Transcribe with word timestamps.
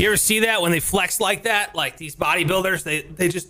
You 0.00 0.06
ever 0.06 0.16
see 0.16 0.40
that 0.40 0.62
when 0.62 0.72
they 0.72 0.80
flex 0.80 1.20
like 1.20 1.42
that? 1.42 1.74
Like 1.74 1.98
these 1.98 2.16
bodybuilders, 2.16 2.82
they 2.84 3.02
they 3.02 3.28
just 3.28 3.48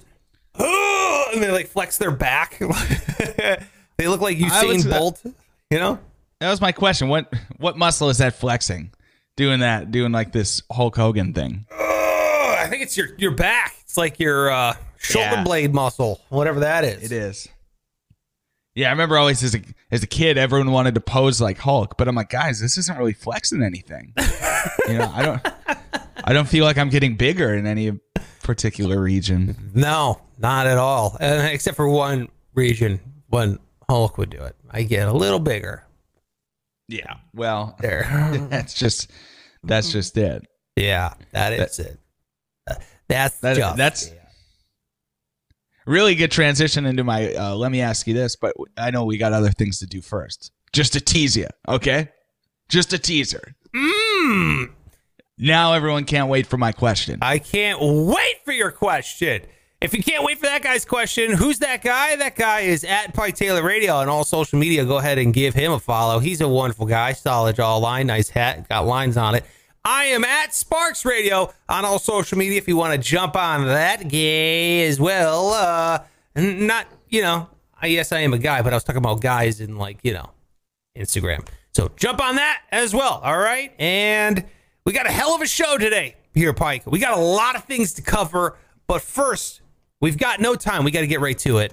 and 0.59 1.43
they 1.43 1.51
like 1.51 1.69
flex 1.69 1.97
their 1.99 2.11
back. 2.11 2.59
they 3.97 4.09
look 4.09 4.21
like 4.21 4.37
Usain 4.37 4.91
Bolt. 4.91 5.23
You 5.71 5.79
know? 5.79 5.99
That 6.41 6.51
was 6.51 6.61
my 6.61 6.73
question. 6.73 7.09
What 7.09 7.33
what 7.59 7.79
muscle 7.79 8.09
is 8.09 8.19
that 8.19 8.35
flexing? 8.35 8.91
Doing 9.37 9.61
that, 9.61 9.93
doing 9.93 10.11
like 10.11 10.33
this 10.33 10.63
Hulk 10.73 10.97
Hogan 10.97 11.33
thing. 11.33 11.67
Oh, 11.71 12.57
I 12.59 12.67
think 12.67 12.83
it's 12.83 12.97
your 12.97 13.09
your 13.17 13.31
back. 13.31 13.77
It's 13.83 13.97
like 13.97 14.19
your 14.19 14.51
uh, 14.51 14.75
shoulder 14.99 15.31
Yeah. 15.37 15.45
blade 15.45 15.73
muscle, 15.73 16.21
whatever 16.31 16.61
that 16.61 16.85
is. 16.85 17.05
It 17.05 17.13
is. 17.13 17.49
Yeah, 18.75 18.89
I 18.89 18.91
remember 18.91 19.19
always 19.19 19.43
as 19.43 19.55
a 19.55 19.61
as 19.91 20.03
a 20.03 20.07
kid, 20.07 20.37
everyone 20.37 20.73
wanted 20.73 20.95
to 20.95 21.01
pose 21.01 21.41
like 21.41 21.59
Hulk, 21.59 21.97
but 21.97 22.09
I'm 22.09 22.15
like, 22.17 22.31
guys, 22.31 22.61
this 22.61 22.77
isn't 22.77 22.99
really 22.99 23.13
flexing 23.13 23.63
anything. 23.63 24.15
you 24.89 24.99
know, 24.99 25.13
I 25.15 25.23
don't, 25.23 25.47
I 26.31 26.33
don't 26.33 26.49
feel 26.49 26.65
like 26.65 26.79
I'm 26.79 26.91
getting 26.91 27.17
bigger 27.17 27.55
in 27.55 27.67
any 27.67 27.99
particular 28.45 29.01
region. 29.03 29.73
No, 29.75 30.21
not 30.39 30.69
at 30.69 30.79
all. 30.79 31.17
Uh, 31.21 31.49
except 31.51 31.77
for 31.77 31.89
one 31.89 32.29
region 32.55 33.01
when 33.31 33.59
Hulk 33.89 34.17
would 34.17 34.31
do 34.31 34.39
it. 34.39 34.55
I 34.71 34.85
get 34.85 35.09
a 35.09 35.13
little 35.13 35.41
bigger 35.41 35.83
Yeah, 36.87 37.15
well, 37.35 37.75
there. 37.81 38.07
that's 38.49 38.75
just 38.75 39.11
that's 39.65 39.91
just 39.91 40.17
it. 40.17 40.47
yeah, 40.77 41.15
that 41.33 41.53
is 41.53 41.81
it. 41.81 41.99
Uh, 42.69 42.75
that's 43.09 43.39
That, 43.41 43.57
just 43.57 43.77
that's 43.77 44.07
it. 44.07 44.21
really 45.85 46.15
good 46.15 46.31
transition 46.31 46.87
into 46.87 47.03
my. 47.03 47.35
Uh, 47.35 47.57
let 47.57 47.73
me 47.73 47.81
ask 47.81 48.07
you 48.07 48.15
this, 48.15 48.37
but 48.37 48.55
I 48.77 48.93
know 48.93 49.05
we 49.05 49.19
got 49.19 49.33
other 49.33 49.51
things 49.51 49.81
to 49.81 49.87
do 49.87 50.01
first. 50.01 50.53
Just 50.73 50.93
to 50.93 51.01
tease 51.01 51.37
you, 51.37 51.49
okay? 51.67 52.09
Just 52.69 52.93
a 52.93 52.99
teaser. 52.99 53.57
Mm, 53.75 54.71
Now 55.43 55.73
everyone 55.73 56.05
can't 56.05 56.29
wait 56.29 56.47
for 56.47 56.59
my 56.59 56.71
question. 56.71 57.19
I 57.23 57.39
can't 57.39 57.79
wait 57.81 58.45
for 58.45 58.53
your 58.53 58.71
question. 58.71 59.41
If 59.81 59.95
you 59.95 60.03
can't 60.03 60.23
wait 60.23 60.39
for 60.39 60.45
that 60.45 60.63
guy's 60.63 60.85
question, 60.85 61.33
who's 61.33 61.61
that 61.61 61.83
guy? 61.83 62.15
That 62.17 62.37
guy 62.37 62.61
is 62.61 62.85
at 62.85 63.15
Pike 63.15 63.37
Taylor 63.37 63.63
Radio 63.63 63.95
on 63.95 64.11
all 64.11 64.25
social 64.25 64.59
media. 64.59 64.85
Go 64.85 64.99
ahead 64.99 65.17
and 65.17 65.33
give 65.33 65.55
him 65.55 65.73
a 65.73 65.81
follow. 65.81 66.19
He's 66.19 66.43
a 66.43 66.49
wonderful 66.49 66.85
guy, 66.85 67.15
solid 67.15 67.57
jawline, 67.57 68.05
nice 68.05 68.29
hat, 68.29 68.69
got 68.69 68.85
lines 68.85 69.17
on 69.17 69.35
it. 69.35 69.47
I 69.83 70.05
am 70.07 70.25
at 70.25 70.55
Sparks 70.55 71.07
Radio 71.07 71.51
on 71.71 71.87
all 71.87 71.99
social 71.99 72.37
media. 72.37 72.59
If 72.59 72.69
you 72.69 72.77
want 72.77 72.93
to 72.93 72.99
jump 72.99 73.35
on 73.35 73.65
that 73.65 74.09
gay 74.09 74.87
as 74.87 75.01
well, 75.01 75.55
uh, 75.55 76.01
not 76.37 76.87
you 77.09 77.23
know, 77.23 77.49
I 77.81 77.87
yes 77.87 78.13
I 78.13 78.21
am 78.21 78.35
a 78.35 78.39
guy, 78.39 78.61
but 78.61 78.75
I 78.75 78.77
was 78.77 78.85
talking 78.85 78.99
about 78.99 79.23
guys 79.23 79.63
in 79.63 79.79
like 79.79 80.01
you 80.03 80.13
know 80.13 80.29
Instagram. 80.95 81.49
So 81.73 81.91
jump 81.97 82.23
on 82.23 82.37
that 82.37 82.61
as 82.71 82.93
well. 82.93 83.23
All 83.25 83.39
right. 83.39 83.73
And 83.79 84.45
we 84.85 84.93
got 84.93 85.07
a 85.07 85.11
hell 85.13 85.35
of 85.35 85.41
a 85.41 85.47
show 85.47 85.79
today 85.79 86.17
here, 86.35 86.53
Pike. 86.53 86.87
We 86.87 86.99
got 86.99 87.17
a 87.17 87.21
lot 87.21 87.57
of 87.57 87.65
things 87.65 87.93
to 87.95 88.03
cover. 88.03 88.57
But 88.87 89.03
first, 89.03 89.61
we've 90.01 90.19
got 90.19 90.41
no 90.41 90.55
time. 90.55 90.85
We 90.85 90.91
got 90.91 91.01
to 91.01 91.07
get 91.07 91.21
right 91.21 91.39
to 91.39 91.59
it. 91.59 91.73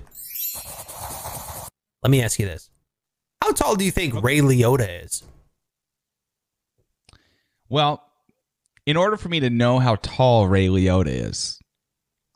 Let 2.03 2.11
me 2.11 2.21
ask 2.21 2.39
you 2.39 2.45
this 2.45 2.69
How 3.41 3.51
tall 3.51 3.75
do 3.75 3.85
you 3.85 3.91
think 3.91 4.21
Ray 4.23 4.39
Liotta 4.39 5.05
is? 5.05 5.23
Well, 7.69 8.03
in 8.85 8.95
order 8.95 9.17
for 9.17 9.29
me 9.29 9.39
to 9.41 9.49
know 9.49 9.79
how 9.79 9.95
tall 9.95 10.47
Ray 10.47 10.67
Liotta 10.67 11.07
is, 11.07 11.59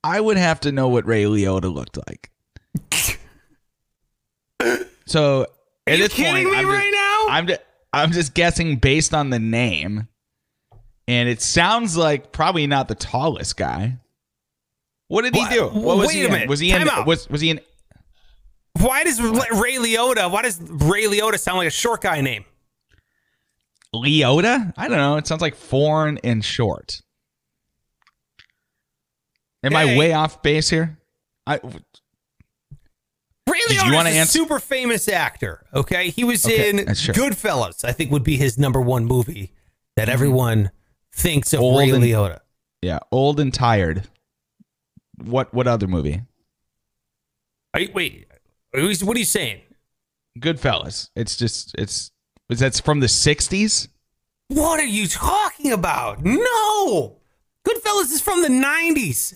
I 0.04 0.20
would 0.20 0.38
have 0.38 0.60
to 0.62 0.72
know 0.72 0.90
what 0.90 1.06
Ray 1.06 1.24
Liotta 1.24 1.74
looked 1.74 1.98
like. 2.08 2.30
so, 5.06 5.42
Are 5.42 5.48
at 5.88 5.98
you 5.98 6.04
this 6.04 6.14
kidding 6.14 6.46
point, 6.46 6.50
me 6.50 6.58
I'm 6.58 6.68
right 6.68 6.92
just, 6.92 6.94
now? 6.94 7.28
I'm 7.30 7.48
just, 7.48 7.62
I'm 7.94 8.12
just 8.12 8.34
guessing 8.34 8.78
based 8.78 9.14
on 9.14 9.30
the 9.30 9.40
name, 9.40 10.08
and 11.08 11.28
it 11.30 11.42
sounds 11.42 11.98
like 11.98 12.32
probably 12.32 12.68
not 12.68 12.88
the 12.88 12.96
tallest 12.96 13.58
guy. 13.58 13.98
What 15.08 15.24
did 15.24 15.36
he 15.36 15.42
What- 15.42 15.52
do? 15.52 15.68
What 15.68 15.98
was 15.98 16.08
wait 16.08 16.16
he 16.16 16.22
a 16.22 16.26
in? 16.28 16.32
minute. 16.32 16.50
Was 16.50 16.60
he 16.60 16.72
in? 16.72 16.88
Time. 16.88 17.06
Was 17.06 17.30
was 17.30 17.42
he 17.42 17.50
in? 17.52 17.60
Why 18.80 19.04
does 19.04 19.20
Ray 19.22 19.76
Liotta, 19.76 20.32
why 20.32 20.42
does 20.44 20.60
Ray 20.62 21.04
Liotta 21.04 21.38
sound 21.38 21.58
like 21.58 21.68
a 21.68 21.72
short 21.72 22.02
guy 22.02 22.22
name? 22.22 22.46
Leota? 23.94 24.74
I 24.78 24.88
don't 24.88 24.98
know. 24.98 25.18
It 25.18 25.28
sounds 25.28 25.42
like 25.42 25.56
foreign 25.56 26.18
and 26.24 26.44
short. 26.46 27.02
Am 29.64 29.76
I 29.76 29.98
way 29.98 30.14
off 30.14 30.42
base 30.42 30.70
here? 30.70 30.98
I 31.46 31.56
Ray 33.48 33.60
Liotta 33.70 33.94
wanna 33.94 34.10
is 34.12 34.16
a 34.16 34.20
answer- 34.20 34.32
super 34.40 34.60
famous 34.60 35.08
actor. 35.10 35.66
Okay, 35.74 36.10
he 36.10 36.24
was 36.24 36.46
Okay, 36.46 36.70
in 36.70 36.94
sure. 36.96 37.14
Goodfellas. 37.14 37.84
I 37.84 37.92
think 37.92 38.12
would 38.12 38.24
be 38.24 38.38
his 38.38 38.58
number 38.58 38.80
one 38.80 39.06
movie 39.06 39.52
that 39.98 40.08
everyone 40.08 40.72
thinks 41.14 41.54
of. 41.54 41.60
Old 41.62 41.80
Ray 41.80 41.90
and- 41.90 42.04
Liotta. 42.04 42.40
yeah, 42.82 43.00
old 43.12 43.40
and 43.40 43.54
tired. 43.54 44.08
What 45.24 45.54
what 45.54 45.68
other 45.68 45.88
movie? 45.88 46.22
Are 47.74 47.80
you, 47.82 47.92
wait, 47.94 48.28
are 48.74 48.80
you- 48.80 49.06
what 49.06 49.16
are 49.16 49.20
you 49.20 49.26
saying? 49.26 49.62
Goodfellas. 50.40 51.10
It's 51.16 51.36
just 51.38 51.76
it's 51.78 52.12
is 52.50 52.60
that's 52.60 52.80
from 52.80 53.00
the 53.00 53.08
'60s. 53.08 53.88
What 54.50 54.80
are 54.80 54.86
you 54.86 55.08
talking 55.08 55.72
about? 55.72 56.24
No, 56.24 57.18
Goodfellas 57.68 58.12
is 58.12 58.22
from 58.22 58.42
the 58.42 58.50
'90s. 58.50 59.36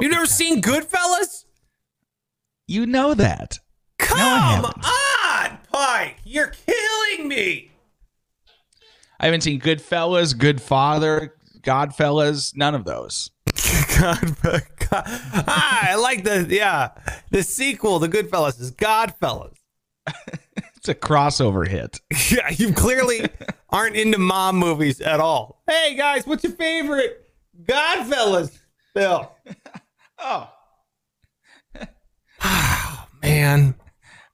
You've 0.00 0.10
never 0.10 0.26
seen 0.26 0.60
Goodfellas? 0.60 1.44
You 2.68 2.84
know 2.86 3.14
that. 3.14 3.58
Come 3.98 4.18
haven't. 4.18 4.84
on, 4.84 5.58
Pike! 5.72 6.16
You're 6.24 6.48
killing 6.66 7.28
me. 7.28 7.70
I 9.18 9.26
haven't 9.26 9.42
seen 9.42 9.60
Goodfellas, 9.60 10.36
Good 10.36 10.60
Father, 10.60 11.34
Godfellas. 11.60 12.56
None 12.56 12.74
of 12.74 12.84
those. 12.84 13.30
God, 13.98 14.36
God. 14.42 15.04
Ah, 15.48 15.90
I 15.90 15.94
like 15.96 16.24
the 16.24 16.46
yeah 16.48 16.90
the 17.30 17.42
sequel. 17.42 17.98
The 17.98 18.08
Goodfellas 18.08 18.60
is 18.60 18.72
Godfellas. 18.72 19.56
It's 20.76 20.88
a 20.88 20.94
crossover 20.94 21.66
hit. 21.66 22.00
Yeah, 22.30 22.48
you 22.48 22.72
clearly 22.72 23.28
aren't 23.70 23.96
into 23.96 24.18
mom 24.18 24.56
movies 24.56 25.00
at 25.00 25.18
all. 25.18 25.62
Hey 25.66 25.96
guys, 25.96 26.28
what's 26.28 26.44
your 26.44 26.52
favorite 26.52 27.26
Godfellas? 27.64 28.56
Bill. 28.94 29.32
Oh. 30.18 30.48
Man, 33.22 33.74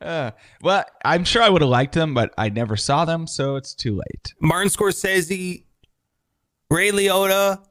Uh, 0.03 0.31
well, 0.63 0.85
I'm 1.05 1.25
sure 1.25 1.43
I 1.43 1.49
would 1.49 1.63
have 1.63 1.71
liked 1.71 1.95
them, 1.95 2.13
but 2.15 2.33
I 2.37 2.49
never 2.49 2.77
saw 2.77 3.05
them, 3.05 3.27
so 3.27 3.57
it's 3.57 3.75
too 3.75 3.95
late. 3.97 4.35
Martin 4.41 4.69
Scorsese, 4.71 5.65
Ray 6.71 6.91
Liotta. 6.91 7.63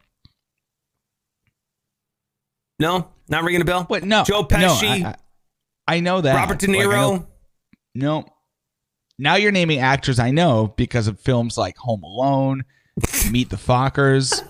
No, 2.79 3.09
not 3.29 3.43
ringing 3.43 3.61
a 3.61 3.65
bell. 3.65 3.83
What? 3.83 4.03
No. 4.03 4.23
Joe 4.23 4.41
no, 4.41 4.47
Pesci, 4.47 5.03
I, 5.05 5.09
I, 5.87 5.97
I 5.97 5.99
know 5.99 6.21
that. 6.21 6.35
Robert 6.35 6.59
De 6.59 6.67
Niro. 6.67 6.91
know- 6.91 7.27
no. 7.93 8.25
Now 9.19 9.35
you're 9.35 9.51
naming 9.51 9.79
actors 9.79 10.17
I 10.17 10.31
know 10.31 10.73
because 10.77 11.07
of 11.07 11.19
films 11.19 11.57
like 11.57 11.77
Home 11.77 12.01
Alone, 12.03 12.63
Meet 13.29 13.49
the 13.51 13.55
Fockers. 13.57 14.41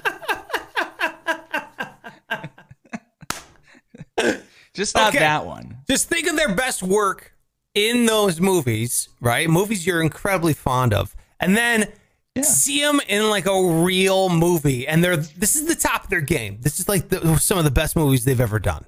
Just 4.74 4.96
not 4.96 5.10
Okay. 5.10 5.20
that 5.20 5.46
one. 5.46 5.80
Just 5.90 6.08
think 6.08 6.28
of 6.30 6.38
their 6.38 6.56
best 6.56 6.82
work 6.84 7.31
in 7.74 8.06
those 8.06 8.40
movies, 8.42 9.10
right? 9.20 9.50
Movies 9.50 9.86
you're 9.86 10.02
incredibly 10.02 10.54
fond 10.54 10.94
of, 10.94 11.16
and 11.40 11.56
then 11.56 11.92
Yeah. 12.36 12.44
see 12.44 12.82
them 12.82 13.00
in 13.08 13.30
like 13.30 13.46
a 13.46 13.64
real 13.84 14.30
movie, 14.30 14.88
and 14.88 15.04
they're 15.04 15.18
this 15.18 15.56
is 15.56 15.66
the 15.68 15.76
top 15.76 16.04
of 16.06 16.10
their 16.10 16.22
game. 16.22 16.58
This 16.62 16.80
is 16.80 16.88
like 16.90 17.10
the, 17.10 17.38
some 17.38 17.58
of 17.58 17.64
the 17.64 17.72
best 17.72 17.96
movies 17.96 18.26
they've 18.26 18.40
ever 18.42 18.60
done. 18.60 18.86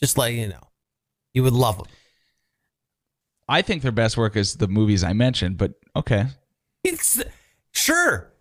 Just 0.00 0.18
like 0.18 0.34
you 0.34 0.48
know, 0.48 0.68
you 1.34 1.42
would 1.42 1.52
love 1.52 1.78
them. 1.78 1.86
I 3.48 3.62
think 3.62 3.82
their 3.82 3.92
best 3.92 4.16
work 4.16 4.36
is 4.36 4.56
the 4.56 4.66
movies 4.68 5.04
I 5.04 5.12
mentioned, 5.12 5.56
but 5.58 5.74
okay. 5.94 6.26
It's 6.82 7.22
sure. 7.72 8.32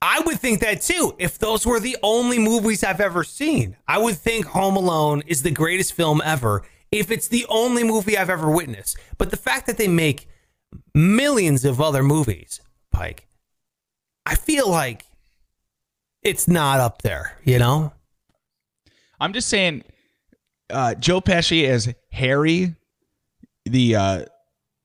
I 0.00 0.20
would 0.20 0.40
think 0.40 0.60
that 0.60 0.80
too. 0.82 1.14
If 1.18 1.38
those 1.38 1.64
were 1.64 1.78
the 1.78 1.96
only 2.02 2.38
movies 2.38 2.82
I've 2.82 3.00
ever 3.00 3.22
seen, 3.24 3.76
I 3.86 3.98
would 3.98 4.16
think 4.16 4.46
Home 4.46 4.74
Alone 4.76 5.22
is 5.26 5.42
the 5.42 5.50
greatest 5.52 5.92
film 5.92 6.20
ever. 6.24 6.62
If 6.92 7.10
it's 7.10 7.28
the 7.28 7.46
only 7.48 7.82
movie 7.82 8.18
I've 8.18 8.30
ever 8.30 8.50
witnessed, 8.50 8.98
but 9.16 9.30
the 9.30 9.36
fact 9.36 9.66
that 9.66 9.78
they 9.78 9.88
make 9.88 10.28
millions 10.94 11.64
of 11.64 11.80
other 11.80 12.02
movies, 12.02 12.60
Pike, 12.92 13.26
I 14.26 14.34
feel 14.34 14.68
like 14.68 15.06
it's 16.22 16.46
not 16.46 16.80
up 16.80 17.00
there. 17.02 17.38
You 17.44 17.58
know? 17.58 17.92
I'm 19.18 19.32
just 19.32 19.48
saying, 19.48 19.84
uh, 20.70 20.94
Joe 20.94 21.20
Pesci 21.20 21.64
as 21.64 21.94
Harry, 22.12 22.74
the 23.64 23.96
uh, 23.96 24.24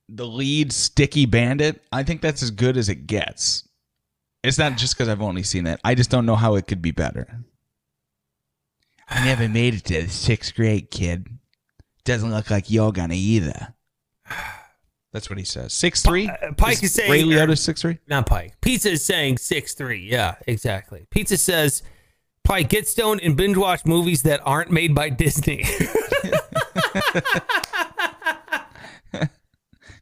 the 0.07 0.25
lead 0.25 0.71
sticky 0.71 1.25
bandit. 1.25 1.81
I 1.91 2.03
think 2.03 2.21
that's 2.21 2.41
as 2.41 2.51
good 2.51 2.77
as 2.77 2.87
it 2.87 3.07
gets. 3.07 3.67
It's 4.43 4.57
not 4.57 4.77
just 4.77 4.95
because 4.95 5.09
I've 5.09 5.21
only 5.21 5.43
seen 5.43 5.67
it. 5.67 5.79
I 5.83 5.95
just 5.95 6.09
don't 6.09 6.25
know 6.25 6.35
how 6.35 6.55
it 6.55 6.67
could 6.67 6.81
be 6.81 6.91
better. 6.91 7.43
I 9.09 9.25
never 9.25 9.49
made 9.49 9.73
it 9.73 9.85
to 9.85 10.07
sixth 10.09 10.55
grade, 10.55 10.91
kid. 10.91 11.27
Doesn't 12.07 12.31
look 12.31 12.49
like 12.49 12.71
you're 12.71 12.93
gonna 12.93 13.15
either. 13.15 13.73
That's 15.11 15.29
what 15.29 15.37
he 15.37 15.43
says. 15.43 15.73
Six 15.73 16.01
three. 16.01 16.29
Uh, 16.29 16.53
Pike 16.55 16.81
is 16.81 16.93
saying- 16.93 17.11
Ray 17.11 17.23
Liotta 17.23 17.57
six 17.57 17.81
three. 17.81 17.97
Not 18.07 18.25
Pike. 18.25 18.53
Pizza 18.61 18.91
is 18.91 19.03
saying 19.03 19.39
six 19.39 19.73
three. 19.73 20.07
Yeah, 20.09 20.35
exactly. 20.47 21.05
Pizza 21.11 21.35
says 21.35 21.83
Pike 22.45 22.69
get 22.69 22.87
stoned 22.87 23.19
and 23.21 23.35
binge 23.35 23.57
watch 23.57 23.85
movies 23.85 24.23
that 24.23 24.39
aren't 24.45 24.71
made 24.71 24.95
by 24.95 25.09
Disney. 25.09 25.65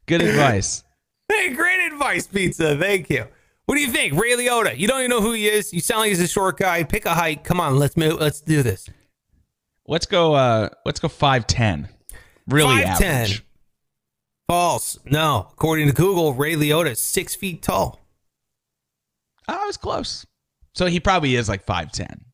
Good 0.06 0.22
advice. 0.22 0.84
hey, 1.28 1.52
great 1.54 1.92
advice, 1.92 2.28
Pizza. 2.28 2.76
Thank 2.76 3.10
you. 3.10 3.26
What 3.64 3.74
do 3.74 3.80
you 3.80 3.90
think, 3.90 4.14
Ray 4.14 4.36
Liotta? 4.36 4.78
You 4.78 4.86
don't 4.86 5.00
even 5.00 5.10
know 5.10 5.20
who 5.20 5.32
he 5.32 5.48
is. 5.48 5.72
You 5.72 5.80
sound 5.80 6.02
like 6.02 6.10
he's 6.10 6.20
a 6.20 6.28
short 6.28 6.56
guy. 6.56 6.84
Pick 6.84 7.04
a 7.04 7.14
height. 7.14 7.42
Come 7.42 7.58
on, 7.58 7.80
let's 7.80 7.96
move. 7.96 8.20
Let's 8.20 8.40
do 8.40 8.62
this. 8.62 8.88
Let's 9.88 10.06
go. 10.06 10.34
Uh, 10.34 10.68
let's 10.84 11.00
go 11.00 11.08
five 11.08 11.48
ten. 11.48 11.88
Really 12.48 12.76
5'10". 12.76 13.00
average. 13.02 13.44
False. 14.48 14.98
No. 15.04 15.48
According 15.52 15.88
to 15.88 15.92
Google, 15.92 16.32
Ray 16.34 16.54
Liotta 16.54 16.90
is 16.92 17.00
six 17.00 17.34
feet 17.34 17.62
tall. 17.62 18.00
Oh, 19.48 19.62
I 19.62 19.66
was 19.66 19.76
close. 19.76 20.26
So 20.74 20.86
he 20.86 21.00
probably 21.00 21.36
is 21.36 21.48
like 21.48 21.64
five 21.64 21.90
ten. 21.92 22.24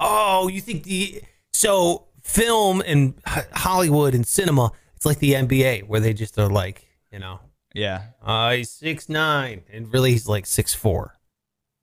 Oh, 0.00 0.48
you 0.48 0.60
think 0.60 0.84
the 0.84 1.22
so 1.52 2.06
film 2.22 2.82
and 2.86 3.14
Hollywood 3.26 4.14
and 4.14 4.26
cinema? 4.26 4.72
It's 4.96 5.06
like 5.06 5.18
the 5.20 5.34
NBA 5.34 5.86
where 5.86 6.00
they 6.00 6.12
just 6.12 6.38
are 6.38 6.48
like, 6.50 6.86
you 7.12 7.18
know, 7.18 7.40
Yeah. 7.74 8.02
uh, 8.22 8.52
he's 8.52 8.70
six 8.70 9.08
nine, 9.08 9.62
and 9.72 9.92
really 9.92 10.10
he's 10.12 10.26
like 10.28 10.44
six 10.46 10.74
four. 10.74 11.14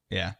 Yeah. 0.09 0.33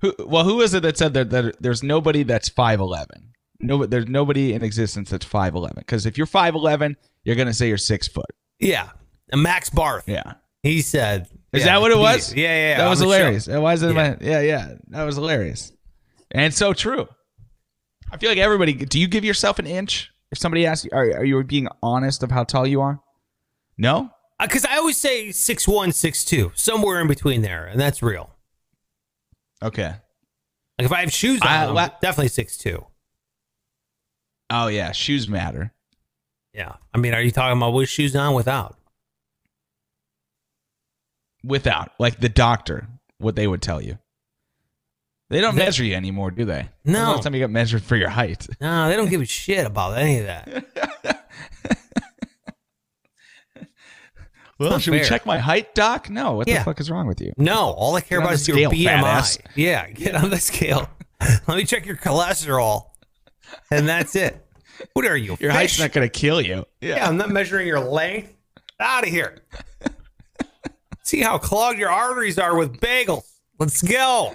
Who? 0.00 0.14
Well, 0.18 0.44
who 0.44 0.60
is 0.62 0.72
it 0.74 0.82
that 0.82 0.96
said 0.98 1.14
that, 1.14 1.30
that 1.30 1.60
there's 1.62 1.82
nobody 1.82 2.22
that's 2.22 2.48
five 2.48 2.80
eleven? 2.80 3.33
No, 3.60 3.86
there's 3.86 4.06
nobody 4.08 4.52
in 4.52 4.62
existence 4.62 5.10
that's 5.10 5.24
five 5.24 5.54
eleven. 5.54 5.76
Because 5.78 6.06
if 6.06 6.18
you're 6.18 6.26
five 6.26 6.54
eleven, 6.54 6.96
you're 7.24 7.36
gonna 7.36 7.54
say 7.54 7.68
you're 7.68 7.78
six 7.78 8.08
foot. 8.08 8.26
Yeah, 8.60 8.90
and 9.30 9.42
Max 9.42 9.70
Barth. 9.70 10.08
Yeah. 10.08 10.34
He 10.62 10.80
said, 10.80 11.28
Is 11.52 11.60
yeah, 11.60 11.66
that 11.74 11.80
what 11.82 11.90
it 11.90 11.98
was? 11.98 12.28
comedian. 12.28 12.44
Yeah, 12.50 12.56
yeah, 12.56 12.68
yeah. 12.70 12.78
That 12.78 12.88
was 12.90 12.98
hilarious. 13.00 13.46
Why 13.48 13.72
is 13.74 13.82
it 13.82 13.94
Yeah. 13.94 14.16
Yeah, 14.20 14.40
yeah. 14.40 14.74
That 14.88 15.04
was 15.04 15.16
hilarious, 15.16 15.72
and 16.30 16.52
so 16.54 16.72
true. 16.72 17.06
I 18.10 18.16
feel 18.16 18.30
like 18.30 18.38
everybody. 18.38 18.72
Do 18.74 18.98
you 18.98 19.06
give 19.08 19.24
yourself 19.24 19.58
an 19.58 19.66
inch 19.66 20.10
if 20.32 20.38
somebody 20.38 20.66
asks 20.66 20.84
you? 20.84 20.90
Are, 20.92 21.04
are 21.18 21.24
you 21.24 21.42
being 21.44 21.68
honest 21.82 22.22
of 22.22 22.30
how 22.30 22.44
tall 22.44 22.66
you 22.66 22.80
are? 22.80 23.00
No. 23.76 24.10
Because 24.40 24.64
Uh, 24.64 24.68
I 24.72 24.76
always 24.78 24.96
say 24.96 25.30
six 25.32 25.68
one, 25.68 25.92
six 25.92 26.24
two, 26.24 26.50
somewhere 26.54 27.00
in 27.00 27.08
between 27.08 27.42
there, 27.42 27.66
and 27.66 27.78
that's 27.80 28.02
real. 28.02 28.30
Okay. 29.62 29.94
Like 30.78 30.86
if 30.86 30.92
I 30.92 31.00
have 31.00 31.12
shoes 31.12 31.40
on, 31.42 31.48
I- 31.48 31.66
la- 31.66 31.90
definitely 32.00 32.28
six 32.28 32.56
two. 32.56 32.84
Oh 34.50 34.66
yeah, 34.68 34.92
shoes 34.92 35.28
matter. 35.28 35.72
Yeah, 36.52 36.74
I 36.92 36.98
mean, 36.98 37.14
are 37.14 37.20
you 37.22 37.30
talking 37.30 37.56
about 37.56 37.72
with 37.72 37.88
shoes 37.88 38.14
on, 38.14 38.34
without? 38.34 38.76
Without 41.42 41.90
like 41.98 42.20
the 42.20 42.28
doctor, 42.28 42.86
what 43.18 43.36
they 43.36 43.46
would 43.46 43.60
tell 43.62 43.80
you. 43.82 43.98
They 45.30 45.40
don't 45.40 45.56
That- 45.56 45.64
measure 45.64 45.84
you 45.84 45.94
anymore, 45.94 46.30
do 46.30 46.44
they? 46.44 46.68
No. 46.84 46.92
The 47.06 47.10
last 47.12 47.22
time 47.24 47.34
you 47.34 47.40
got 47.40 47.50
measured 47.50 47.82
for 47.82 47.96
your 47.96 48.10
height. 48.10 48.46
No, 48.60 48.88
they 48.88 48.94
don't 48.96 49.08
give 49.08 49.20
a 49.20 49.24
shit 49.26 49.66
about 49.66 49.98
any 49.98 50.18
of 50.20 50.26
that. 50.26 51.20
Well, 54.56 54.78
should 54.78 54.92
we 54.92 55.02
check 55.02 55.26
my 55.26 55.38
height, 55.38 55.74
doc? 55.74 56.08
No. 56.08 56.34
What 56.34 56.46
Yeah. 56.46 56.58
the 56.58 56.64
fuck 56.64 56.78
is 56.80 56.88
wrong 56.88 57.08
with 57.08 57.20
you? 57.20 57.32
No, 57.36 57.70
all 57.72 57.96
I 57.96 58.00
care 58.00 58.18
Get 58.20 58.24
about 58.24 58.34
is 58.34 58.46
your 58.46 58.56
scale, 58.56 58.70
fat 58.70 58.76
BMI. 58.76 59.02
ass. 59.02 59.38
Yeah, 59.56 59.90
get 59.90 60.14
on 60.14 60.30
the 60.30 60.38
scale. 60.38 60.88
Let 61.48 61.56
me 61.56 61.64
check 61.64 61.84
your 61.84 61.96
cholesterol, 61.96 62.90
and 63.70 63.88
that's 63.88 64.16
it. 64.16 64.44
What 64.92 65.06
are 65.06 65.16
you? 65.16 65.36
Your 65.40 65.50
fish? 65.50 65.52
height's 65.52 65.78
not 65.78 65.92
going 65.92 66.08
to 66.08 66.12
kill 66.12 66.40
you. 66.40 66.64
Yeah, 66.80 67.06
I'm 67.06 67.16
not 67.16 67.30
measuring 67.30 67.66
your 67.66 67.80
length. 67.80 68.34
Out 68.80 69.04
of 69.04 69.10
here. 69.10 69.38
See 71.04 71.20
how 71.20 71.38
clogged 71.38 71.78
your 71.78 71.90
arteries 71.90 72.38
are 72.38 72.56
with 72.56 72.80
bagels. 72.80 73.24
Let's 73.58 73.80
go. 73.82 74.32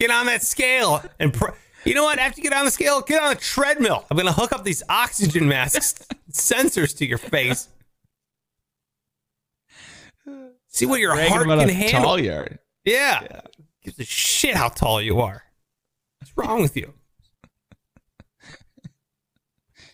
Get 0.00 0.10
on 0.10 0.26
that 0.26 0.42
scale 0.42 1.02
and 1.20 1.32
pr- 1.32 1.50
you 1.84 1.94
know 1.94 2.02
what? 2.02 2.18
After 2.18 2.40
you 2.40 2.50
get 2.50 2.58
on 2.58 2.64
the 2.64 2.70
scale, 2.72 3.00
get 3.00 3.22
on 3.22 3.30
a 3.32 3.36
treadmill. 3.36 4.04
I'm 4.10 4.16
gonna 4.16 4.32
hook 4.32 4.52
up 4.52 4.64
these 4.64 4.82
oxygen 4.88 5.46
masks, 5.46 5.94
sensors 6.32 6.96
to 6.98 7.06
your 7.06 7.18
face. 7.18 7.68
See 10.66 10.84
what 10.86 10.98
your 11.00 11.14
Bragging 11.14 11.32
heart 11.32 11.46
can 11.46 11.68
handle. 11.68 12.02
tall 12.02 12.20
you 12.20 12.32
are. 12.32 12.58
Yeah. 12.84 13.42
Gives 13.82 13.98
a 14.00 14.04
shit 14.04 14.56
how 14.56 14.68
tall 14.68 15.00
you 15.00 15.20
are. 15.20 15.44
What's 16.18 16.36
wrong 16.36 16.60
with 16.60 16.76
you? 16.76 16.92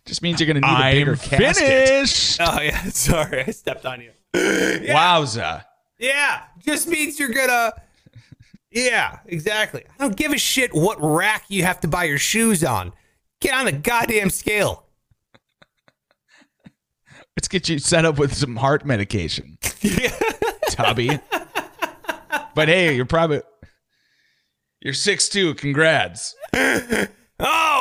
Just 0.05 0.23
means 0.23 0.41
you're 0.41 0.53
going 0.53 0.61
to 0.61 0.69
need 0.69 0.77
a 0.89 0.93
bigger 0.93 1.17
casket. 1.17 1.57
finished. 1.57 2.41
Oh 2.41 2.61
yeah, 2.61 2.83
sorry, 2.91 3.45
I 3.45 3.51
stepped 3.51 3.87
on 3.87 4.01
you. 4.01 4.11
Wowza. 4.35 5.65
Yeah, 5.99 6.43
just 6.65 6.89
means 6.89 7.21
you're 7.21 7.29
gonna. 7.31 7.73
Yeah, 8.71 9.19
exactly. 9.27 9.85
I 9.87 10.03
don't 10.03 10.17
give 10.17 10.33
a 10.33 10.39
shit 10.39 10.75
what 10.75 10.97
rack 11.01 11.45
you 11.49 11.63
have 11.63 11.79
to 11.81 11.89
buy 11.89 12.05
your 12.05 12.19
shoes 12.19 12.65
on. 12.65 12.93
Get 13.41 13.55
on 13.55 13.67
the 13.67 13.73
goddamn 13.73 14.31
scale. 14.31 14.87
Let's 17.37 17.49
get 17.49 17.69
you 17.69 17.79
set 17.79 18.05
up 18.05 18.19
with 18.19 18.35
some 18.35 18.57
heart 18.57 18.85
medication, 18.85 19.59
Tubby. 20.71 21.19
but 22.55 22.69
hey, 22.69 22.95
you're 22.97 23.05
probably 23.07 23.43
you're 24.81 24.95
six 24.95 25.29
two. 25.29 25.55
Congrats. 25.55 26.35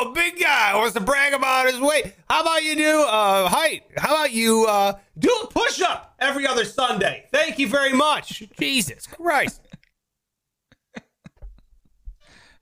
Oh, 0.03 0.11
big 0.13 0.39
guy 0.39 0.75
wants 0.75 0.95
to 0.95 0.99
brag 0.99 1.33
about 1.33 1.67
his 1.67 1.79
weight. 1.79 2.15
How 2.27 2.41
about 2.41 2.63
you 2.63 2.75
do 2.75 3.03
uh 3.03 3.47
height? 3.47 3.83
How 3.97 4.15
about 4.15 4.31
you 4.31 4.65
uh 4.67 4.93
do 5.19 5.29
a 5.43 5.47
push 5.47 5.79
up 5.79 6.15
every 6.17 6.47
other 6.47 6.65
Sunday? 6.65 7.25
Thank 7.31 7.59
you 7.59 7.67
very 7.67 7.93
much. 7.93 8.41
Jesus 8.59 9.05
Christ. 9.07 9.61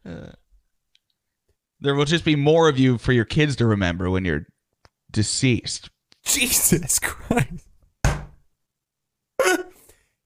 There 1.81 1.96
will 1.96 2.03
just 2.03 2.25
be 2.25 2.36
more 2.36 2.67
of 2.67 2.77
you 2.77 2.98
for 2.98 3.13
your 3.13 3.24
kids 3.24 3.55
to 3.55 3.65
remember 3.65 4.10
when 4.10 4.25
you're 4.25 4.46
deceased. 5.12 5.89
Jesus 6.25 7.00
Christ. 7.00 7.69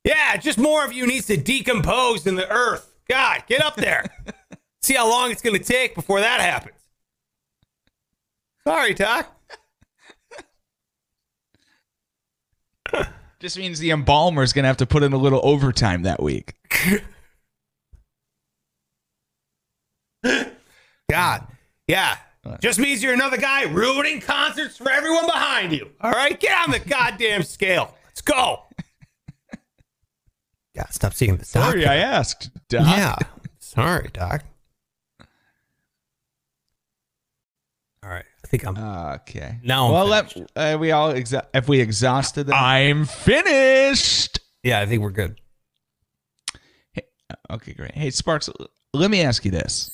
yeah, 0.04 0.36
just 0.38 0.58
more 0.58 0.84
of 0.84 0.92
you 0.94 1.06
needs 1.06 1.28
to 1.28 1.38
decompose 1.38 2.26
in 2.26 2.34
the 2.34 2.50
earth. 2.50 2.96
God, 3.08 3.44
get 3.48 3.62
up 3.62 3.76
there. 3.76 4.04
See 4.82 4.96
how 4.96 5.08
long 5.08 5.30
it's 5.30 5.44
going 5.44 5.56
to 5.56 5.64
take 5.64 5.94
before 5.94 6.22
that 6.22 6.42
happens. 6.42 6.83
Sorry, 8.68 8.94
Doc. 8.94 9.28
Just 13.40 13.58
means 13.58 13.80
the 13.80 13.92
embalmer's 13.92 14.54
gonna 14.54 14.68
have 14.68 14.78
to 14.78 14.86
put 14.86 15.04
in 15.04 15.12
a 15.14 15.18
little 15.18 15.42
overtime 15.44 16.04
that 16.04 16.22
week. 16.24 16.56
God. 21.10 21.48
Yeah. 21.88 22.16
Just 22.62 22.80
means 22.80 23.02
you're 23.02 23.14
another 23.14 23.38
guy 23.38 23.64
ruining 23.64 24.20
concerts 24.20 24.78
for 24.78 24.90
everyone 24.90 25.26
behind 25.26 25.72
you. 25.72 25.92
All 26.02 26.12
right? 26.12 26.38
Get 26.40 26.58
on 26.58 26.72
the 26.72 26.80
goddamn 26.88 27.44
scale. 27.44 27.96
Let's 28.06 28.22
go. 28.22 28.64
God, 30.76 30.88
stop 30.92 31.14
seeing 31.14 31.38
this. 31.38 31.52
Doc. 31.52 31.72
Sorry, 31.72 31.86
I 31.86 31.98
asked. 31.98 32.50
Doc. 32.68 32.88
Yeah. 32.88 33.16
Sorry, 33.60 34.10
Doc. 34.12 34.44
All 38.04 38.10
right. 38.10 38.26
I 38.43 38.43
think 38.58 38.68
I'm. 38.68 38.78
Okay. 39.22 39.58
Now 39.64 39.88
I'm 39.88 39.92
well, 39.94 40.06
let, 40.06 40.36
uh, 40.56 40.78
we 40.80 40.92
all 40.92 41.12
exa- 41.12 41.48
if 41.54 41.68
we 41.68 41.80
exhausted 41.80 42.46
them. 42.48 42.56
I'm 42.56 43.06
finished. 43.06 44.40
yeah, 44.62 44.80
I 44.80 44.86
think 44.86 45.02
we're 45.02 45.10
good. 45.10 45.42
okay, 47.50 47.74
great. 47.74 47.96
Hey, 47.96 48.12
Sparks, 48.12 48.50
let 48.94 49.10
me 49.10 49.22
ask 49.22 49.44
you 49.44 49.52
this. 49.52 49.90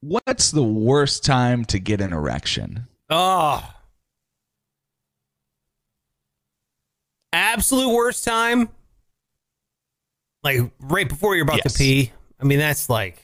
What's 0.00 0.52
the 0.52 0.62
worst 0.62 1.24
time 1.24 1.64
to 1.66 1.78
get 1.78 2.00
an 2.00 2.12
erection? 2.12 2.86
Oh. 3.10 3.74
absolute 7.32 7.94
worst 7.94 8.24
time, 8.24 8.68
like 10.42 10.58
right 10.80 11.08
before 11.08 11.34
you're 11.34 11.44
about 11.44 11.60
Yes. 11.64 11.72
to 11.74 11.78
pee. 11.78 12.12
I 12.40 12.44
mean, 12.44 12.58
that's 12.58 12.88
like, 12.88 13.22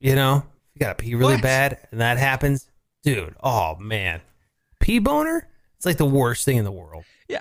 you 0.00 0.14
know, 0.14 0.44
you 0.74 0.80
gotta 0.80 0.94
pee 0.94 1.14
really 1.14 1.34
What? 1.34 1.42
bad, 1.42 1.78
and 1.90 2.00
that 2.00 2.18
happens, 2.18 2.68
dude. 3.02 3.34
Oh 3.42 3.76
man, 3.76 4.20
pee 4.80 4.98
boner. 4.98 5.48
It's 5.76 5.86
like 5.86 5.96
the 5.98 6.04
worst 6.06 6.44
thing 6.44 6.56
in 6.56 6.64
the 6.64 6.72
world. 6.72 7.04
Yeah. 7.28 7.40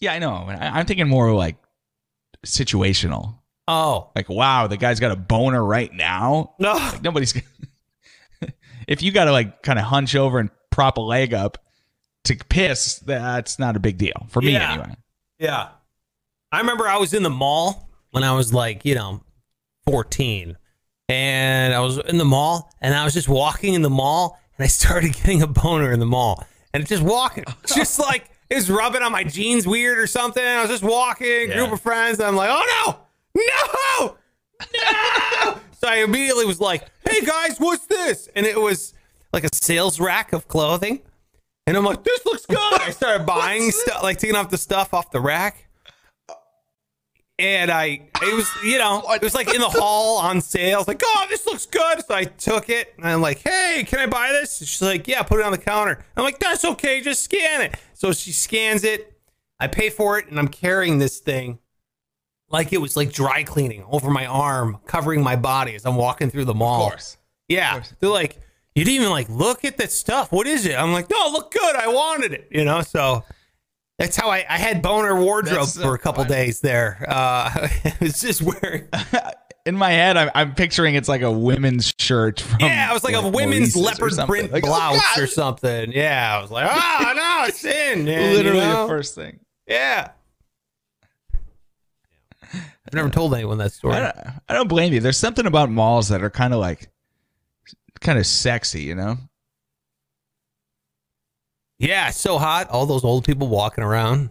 Yeah, 0.00 0.12
I 0.14 0.18
know. 0.18 0.32
I'm 0.48 0.86
thinking 0.86 1.08
more 1.08 1.32
like 1.34 1.56
situational. 2.46 3.34
Oh 3.68 4.10
Like, 4.16 4.28
wow, 4.28 4.66
the 4.66 4.76
guy's 4.76 5.00
got 5.00 5.12
a 5.12 5.16
boner 5.16 5.62
right 5.64 5.92
now. 5.92 6.54
no, 6.58 6.72
Like 6.74 7.02
nobody's. 7.02 7.34
if 8.88 9.02
you 9.02 9.12
got 9.12 9.26
to 9.26 9.32
like 9.32 9.62
kind 9.62 9.78
of 9.78 9.84
hunch 9.84 10.14
over 10.16 10.38
and 10.38 10.50
prop 10.70 10.96
a 10.96 11.00
leg 11.00 11.34
up 11.34 11.58
to 12.24 12.36
piss, 12.48 12.98
that's 13.00 13.58
not 13.58 13.76
a 13.76 13.80
big 13.80 13.98
deal 13.98 14.26
for 14.28 14.40
me 14.40 14.52
Yeah. 14.52 14.72
anyway. 14.72 14.94
Yeah. 15.38 15.68
I 16.52 16.58
remember 16.60 16.88
I 16.88 16.96
was 16.96 17.14
in 17.14 17.22
the 17.22 17.30
mall 17.30 17.88
when 18.10 18.24
I 18.24 18.32
was 18.34 18.52
like, 18.52 18.84
you 18.84 18.94
know, 18.94 19.22
14. 19.90 20.56
And 21.08 21.74
I 21.74 21.80
was 21.80 21.98
in 21.98 22.18
the 22.18 22.24
mall 22.24 22.72
and 22.80 22.94
I 22.94 23.04
was 23.04 23.14
just 23.14 23.28
walking 23.28 23.74
in 23.74 23.82
the 23.82 23.90
mall 23.90 24.38
and 24.56 24.64
I 24.64 24.68
started 24.68 25.12
getting 25.14 25.42
a 25.42 25.46
boner 25.46 25.92
in 25.92 26.00
the 26.00 26.06
mall. 26.06 26.46
And 26.72 26.86
just 26.86 27.02
walking, 27.02 27.44
just 27.66 27.98
like 27.98 28.30
it 28.48 28.54
was 28.54 28.70
rubbing 28.70 29.02
on 29.02 29.10
my 29.10 29.24
jeans 29.24 29.66
weird 29.66 29.98
or 29.98 30.06
something. 30.06 30.44
I 30.44 30.60
was 30.60 30.70
just 30.70 30.84
walking, 30.84 31.50
group 31.50 31.72
of 31.72 31.80
friends. 31.80 32.20
And 32.20 32.28
I'm 32.28 32.36
like, 32.36 32.50
oh 32.52 33.00
no, 33.34 33.42
no, 33.42 34.16
no. 35.44 35.54
so 35.72 35.88
I 35.88 35.96
immediately 36.04 36.44
was 36.44 36.60
like, 36.60 36.84
hey 37.08 37.24
guys, 37.24 37.58
what's 37.58 37.86
this? 37.86 38.28
And 38.36 38.46
it 38.46 38.60
was 38.60 38.94
like 39.32 39.44
a 39.44 39.52
sales 39.52 39.98
rack 39.98 40.32
of 40.32 40.46
clothing. 40.46 41.00
And 41.66 41.76
I'm 41.76 41.84
like, 41.84 42.04
this 42.04 42.24
looks 42.24 42.46
good. 42.46 42.80
I 42.80 42.90
started 42.90 43.26
buying 43.26 43.70
stuff, 43.70 44.02
like 44.02 44.18
taking 44.18 44.36
off 44.36 44.50
the 44.50 44.58
stuff 44.58 44.94
off 44.94 45.10
the 45.10 45.20
rack. 45.20 45.66
And 47.40 47.70
I, 47.70 48.02
it 48.22 48.34
was, 48.34 48.48
you 48.62 48.78
know, 48.78 49.02
it 49.10 49.22
was 49.22 49.34
like 49.34 49.52
in 49.52 49.60
the 49.60 49.68
hall 49.70 50.18
on 50.18 50.42
sale. 50.42 50.76
I 50.76 50.78
was 50.78 50.88
like, 50.88 51.00
oh, 51.02 51.26
this 51.30 51.46
looks 51.46 51.64
good. 51.64 52.04
So 52.06 52.14
I 52.14 52.24
took 52.24 52.68
it 52.68 52.92
and 52.98 53.06
I'm 53.06 53.22
like, 53.22 53.38
hey, 53.38 53.82
can 53.86 53.98
I 53.98 54.06
buy 54.06 54.30
this? 54.32 54.60
And 54.60 54.68
she's 54.68 54.82
like, 54.82 55.08
yeah, 55.08 55.22
put 55.22 55.40
it 55.40 55.46
on 55.46 55.52
the 55.52 55.58
counter. 55.58 56.04
I'm 56.16 56.24
like, 56.24 56.38
that's 56.38 56.64
okay. 56.64 57.00
Just 57.00 57.24
scan 57.24 57.62
it. 57.62 57.76
So 57.94 58.12
she 58.12 58.30
scans 58.32 58.84
it. 58.84 59.16
I 59.58 59.68
pay 59.68 59.88
for 59.88 60.18
it 60.18 60.28
and 60.28 60.38
I'm 60.38 60.48
carrying 60.48 60.98
this 60.98 61.18
thing 61.18 61.58
like 62.50 62.72
it 62.72 62.78
was 62.78 62.96
like 62.96 63.12
dry 63.12 63.42
cleaning 63.42 63.84
over 63.90 64.10
my 64.10 64.26
arm, 64.26 64.78
covering 64.86 65.22
my 65.22 65.36
body 65.36 65.74
as 65.74 65.86
I'm 65.86 65.96
walking 65.96 66.30
through 66.30 66.44
the 66.44 66.54
mall. 66.54 66.84
Of 66.86 66.90
course. 66.90 67.16
Yeah. 67.48 67.82
They're 68.00 68.10
like, 68.10 68.38
you 68.74 68.84
didn't 68.84 68.96
even 68.96 69.10
like 69.10 69.28
look 69.28 69.64
at 69.64 69.78
that 69.78 69.92
stuff. 69.92 70.30
What 70.30 70.46
is 70.46 70.66
it? 70.66 70.74
I'm 70.74 70.92
like, 70.92 71.08
no, 71.08 71.28
look 71.32 71.52
good. 71.52 71.76
I 71.76 71.88
wanted 71.88 72.32
it. 72.32 72.48
You 72.50 72.64
know, 72.64 72.82
so 72.82 73.24
that's 74.00 74.16
how 74.16 74.30
I, 74.30 74.46
I 74.48 74.56
had 74.56 74.80
boner 74.80 75.20
wardrobe 75.20 75.58
That's 75.58 75.74
so 75.74 75.82
for 75.82 75.94
a 75.94 75.98
couple 75.98 76.24
days 76.24 76.60
there. 76.60 77.04
Uh, 77.06 77.68
it 77.84 78.00
was 78.00 78.20
just 78.20 78.40
wearing, 78.40 78.88
In 79.66 79.76
my 79.76 79.90
head, 79.90 80.16
I'm, 80.16 80.30
I'm 80.34 80.54
picturing 80.54 80.94
it's 80.94 81.08
like 81.08 81.20
a 81.20 81.30
women's 81.30 81.92
shirt. 81.98 82.40
From, 82.40 82.60
yeah, 82.60 82.90
it 82.90 82.94
was 82.94 83.04
like 83.04 83.14
a 83.14 83.28
women's 83.28 83.76
leopard 83.76 84.14
print 84.26 84.52
Like, 84.52 84.64
oh, 84.64 84.68
blouse 84.68 84.96
God. 84.96 85.18
or 85.18 85.26
something. 85.26 85.92
Yeah. 85.92 86.38
I 86.38 86.40
was 86.40 86.50
like, 86.50 86.66
oh, 86.66 87.12
no, 87.14 87.44
it's 87.46 87.62
in. 87.62 88.04
man," 88.06 88.34
Literally 88.36 88.58
you 88.58 88.64
know? 88.64 88.82
the 88.84 88.88
first 88.88 89.14
thing. 89.14 89.38
Yeah. 89.66 90.12
I've 92.54 92.94
never 92.94 93.10
told 93.10 93.34
anyone 93.34 93.58
that 93.58 93.72
story. 93.72 93.96
I 93.96 94.00
don't, 94.00 94.16
I 94.48 94.54
don't 94.54 94.68
blame 94.68 94.94
you. 94.94 95.00
There's 95.00 95.18
something 95.18 95.44
about 95.44 95.70
malls 95.70 96.08
that 96.08 96.22
are 96.22 96.30
kind 96.30 96.54
of 96.54 96.60
like, 96.60 96.88
kind 98.00 98.18
of 98.18 98.26
sexy, 98.26 98.80
you 98.80 98.94
know? 98.94 99.18
Yeah, 101.80 102.10
so 102.10 102.38
hot. 102.38 102.68
All 102.68 102.84
those 102.84 103.04
old 103.04 103.24
people 103.24 103.48
walking 103.48 103.82
around. 103.82 104.28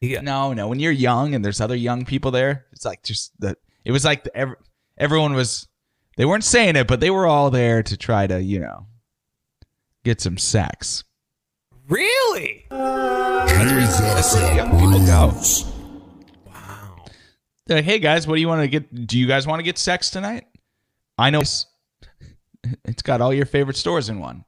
Yeah. 0.00 0.22
No, 0.22 0.54
no. 0.54 0.66
When 0.66 0.80
you're 0.80 0.92
young 0.92 1.34
and 1.34 1.44
there's 1.44 1.60
other 1.60 1.76
young 1.76 2.06
people 2.06 2.30
there, 2.30 2.64
it's 2.72 2.86
like 2.86 3.02
just 3.02 3.38
the. 3.38 3.54
It 3.84 3.92
was 3.92 4.02
like 4.02 4.24
the, 4.24 4.34
ev- 4.34 4.56
everyone 4.96 5.34
was. 5.34 5.68
They 6.16 6.24
weren't 6.24 6.44
saying 6.44 6.76
it, 6.76 6.86
but 6.86 7.00
they 7.00 7.10
were 7.10 7.26
all 7.26 7.50
there 7.50 7.82
to 7.82 7.96
try 7.98 8.26
to, 8.26 8.42
you 8.42 8.60
know, 8.60 8.86
get 10.02 10.22
some 10.22 10.38
sex. 10.38 11.04
Really? 11.86 12.64
That's 12.70 14.34
where 14.34 14.54
young 14.54 14.70
people 14.70 15.04
go. 15.06 15.34
Wow. 16.46 17.04
They're 17.66 17.78
like, 17.78 17.84
hey 17.84 17.98
guys, 17.98 18.26
what 18.26 18.36
do 18.36 18.40
you 18.40 18.48
want 18.48 18.62
to 18.62 18.68
get? 18.68 19.06
Do 19.06 19.18
you 19.18 19.26
guys 19.26 19.46
want 19.46 19.60
to 19.60 19.64
get 19.64 19.76
sex 19.76 20.08
tonight? 20.08 20.46
I 21.18 21.28
know 21.28 21.40
it's, 21.40 21.66
it's 22.86 23.02
got 23.02 23.20
all 23.20 23.34
your 23.34 23.46
favorite 23.46 23.76
stores 23.76 24.08
in 24.08 24.18
one. 24.18 24.46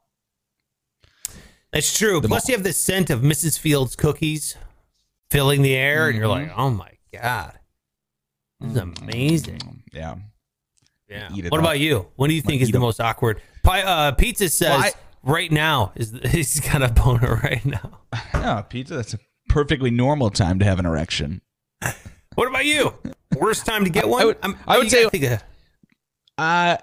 That's 1.73 1.97
true. 1.99 2.21
The 2.21 2.29
Plus, 2.29 2.45
mall. 2.49 2.52
you 2.52 2.57
have 2.57 2.64
the 2.64 2.73
scent 2.73 3.11
of 3.11 3.21
Mrs. 3.23 3.59
Fields 3.59 3.97
cookies 3.97 4.57
filling 5.31 5.62
the 5.62 5.75
air, 5.75 6.09
and 6.09 6.19
you're 6.19 6.29
like, 6.29 6.49
Mm-hmm. 6.50 6.61
oh 6.61 6.71
my 6.71 6.91
God. 7.12 7.59
This 8.61 8.73
is 8.73 8.76
amazing. 8.76 9.83
Yeah. 9.93 10.17
Yeah. 11.09 11.29
Eat 11.35 11.47
it 11.47 11.50
What 11.50 11.59
up. 11.61 11.64
about 11.64 11.81
you? 11.81 12.07
What 12.17 12.29
do 12.29 12.35
you 12.35 12.41
think 12.43 12.61
Might 12.61 12.67
is 12.67 12.71
the 12.71 12.79
up. 12.79 12.83
most 12.83 13.00
awkward? 13.00 13.41
Pi- 13.62 13.83
uh, 13.83 14.12
Pizza 14.12 14.49
says 14.49 14.71
Well, 14.71 14.81
I- 14.85 14.93
right 15.31 15.50
now 15.52 15.93
is 15.95 16.12
he's 16.31 16.61
got 16.61 16.83
a 16.83 16.88
boner 16.88 17.41
right 17.43 17.64
now. 17.64 18.00
No, 18.35 18.64
pizza. 18.69 18.97
That's 18.97 19.14
a 19.14 19.19
perfectly 19.49 19.91
normal 19.91 20.29
time 20.31 20.59
to 20.59 20.64
have 20.64 20.79
an 20.79 20.87
erection. 20.87 21.41
What 22.35 22.49
about 22.49 22.64
you? 22.64 22.95
Worst 23.37 23.67
time 23.67 23.85
to 23.85 23.91
get 23.91 24.09
one? 24.09 24.23
I 24.23 24.25
would- 24.25 24.38
I'm- 24.43 24.59
I 24.67 24.79
would 24.79 24.91
say- 24.91 25.07
think 25.11 25.25
of- 25.25 25.45
uh, 26.38 26.76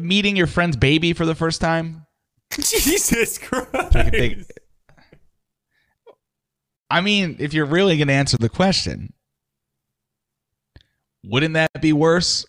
meeting 0.00 0.36
your 0.36 0.46
friend's 0.46 0.76
baby 0.78 1.12
for 1.12 1.26
the 1.26 1.34
first 1.34 1.60
time. 1.60 2.06
Jesus 2.60 3.38
Christ. 3.38 3.68
I 3.74 4.10
think- 4.10 4.46
I 6.92 7.00
mean, 7.00 7.36
if 7.38 7.54
you're 7.54 7.66
really 7.66 7.96
going 7.96 8.08
to 8.08 8.14
answer 8.14 8.36
the 8.36 8.48
question, 8.48 9.12
wouldn't 11.24 11.54
that 11.54 11.70
be 11.80 11.92
worse? 11.92 12.44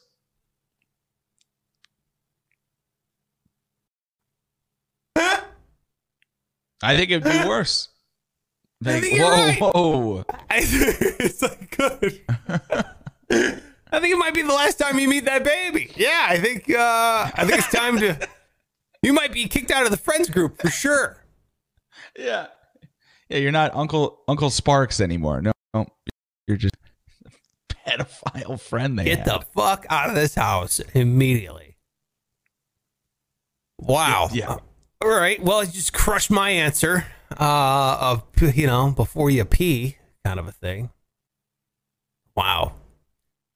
I 6.83 6.95
think 6.97 7.11
it'd 7.11 7.23
be 7.23 7.47
worse. 7.47 7.87
Like, 8.83 9.03
whoa, 9.11 9.29
right. 9.29 9.59
whoa. 9.61 10.25
I, 10.49 10.57
it's 10.59 11.43
like 11.43 11.77
good. 11.77 12.19
I 13.29 13.99
think 13.99 14.11
it 14.11 14.17
might 14.17 14.33
be 14.33 14.41
the 14.41 14.51
last 14.51 14.79
time 14.79 14.97
you 14.97 15.07
meet 15.07 15.25
that 15.25 15.43
baby. 15.43 15.91
Yeah, 15.95 16.25
I 16.27 16.39
think 16.39 16.67
uh, 16.67 17.29
I 17.35 17.45
think 17.45 17.59
it's 17.59 17.69
time 17.71 17.99
to. 17.99 18.27
You 19.01 19.13
might 19.13 19.33
be 19.33 19.47
kicked 19.47 19.71
out 19.71 19.83
of 19.85 19.91
the 19.91 19.97
friends 19.97 20.29
group 20.29 20.61
for 20.61 20.69
sure. 20.69 21.17
Yeah. 22.17 22.47
Yeah, 23.29 23.37
you're 23.37 23.51
not 23.53 23.73
Uncle 23.73 24.21
Uncle 24.27 24.49
Sparks 24.49 24.99
anymore. 24.99 25.41
No, 25.41 25.53
no 25.73 25.85
you're 26.47 26.57
just 26.57 26.75
a 27.25 27.29
pedophile 27.73 28.59
friend 28.59 28.99
they 28.99 29.05
Get 29.05 29.19
had. 29.19 29.27
the 29.27 29.45
fuck 29.55 29.85
out 29.89 30.09
of 30.09 30.15
this 30.15 30.35
house 30.35 30.79
immediately. 30.93 31.77
Wow. 33.79 34.29
Yeah. 34.33 34.57
All 35.01 35.09
right. 35.09 35.41
Well, 35.41 35.63
you 35.63 35.71
just 35.71 35.93
crushed 35.93 36.29
my 36.31 36.49
answer 36.49 37.05
uh, 37.39 37.97
of 38.01 38.23
you 38.55 38.67
know 38.67 38.91
before 38.91 39.29
you 39.29 39.45
pee 39.45 39.97
kind 40.25 40.39
of 40.39 40.47
a 40.47 40.51
thing. 40.51 40.89
Wow. 42.35 42.73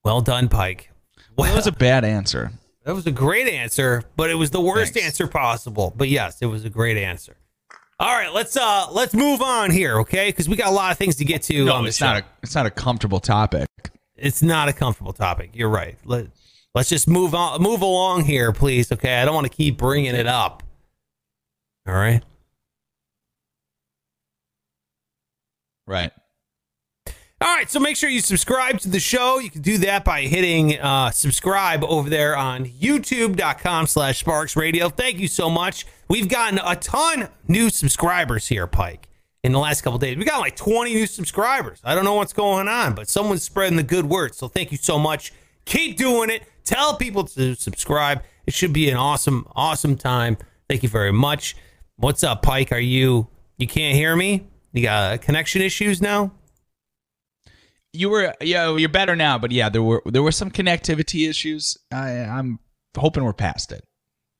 Well 0.03 0.21
done, 0.21 0.47
Pike. 0.47 0.91
Well, 1.37 1.47
that 1.47 1.55
was 1.55 1.67
a 1.67 1.71
bad 1.73 2.05
answer. 2.05 2.51
That 2.85 2.93
was 2.95 3.07
a 3.07 3.11
great 3.11 3.47
answer, 3.47 4.03
but 4.15 4.29
it 4.29 4.35
was 4.35 4.51
the 4.51 4.61
worst 4.61 4.93
Thanks. 4.93 5.07
answer 5.07 5.27
possible. 5.27 5.91
But 5.97 6.07
yes, 6.09 6.37
it 6.41 6.45
was 6.45 6.65
a 6.65 6.69
great 6.69 6.97
answer. 6.97 7.35
All 7.99 8.13
right, 8.15 8.31
let's 8.33 8.55
uh 8.55 8.87
let's 8.91 9.13
move 9.13 9.41
on 9.41 9.71
here, 9.71 9.99
okay? 10.01 10.29
Because 10.29 10.47
we 10.47 10.55
got 10.55 10.67
a 10.67 10.71
lot 10.75 10.91
of 10.91 10.97
things 10.97 11.15
to 11.17 11.25
get 11.25 11.41
to 11.43 11.65
No, 11.65 11.73
on 11.75 11.87
it's 11.87 11.97
show. 11.97 12.05
not 12.05 12.17
a 12.21 12.25
it's 12.43 12.53
not 12.53 12.65
a 12.65 12.69
comfortable 12.69 13.19
topic. 13.19 13.67
it's 14.15 14.41
not 14.43 14.69
a 14.69 14.73
comfortable 14.73 15.13
topic. 15.13 15.51
You're 15.53 15.69
right. 15.69 15.97
Let 16.05 16.27
let's 16.75 16.89
just 16.89 17.07
move 17.07 17.33
on 17.33 17.61
move 17.61 17.81
along 17.81 18.25
here, 18.25 18.51
please. 18.51 18.91
Okay, 18.91 19.15
I 19.19 19.25
don't 19.25 19.33
want 19.33 19.47
to 19.49 19.55
keep 19.55 19.77
bringing 19.77 20.13
it 20.13 20.27
up. 20.27 20.61
All 21.87 21.93
right. 21.95 22.21
Right. 25.87 26.11
All 27.41 27.53
right, 27.53 27.69
so 27.69 27.81
make 27.81 27.97
sure 27.97 28.09
you 28.09 28.21
subscribe 28.21 28.79
to 28.79 28.89
the 28.89 28.99
show. 28.99 29.39
You 29.39 29.49
can 29.49 29.61
do 29.61 29.77
that 29.79 30.05
by 30.05 30.21
hitting 30.21 30.79
uh, 30.79 31.11
subscribe 31.11 31.83
over 31.83 32.09
there 32.09 32.37
on 32.37 32.63
youtube.com 32.63 33.87
slash 33.87 34.19
sparks 34.19 34.55
radio. 34.55 34.87
Thank 34.87 35.19
you 35.19 35.27
so 35.27 35.49
much. 35.49 35.85
We've 36.07 36.29
gotten 36.29 36.59
a 36.63 36.77
ton 36.77 37.27
new 37.45 37.69
subscribers 37.69 38.47
here, 38.47 38.67
Pike, 38.67 39.09
in 39.43 39.51
the 39.51 39.59
last 39.59 39.81
couple 39.81 39.99
days. 39.99 40.15
We 40.15 40.23
got 40.23 40.39
like 40.39 40.55
20 40.55 40.93
new 40.93 41.05
subscribers. 41.05 41.81
I 41.83 41.93
don't 41.93 42.05
know 42.05 42.13
what's 42.13 42.31
going 42.31 42.69
on, 42.69 42.95
but 42.95 43.09
someone's 43.09 43.43
spreading 43.43 43.75
the 43.75 43.83
good 43.83 44.05
word. 44.05 44.33
So 44.33 44.47
thank 44.47 44.71
you 44.71 44.77
so 44.77 44.97
much. 44.97 45.33
Keep 45.65 45.97
doing 45.97 46.29
it. 46.29 46.43
Tell 46.63 46.95
people 46.95 47.25
to 47.25 47.53
subscribe. 47.55 48.23
It 48.47 48.53
should 48.53 48.71
be 48.71 48.89
an 48.89 48.95
awesome, 48.95 49.45
awesome 49.57 49.97
time. 49.97 50.37
Thank 50.69 50.83
you 50.83 50.89
very 50.89 51.11
much. 51.11 51.57
What's 51.97 52.23
up, 52.23 52.43
Pike? 52.43 52.71
Are 52.71 52.79
you 52.79 53.27
you 53.57 53.67
can't 53.67 53.95
hear 53.97 54.15
me? 54.15 54.47
You 54.71 54.83
got 54.83 55.21
connection 55.21 55.61
issues 55.61 56.01
now? 56.01 56.31
You 57.95 58.09
were 58.09 58.33
yeah, 58.41 58.75
you're 58.75 58.89
better 58.89 59.15
now, 59.15 59.37
but 59.37 59.51
yeah, 59.51 59.69
there 59.69 59.81
were 59.83 60.01
there 60.05 60.21
were 60.23 60.31
some 60.31 60.51
connectivity 60.51 61.27
issues. 61.29 61.77
I 61.91 62.09
I'm 62.19 62.59
hoping 62.97 63.23
we're 63.23 63.33
past 63.33 63.71
it. 63.71 63.83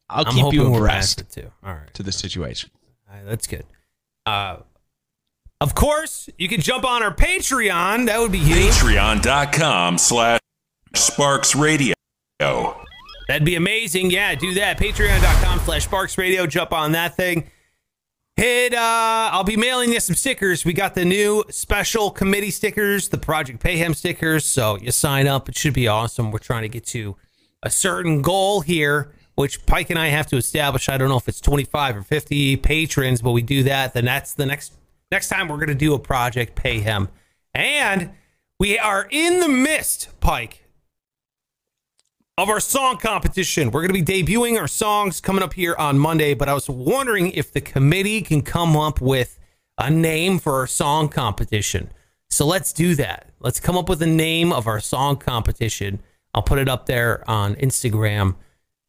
I'll 0.09 0.25
I'm 0.27 0.33
keep 0.33 0.53
you 0.53 0.69
we're 0.69 0.77
abreast 0.77 1.24
too. 1.33 1.51
All 1.63 1.74
right. 1.74 1.93
to 1.95 2.03
the 2.03 2.12
situation. 2.12 2.69
All 3.09 3.15
right, 3.17 3.25
that's 3.25 3.47
good. 3.47 3.65
Uh, 4.25 4.57
Of 5.62 5.74
course, 5.74 6.29
you 6.38 6.47
can 6.50 6.62
jump 6.62 6.85
on 6.85 7.01
our 7.01 7.13
Patreon. 7.15 8.05
That 8.07 8.19
would 8.19 8.31
be 8.31 8.38
huge. 8.39 8.71
Patreon.com 8.74 9.97
slash 9.97 10.39
Sparks 10.93 11.55
Radio. 11.55 11.93
That'd 12.39 13.45
be 13.45 13.55
amazing. 13.55 14.12
Yeah, 14.12 14.35
do 14.35 14.53
that. 14.55 14.77
Patreon.com 14.77 15.59
slash 15.62 15.85
Sparks 15.85 16.17
Radio. 16.17 16.45
Jump 16.45 16.71
on 16.74 16.91
that 16.91 17.15
thing. 17.15 17.50
Hit, 18.38 18.74
uh, 18.74 19.30
I'll 19.32 19.46
be 19.46 19.56
mailing 19.56 19.94
you 19.94 20.00
some 20.01 20.15
stickers. 20.15 20.65
We 20.65 20.74
got 20.74 20.94
the 20.94 21.06
new 21.06 21.46
special 21.50 22.12
committee 22.12 22.51
stickers, 22.51 23.08
the 23.08 23.18
Project 23.18 23.63
Payham 23.63 23.96
stickers. 23.96 24.46
So 24.46 24.77
you 24.77 24.92
sign 24.92 25.25
up. 25.25 25.48
It 25.48 25.58
should 25.58 25.74
be 25.74 25.88
awesome. 25.88 26.32
We're 26.32 26.39
trying 26.39 26.63
to 26.63 26.70
get 26.70 26.86
to 26.88 27.15
a 27.63 27.70
certain 27.70 28.22
goal 28.22 28.60
here, 28.60 29.13
which 29.36 29.65
Pike 29.65 29.89
and 29.89 29.98
I 29.98 30.08
have 30.08 30.27
to 30.27 30.38
establish. 30.38 30.89
I 30.89 30.98
don't 30.98 31.08
know 31.08 31.18
if 31.18 31.30
it's 31.30 31.39
25 31.39 31.96
or 31.96 32.04
50 32.04 32.58
patrons, 32.58 33.22
but 33.22 33.32
we 33.32 33.42
do 33.42 33.63
that. 33.63 33.94
Then 33.94 34.04
that's 34.04 34.34
the 34.34 34.46
next 34.46 34.74
next 35.12 35.30
time 35.30 35.48
we're 35.48 35.56
going 35.56 35.70
to 35.70 35.75
do 35.75 35.94
a 35.94 36.00
Project 36.00 36.62
Payham. 36.62 37.08
And 37.54 38.12
we 38.60 38.77
are 38.77 39.08
in 39.12 39.39
the 39.39 39.48
mist, 39.48 40.10
Pike, 40.20 40.64
of 42.38 42.50
our 42.50 42.60
song 42.60 42.98
competition. 42.98 43.72
We're 43.72 43.88
going 43.88 43.94
to 43.94 44.04
be 44.04 44.24
debuting 44.24 44.60
our 44.60 44.68
songs 44.68 45.22
coming 45.22 45.42
up 45.42 45.54
here 45.54 45.75
on 45.77 45.98
Monday, 45.98 46.34
but 46.34 46.50
I 46.50 46.54
was 46.54 46.70
wondering 46.70 47.32
if 47.32 47.51
the 47.51 47.62
committee 47.62 48.22
can 48.22 48.42
come 48.42 48.75
up 48.75 49.00
with 49.00 49.39
a 49.77 49.89
name 49.89 50.39
for 50.39 50.56
our 50.56 50.68
song 50.68 51.08
competition. 51.08 51.92
So 52.30 52.46
let's 52.46 52.74
do 52.74 52.96
that. 52.96 53.30
Let's 53.39 53.60
come 53.62 53.77
up 53.77 53.88
with 53.88 54.01
a 54.01 54.08
name 54.08 54.51
of 54.51 54.68
our 54.68 54.82
song 54.82 55.15
competition. 55.18 56.01
I'll 56.34 56.44
put 56.44 56.60
it 56.60 56.68
up 56.68 56.86
there 56.88 57.24
on 57.30 57.56
Instagram. 57.56 58.36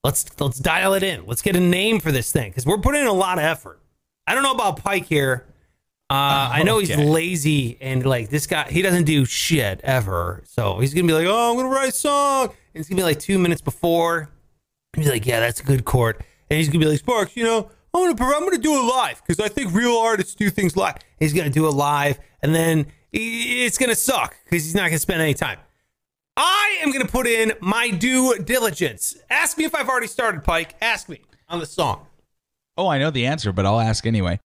Let's 0.02 0.24
let's 0.40 0.58
dial 0.58 0.94
it 0.94 1.02
in. 1.02 1.26
Let's 1.26 1.42
get 1.42 1.54
a 1.54 1.60
name 1.60 2.00
for 2.00 2.10
this 2.10 2.32
thing 2.32 2.50
because 2.50 2.66
we're 2.66 2.78
putting 2.78 3.02
in 3.02 3.06
a 3.06 3.12
lot 3.12 3.38
of 3.38 3.44
effort. 3.44 3.80
I 4.26 4.34
don't 4.34 4.42
know 4.42 4.52
about 4.52 4.82
Pike 4.82 5.06
here. 5.06 5.46
Uh, 6.08 6.50
I 6.52 6.62
know 6.62 6.78
he's 6.78 6.96
lazy 6.96 7.78
and 7.80 8.06
like 8.06 8.28
this 8.28 8.46
guy, 8.46 8.68
he 8.70 8.80
doesn't 8.80 9.04
do 9.04 9.24
shit 9.24 9.80
ever. 9.82 10.44
So 10.46 10.78
he's 10.78 10.94
gonna 10.94 11.06
be 11.06 11.12
like, 11.12 11.26
"Oh, 11.26 11.50
I'm 11.50 11.56
gonna 11.56 11.68
write 11.68 11.88
a 11.88 11.92
song," 11.92 12.52
it's 12.76 12.88
gonna 12.88 13.00
be 13.00 13.04
like 13.04 13.18
two 13.18 13.38
minutes 13.38 13.60
before. 13.60 14.28
And 14.94 15.02
he's 15.02 15.10
like, 15.12 15.26
"Yeah, 15.26 15.40
that's 15.40 15.60
a 15.60 15.64
good 15.64 15.84
chord," 15.84 16.22
and 16.50 16.58
he's 16.58 16.68
gonna 16.68 16.84
be 16.84 16.90
like, 16.90 16.98
"Sparks, 16.98 17.36
you 17.36 17.44
know, 17.44 17.70
I'm 17.92 18.14
gonna 18.14 18.34
I'm 18.34 18.44
gonna 18.44 18.58
do 18.58 18.74
it 18.74 18.82
live 18.82 19.22
because 19.26 19.44
I 19.44 19.48
think 19.48 19.74
real 19.74 19.96
artists 19.96 20.34
do 20.34 20.50
things 20.50 20.76
live." 20.76 20.96
He's 21.18 21.32
gonna 21.32 21.50
do 21.50 21.66
it 21.66 21.72
live, 21.72 22.18
and 22.42 22.54
then 22.54 22.86
it's 23.12 23.78
gonna 23.78 23.94
suck 23.94 24.36
because 24.44 24.64
he's 24.64 24.74
not 24.74 24.86
gonna 24.86 24.98
spend 24.98 25.20
any 25.20 25.34
time. 25.34 25.58
I 26.36 26.78
am 26.82 26.92
gonna 26.92 27.06
put 27.06 27.26
in 27.26 27.54
my 27.60 27.90
due 27.90 28.38
diligence. 28.38 29.16
Ask 29.30 29.56
me 29.56 29.64
if 29.64 29.74
I've 29.74 29.88
already 29.88 30.06
started, 30.06 30.44
Pike. 30.44 30.74
Ask 30.82 31.08
me 31.08 31.22
on 31.48 31.60
the 31.60 31.66
song. 31.66 32.06
Oh, 32.76 32.88
I 32.88 32.98
know 32.98 33.10
the 33.10 33.26
answer, 33.26 33.52
but 33.52 33.64
I'll 33.64 33.80
ask 33.80 34.06
anyway. 34.06 34.38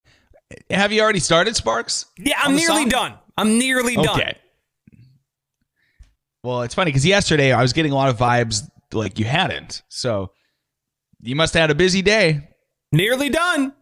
Have 0.69 0.91
you 0.91 1.01
already 1.01 1.19
started, 1.19 1.55
Sparks? 1.55 2.05
Yeah, 2.17 2.35
I'm 2.37 2.55
nearly 2.55 2.83
song? 2.83 2.89
done. 2.89 3.13
I'm 3.37 3.57
nearly 3.57 3.95
done. 3.95 4.09
Okay. 4.09 4.37
Well, 6.43 6.63
it's 6.63 6.73
funny 6.73 6.89
because 6.89 7.05
yesterday 7.05 7.51
I 7.51 7.61
was 7.61 7.73
getting 7.73 7.91
a 7.91 7.95
lot 7.95 8.09
of 8.09 8.17
vibes 8.17 8.69
like 8.93 9.19
you 9.19 9.25
hadn't. 9.25 9.83
So 9.89 10.31
you 11.21 11.35
must 11.35 11.53
have 11.53 11.61
had 11.61 11.71
a 11.71 11.75
busy 11.75 12.01
day. 12.01 12.49
Nearly 12.91 13.29
done. 13.29 13.73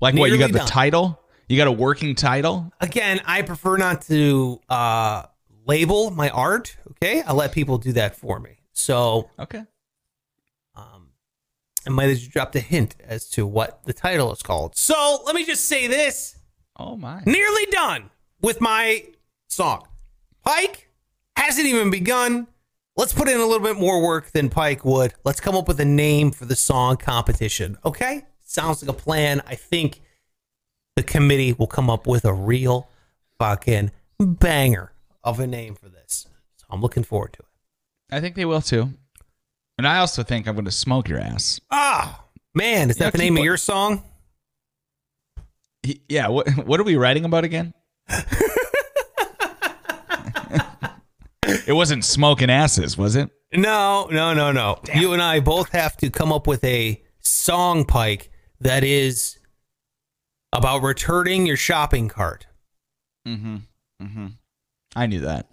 Like 0.00 0.14
what? 0.16 0.30
You 0.30 0.38
got 0.38 0.50
Nearly 0.50 0.64
the 0.64 0.66
title? 0.70 1.20
You 1.48 1.56
got 1.56 1.68
a 1.68 1.72
working 1.72 2.14
title? 2.14 2.72
Again, 2.80 3.20
I 3.26 3.42
prefer 3.42 3.76
not 3.76 4.02
to 4.02 4.60
uh, 4.68 5.24
label 5.66 6.10
my 6.10 6.30
art. 6.30 6.76
Okay, 6.92 7.22
I 7.22 7.32
let 7.32 7.52
people 7.52 7.78
do 7.78 7.92
that 7.92 8.16
for 8.16 8.40
me. 8.40 8.58
So 8.72 9.30
Okay. 9.38 9.62
um, 10.74 11.10
I 11.86 11.90
might 11.90 12.08
have 12.08 12.18
just 12.18 12.30
dropped 12.32 12.56
a 12.56 12.60
hint 12.60 12.96
as 13.04 13.28
to 13.30 13.46
what 13.46 13.84
the 13.84 13.92
title 13.92 14.32
is 14.32 14.42
called. 14.42 14.76
So 14.76 15.22
let 15.26 15.34
me 15.34 15.44
just 15.44 15.66
say 15.68 15.86
this: 15.86 16.36
Oh 16.76 16.96
my. 16.96 17.22
nearly 17.24 17.66
done 17.70 18.10
with 18.40 18.60
my 18.60 19.04
song. 19.48 19.86
Pike 20.44 20.83
hasn't 21.36 21.66
even 21.66 21.90
begun. 21.90 22.46
Let's 22.96 23.12
put 23.12 23.28
in 23.28 23.40
a 23.40 23.44
little 23.44 23.64
bit 23.64 23.76
more 23.76 24.02
work 24.02 24.30
than 24.30 24.48
Pike 24.50 24.84
would. 24.84 25.14
Let's 25.24 25.40
come 25.40 25.56
up 25.56 25.66
with 25.66 25.80
a 25.80 25.84
name 25.84 26.30
for 26.30 26.44
the 26.44 26.54
song 26.56 26.96
competition. 26.96 27.76
Okay? 27.84 28.22
Sounds 28.44 28.82
like 28.82 28.90
a 28.90 28.98
plan. 28.98 29.42
I 29.46 29.56
think 29.56 30.00
the 30.94 31.02
committee 31.02 31.52
will 31.52 31.66
come 31.66 31.90
up 31.90 32.06
with 32.06 32.24
a 32.24 32.32
real 32.32 32.88
fucking 33.38 33.90
banger 34.20 34.92
of 35.24 35.40
a 35.40 35.46
name 35.46 35.74
for 35.74 35.88
this. 35.88 36.26
So 36.56 36.66
I'm 36.70 36.80
looking 36.80 37.02
forward 37.02 37.32
to 37.34 37.40
it. 37.40 38.16
I 38.16 38.20
think 38.20 38.36
they 38.36 38.44
will 38.44 38.60
too. 38.60 38.90
And 39.76 39.88
I 39.88 39.98
also 39.98 40.22
think 40.22 40.46
I'm 40.46 40.54
going 40.54 40.66
to 40.66 40.70
smoke 40.70 41.08
your 41.08 41.18
ass. 41.18 41.60
Ah, 41.70 42.24
man, 42.54 42.90
is 42.90 42.96
that 42.98 43.12
the 43.12 43.18
name 43.18 43.36
of 43.36 43.42
your 43.42 43.56
song? 43.56 44.02
Yeah. 46.08 46.28
What 46.28 46.48
What 46.66 46.78
are 46.80 46.84
we 46.84 46.96
writing 46.96 47.24
about 47.24 47.44
again? 47.44 47.74
it 51.66 51.72
wasn't 51.72 52.04
smoking 52.04 52.50
asses, 52.50 52.96
was 52.96 53.16
it? 53.16 53.30
No, 53.52 54.08
no, 54.10 54.34
no, 54.34 54.52
no. 54.52 54.80
You 54.94 55.12
and 55.12 55.22
I 55.22 55.40
both 55.40 55.70
have 55.70 55.96
to 55.98 56.10
come 56.10 56.32
up 56.32 56.46
with 56.46 56.64
a 56.64 57.02
song, 57.20 57.84
Pike, 57.84 58.30
that 58.60 58.82
is 58.84 59.38
about 60.52 60.82
returning 60.82 61.46
your 61.46 61.56
shopping 61.56 62.08
cart. 62.08 62.46
Mm-hmm. 63.26 63.56
Mm-hmm. 64.02 64.26
I 64.96 65.06
knew 65.06 65.20
that. 65.20 65.48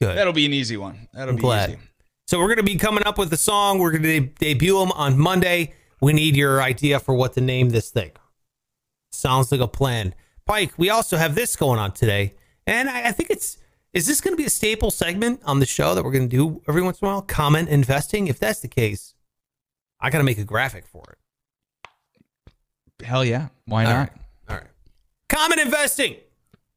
Good. 0.00 0.16
That'll 0.16 0.32
be 0.32 0.46
an 0.46 0.52
easy 0.52 0.76
one. 0.76 1.08
That'll 1.12 1.30
I'm 1.30 1.36
be 1.36 1.42
glad. 1.42 1.70
easy. 1.70 1.78
So 2.26 2.38
we're 2.38 2.46
going 2.46 2.58
to 2.58 2.62
be 2.62 2.76
coming 2.76 3.04
up 3.04 3.18
with 3.18 3.32
a 3.32 3.36
song. 3.36 3.78
We're 3.78 3.90
going 3.90 4.02
to 4.02 4.20
de- 4.20 4.34
debut 4.38 4.78
them 4.78 4.92
on 4.92 5.18
Monday. 5.18 5.74
We 6.00 6.12
need 6.12 6.36
your 6.36 6.62
idea 6.62 7.00
for 7.00 7.14
what 7.14 7.32
to 7.34 7.40
name 7.40 7.70
this 7.70 7.90
thing. 7.90 8.12
Sounds 9.12 9.50
like 9.50 9.60
a 9.60 9.68
plan. 9.68 10.14
Pike, 10.46 10.72
we 10.76 10.90
also 10.90 11.16
have 11.16 11.34
this 11.34 11.56
going 11.56 11.78
on 11.80 11.92
today. 11.92 12.34
And 12.66 12.88
I, 12.88 13.08
I 13.08 13.12
think 13.12 13.30
it's, 13.30 13.58
is 13.98 14.06
this 14.06 14.20
going 14.20 14.32
to 14.32 14.36
be 14.36 14.44
a 14.44 14.50
staple 14.50 14.92
segment 14.92 15.40
on 15.44 15.58
the 15.58 15.66
show 15.66 15.96
that 15.96 16.04
we're 16.04 16.12
going 16.12 16.28
to 16.28 16.36
do 16.36 16.62
every 16.68 16.82
once 16.82 17.00
in 17.00 17.08
a 17.08 17.10
while? 17.10 17.20
Comment 17.20 17.68
investing? 17.68 18.28
If 18.28 18.38
that's 18.38 18.60
the 18.60 18.68
case, 18.68 19.14
I 20.00 20.08
got 20.08 20.18
to 20.18 20.24
make 20.24 20.38
a 20.38 20.44
graphic 20.44 20.86
for 20.86 21.02
it. 21.10 23.04
Hell 23.04 23.24
yeah. 23.24 23.48
Why 23.64 23.84
All 23.84 23.90
not? 23.90 23.98
right. 23.98 24.10
All 24.48 24.56
right. 24.56 24.66
Common 25.28 25.58
investing. 25.58 26.14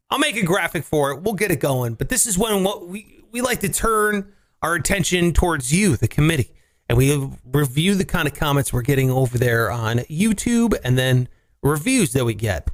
I'll 0.10 0.18
make 0.18 0.36
a 0.36 0.44
graphic 0.44 0.84
for 0.84 1.12
it. 1.12 1.22
We'll 1.22 1.36
get 1.36 1.52
it 1.52 1.60
going. 1.60 1.94
But 1.94 2.10
this 2.10 2.26
is 2.26 2.40
when 2.40 2.64
what 2.64 2.88
we, 2.88 3.24
we 3.32 3.42
like 3.42 3.60
to 3.60 3.70
turn 3.70 4.34
our 4.64 4.74
attention 4.74 5.32
towards 5.32 5.72
you, 5.72 5.98
the 5.98 6.08
committee. 6.08 6.52
And 6.90 6.98
we 6.98 7.30
review 7.46 7.94
the 7.94 8.04
kind 8.04 8.28
of 8.28 8.34
comments 8.34 8.74
we're 8.74 8.82
getting 8.82 9.12
over 9.12 9.38
there 9.38 9.70
on 9.72 10.00
YouTube 10.00 10.74
and 10.84 10.98
then 10.98 11.30
reviews 11.62 12.14
that 12.14 12.26
we 12.26 12.34
get 12.34 12.68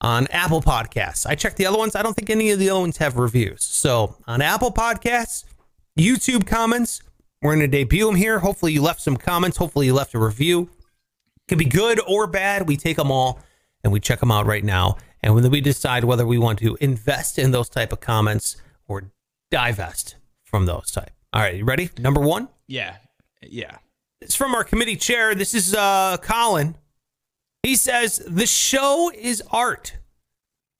on 0.00 0.26
Apple 0.28 0.62
Podcasts. 0.62 1.26
I 1.26 1.34
checked 1.34 1.56
the 1.56 1.66
other 1.66 1.78
ones. 1.78 1.94
I 1.94 2.02
don't 2.02 2.14
think 2.14 2.30
any 2.30 2.50
of 2.50 2.58
the 2.58 2.70
other 2.70 2.80
ones 2.80 2.96
have 2.98 3.16
reviews. 3.16 3.62
So 3.64 4.16
on 4.26 4.40
Apple 4.40 4.72
Podcasts, 4.72 5.44
YouTube 5.98 6.46
comments, 6.46 7.02
we're 7.42 7.54
going 7.54 7.60
to 7.60 7.68
debut 7.68 8.06
them 8.06 8.16
here. 8.16 8.38
Hopefully 8.38 8.72
you 8.72 8.82
left 8.82 9.00
some 9.00 9.16
comments. 9.16 9.56
Hopefully 9.56 9.86
you 9.86 9.94
left 9.94 10.14
a 10.14 10.18
review 10.18 10.70
could 11.50 11.58
be 11.58 11.64
good 11.64 12.00
or 12.06 12.28
bad. 12.28 12.68
We 12.68 12.76
take 12.76 12.96
them 12.96 13.10
all 13.10 13.40
and 13.82 13.92
we 13.92 13.98
check 13.98 14.20
them 14.20 14.30
out 14.30 14.46
right 14.46 14.62
now. 14.62 14.96
And 15.20 15.34
when 15.34 15.50
we 15.50 15.60
decide 15.60 16.04
whether 16.04 16.24
we 16.24 16.38
want 16.38 16.60
to 16.60 16.78
invest 16.80 17.40
in 17.40 17.50
those 17.50 17.68
type 17.68 17.92
of 17.92 17.98
comments 17.98 18.56
or 18.86 19.10
divest 19.50 20.14
from 20.44 20.66
those 20.66 20.92
type. 20.92 21.10
All 21.32 21.42
right, 21.42 21.56
you 21.56 21.64
ready? 21.64 21.90
Number 21.98 22.20
one. 22.20 22.48
Yeah. 22.68 22.96
Yeah. 23.42 23.78
It's 24.20 24.36
from 24.36 24.54
our 24.54 24.62
committee 24.62 24.94
chair. 24.94 25.34
This 25.34 25.52
is 25.52 25.74
uh, 25.74 26.18
Colin. 26.22 26.76
He 27.62 27.76
says 27.76 28.22
the 28.26 28.46
show 28.46 29.10
is 29.14 29.42
art. 29.50 29.96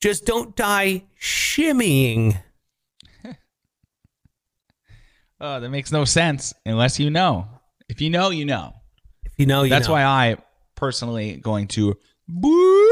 Just 0.01 0.25
don't 0.25 0.57
die 0.57 1.05
shimmying. 1.21 2.41
Oh, 5.43 5.59
that 5.59 5.71
makes 5.71 5.91
no 5.91 6.05
sense 6.05 6.53
unless 6.67 7.01
you 7.01 7.09
know. 7.09 7.49
If 7.89 8.03
you 8.03 8.11
know, 8.11 8.29
you 8.29 8.45
know. 8.45 8.75
If 9.25 9.33
you 9.39 9.47
know, 9.47 9.63
you 9.63 9.71
That's 9.71 9.89
know. 9.89 9.95
why 9.95 10.05
I 10.05 10.37
personally 10.75 11.37
going 11.37 11.67
to 11.69 11.97
boop, 12.31 12.91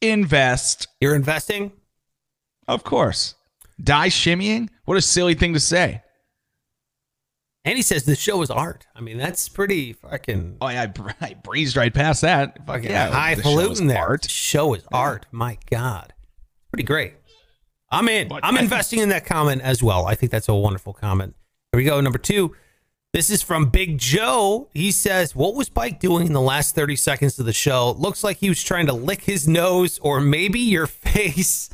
invest. 0.00 0.86
you're 1.00 1.16
investing. 1.16 1.72
Of 2.68 2.84
course. 2.84 3.34
Die 3.82 4.08
shimmying? 4.08 4.68
What 4.84 4.98
a 4.98 5.02
silly 5.02 5.34
thing 5.34 5.52
to 5.54 5.60
say. 5.60 6.00
And 7.66 7.76
he 7.76 7.82
says 7.82 8.04
the 8.04 8.14
show 8.14 8.40
is 8.42 8.50
art. 8.50 8.86
I 8.94 9.00
mean, 9.00 9.18
that's 9.18 9.48
pretty 9.48 9.92
fucking 9.92 10.58
Oh 10.60 10.68
yeah, 10.68 10.82
I, 10.82 10.86
br- 10.86 11.10
I 11.20 11.34
breezed 11.34 11.76
right 11.76 11.92
past 11.92 12.20
that. 12.22 12.58
Fuck 12.58 12.66
fucking 12.66 12.90
yeah, 12.90 13.08
the 13.10 13.16
highfalutin 13.16 13.88
there. 13.88 13.98
art. 13.98 14.22
The 14.22 14.28
show 14.28 14.72
is 14.74 14.84
art. 14.92 15.26
My 15.32 15.58
God, 15.68 16.14
pretty 16.72 16.84
great. 16.84 17.14
I'm 17.90 18.08
in. 18.08 18.28
But 18.28 18.44
I'm 18.44 18.56
I- 18.56 18.60
investing 18.60 19.00
in 19.00 19.08
that 19.08 19.26
comment 19.26 19.62
as 19.62 19.82
well. 19.82 20.06
I 20.06 20.14
think 20.14 20.30
that's 20.30 20.48
a 20.48 20.54
wonderful 20.54 20.92
comment. 20.92 21.34
Here 21.72 21.78
we 21.78 21.84
go. 21.84 22.00
Number 22.00 22.18
two. 22.18 22.54
This 23.12 23.30
is 23.30 23.42
from 23.42 23.70
Big 23.70 23.96
Joe. 23.96 24.68
He 24.74 24.92
says, 24.92 25.34
"What 25.34 25.54
was 25.54 25.70
Pike 25.70 26.00
doing 26.00 26.26
in 26.26 26.34
the 26.34 26.40
last 26.40 26.74
30 26.74 26.96
seconds 26.96 27.38
of 27.38 27.46
the 27.46 27.52
show? 27.52 27.92
Looks 27.92 28.22
like 28.22 28.38
he 28.38 28.50
was 28.50 28.62
trying 28.62 28.86
to 28.86 28.92
lick 28.92 29.22
his 29.22 29.48
nose 29.48 29.98
or 30.00 30.20
maybe 30.20 30.60
your 30.60 30.86
face." 30.86 31.70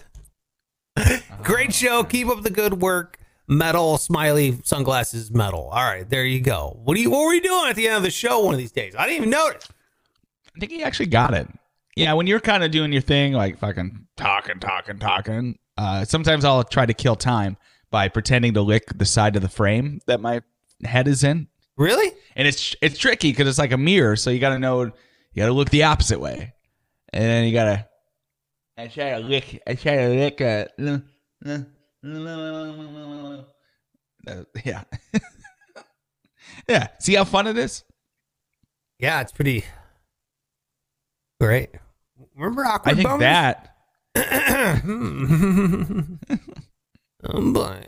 Great 1.43 1.71
ah, 1.71 1.73
show. 1.73 2.05
Keep 2.05 2.29
up 2.29 2.43
the 2.45 2.51
good 2.51 2.81
work. 2.81 3.19
Metal 3.49 3.99
smiley 3.99 4.59
sunglasses. 4.65 5.31
Metal. 5.31 5.69
All 5.71 5.83
right, 5.85 6.09
there 6.09 6.25
you 6.25 6.41
go. 6.41 6.79
What 6.85 6.95
do 6.95 7.01
you? 7.03 7.11
What 7.11 7.25
were 7.27 7.35
you 7.35 7.41
doing 7.43 7.69
at 7.69 7.77
the 7.77 7.89
end 7.89 7.97
of 7.97 8.03
the 8.03 8.11
show? 8.11 8.41
One 8.45 8.55
of 8.55 8.59
these 8.59 8.73
days, 8.73 8.95
I 8.97 9.07
didn't 9.07 9.17
even 9.19 9.31
notice. 9.31 9.69
I 10.57 10.61
think 10.61 10.73
he 10.73 10.83
actually 10.83 11.07
got 11.07 11.35
it. 11.35 11.49
Yeah, 11.97 12.13
when 12.15 12.27
you're 12.27 12.41
kind 12.41 12.63
of 12.65 12.71
doing 12.71 12.93
your 12.93 13.03
thing, 13.03 13.33
like 13.35 13.59
fucking 13.59 14.07
talking, 14.17 14.61
talking, 14.61 14.99
talking. 14.99 15.59
Uh, 15.77 16.05
sometimes 16.05 16.45
I'll 16.45 16.65
try 16.65 16.87
to 16.87 16.95
kill 16.95 17.17
time 17.17 17.57
by 17.91 18.09
pretending 18.09 18.55
to 18.55 18.63
lick 18.63 18.85
the 18.97 19.05
side 19.05 19.37
of 19.37 19.43
the 19.43 19.49
frame 19.49 20.01
that 20.07 20.21
my 20.21 20.41
head 20.85 21.07
is 21.09 21.23
in, 21.25 21.49
Really? 21.77 22.13
and 22.37 22.47
it's 22.49 22.75
it's 22.81 22.97
tricky 22.99 23.31
because 23.33 23.47
it's 23.49 23.59
like 23.59 23.73
a 23.73 23.77
mirror, 23.79 24.17
so 24.17 24.31
you 24.31 24.39
got 24.39 24.51
to 24.51 24.59
know 24.59 24.83
you 24.85 24.93
got 25.37 25.47
to 25.47 25.53
look 25.53 25.71
the 25.71 25.83
opposite 25.83 26.21
way, 26.21 26.55
and 27.13 27.25
then 27.25 27.45
you 27.47 27.53
gotta. 27.53 27.87
I 28.79 28.87
try 28.87 29.11
to 29.11 29.19
lick. 29.19 29.61
I 29.67 29.75
try 29.75 29.97
to 29.97 30.09
lick. 30.09 30.41
Uh, 30.41 30.67
uh, 32.05 33.43
yeah, 34.65 34.83
yeah. 36.69 36.89
See 36.99 37.15
how 37.15 37.25
fun 37.25 37.47
it 37.47 37.57
is. 37.57 37.85
Yeah, 38.99 39.21
it's 39.21 39.33
pretty 39.33 39.65
great. 41.41 41.71
Remember 42.37 42.65
awkward 42.65 42.93
I 42.93 42.97
think 42.97 43.09
boners? 43.09 43.21
that. 43.21 43.69
oh 47.25 47.53
boy. 47.53 47.87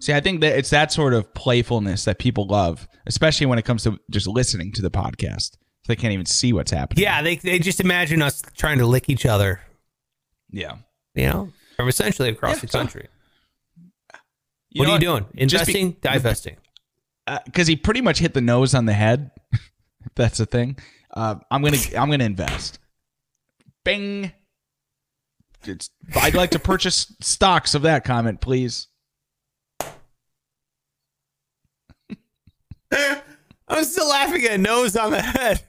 See, 0.00 0.14
I 0.14 0.20
think 0.20 0.40
that 0.40 0.58
it's 0.58 0.70
that 0.70 0.92
sort 0.92 1.12
of 1.12 1.32
playfulness 1.34 2.06
that 2.06 2.18
people 2.18 2.46
love, 2.46 2.88
especially 3.06 3.46
when 3.46 3.58
it 3.58 3.64
comes 3.64 3.82
to 3.84 3.98
just 4.10 4.26
listening 4.26 4.72
to 4.72 4.82
the 4.82 4.90
podcast. 4.90 5.56
They 5.86 5.96
can't 5.96 6.12
even 6.12 6.26
see 6.26 6.52
what's 6.52 6.70
happening. 6.70 7.02
Yeah, 7.02 7.22
they 7.22 7.36
they 7.36 7.58
just 7.58 7.80
imagine 7.80 8.22
us 8.22 8.42
trying 8.56 8.78
to 8.78 8.86
lick 8.86 9.08
each 9.08 9.26
other, 9.26 9.60
yeah. 10.50 10.76
you 11.14 11.26
know, 11.26 11.52
from 11.80 11.88
essentially 11.88 12.28
across 12.28 12.56
Yeah, 12.56 12.60
the 12.60 12.68
so- 12.68 12.78
country. 12.78 13.08
what 14.74 14.84
know 14.86 14.90
are 14.90 14.94
you 14.94 15.00
doing? 15.00 15.24
Just 15.48 15.66
be- 15.66 15.80
Investing, 15.80 15.96
divesting. 16.00 16.56
because 17.44 17.66
he 17.66 17.76
pretty 17.76 18.00
much 18.00 18.18
hit 18.18 18.34
the 18.34 18.40
nose 18.40 18.74
on 18.74 18.84
the 18.86 18.92
head. 18.92 19.30
that's 20.14 20.38
the 20.38 20.46
thing. 20.46 20.78
Uh, 21.12 21.36
I'm 21.50 21.62
gonna 21.62 21.76
I'm 21.98 22.10
gonna 22.10 22.24
invest. 22.24 22.78
Bing. 23.84 24.32
It's, 25.64 25.90
I'd 26.14 26.34
like 26.34 26.52
to 26.52 26.58
purchase 26.58 27.14
stocks 27.20 27.74
of 27.74 27.82
that 27.82 28.04
comment, 28.04 28.40
please. 28.40 28.86
I'm 33.68 33.84
still 33.84 34.08
laughing 34.08 34.44
at 34.44 34.58
nose 34.60 34.96
on 34.96 35.10
the 35.12 35.20
head. 35.22 35.62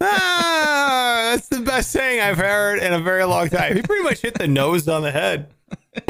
Ah, 0.00 1.32
that's 1.34 1.48
the 1.48 1.60
best 1.60 1.90
saying 1.90 2.20
I've 2.20 2.38
heard 2.38 2.78
in 2.82 2.92
a 2.92 3.00
very 3.00 3.24
long 3.24 3.48
time. 3.48 3.76
He 3.76 3.82
pretty 3.82 4.02
much 4.02 4.20
hit 4.20 4.34
the 4.38 4.48
nose 4.48 4.88
on 4.88 5.02
the 5.02 5.10
head. 5.10 5.52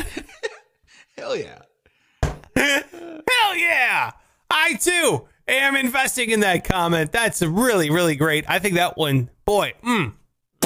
Hell 1.18 1.36
yeah. 1.36 1.58
Hell 2.56 3.56
yeah! 3.56 4.10
I 4.50 4.74
too 4.74 5.26
am 5.48 5.76
investing 5.76 6.30
in 6.30 6.40
that 6.40 6.64
comment. 6.64 7.12
That's 7.12 7.42
really, 7.42 7.90
really 7.90 8.16
great. 8.16 8.44
I 8.48 8.58
think 8.58 8.74
that 8.76 8.96
one, 8.96 9.30
boy, 9.44 9.74
mm, 9.84 10.12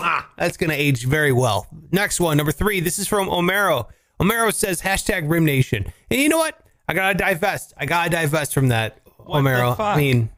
ah, 0.01 0.31
that's 0.37 0.57
going 0.57 0.71
to 0.71 0.77
age 0.77 1.05
very 1.07 1.33
well. 1.33 1.67
Next 1.93 2.21
one, 2.21 2.37
number 2.37 2.53
three. 2.53 2.81
This 2.81 2.99
is 2.99 3.07
from 3.09 3.29
Omero. 3.29 3.87
Omero 4.21 4.53
says 4.53 4.81
hashtag 4.83 5.29
Rim 5.29 5.45
Nation. 5.45 5.93
And 6.11 6.21
you 6.21 6.29
know 6.29 6.39
what? 6.39 6.61
I 6.89 6.95
got 6.95 7.13
to 7.13 7.19
divest. 7.19 7.73
I 7.77 7.87
got 7.87 8.05
to 8.05 8.11
divest 8.11 8.55
from 8.55 8.69
that, 8.69 8.99
What 9.17 9.43
the 9.43 9.49
Omero. 9.49 9.77
fuck? 9.77 9.97
I 9.97 9.97
mean, 9.97 10.31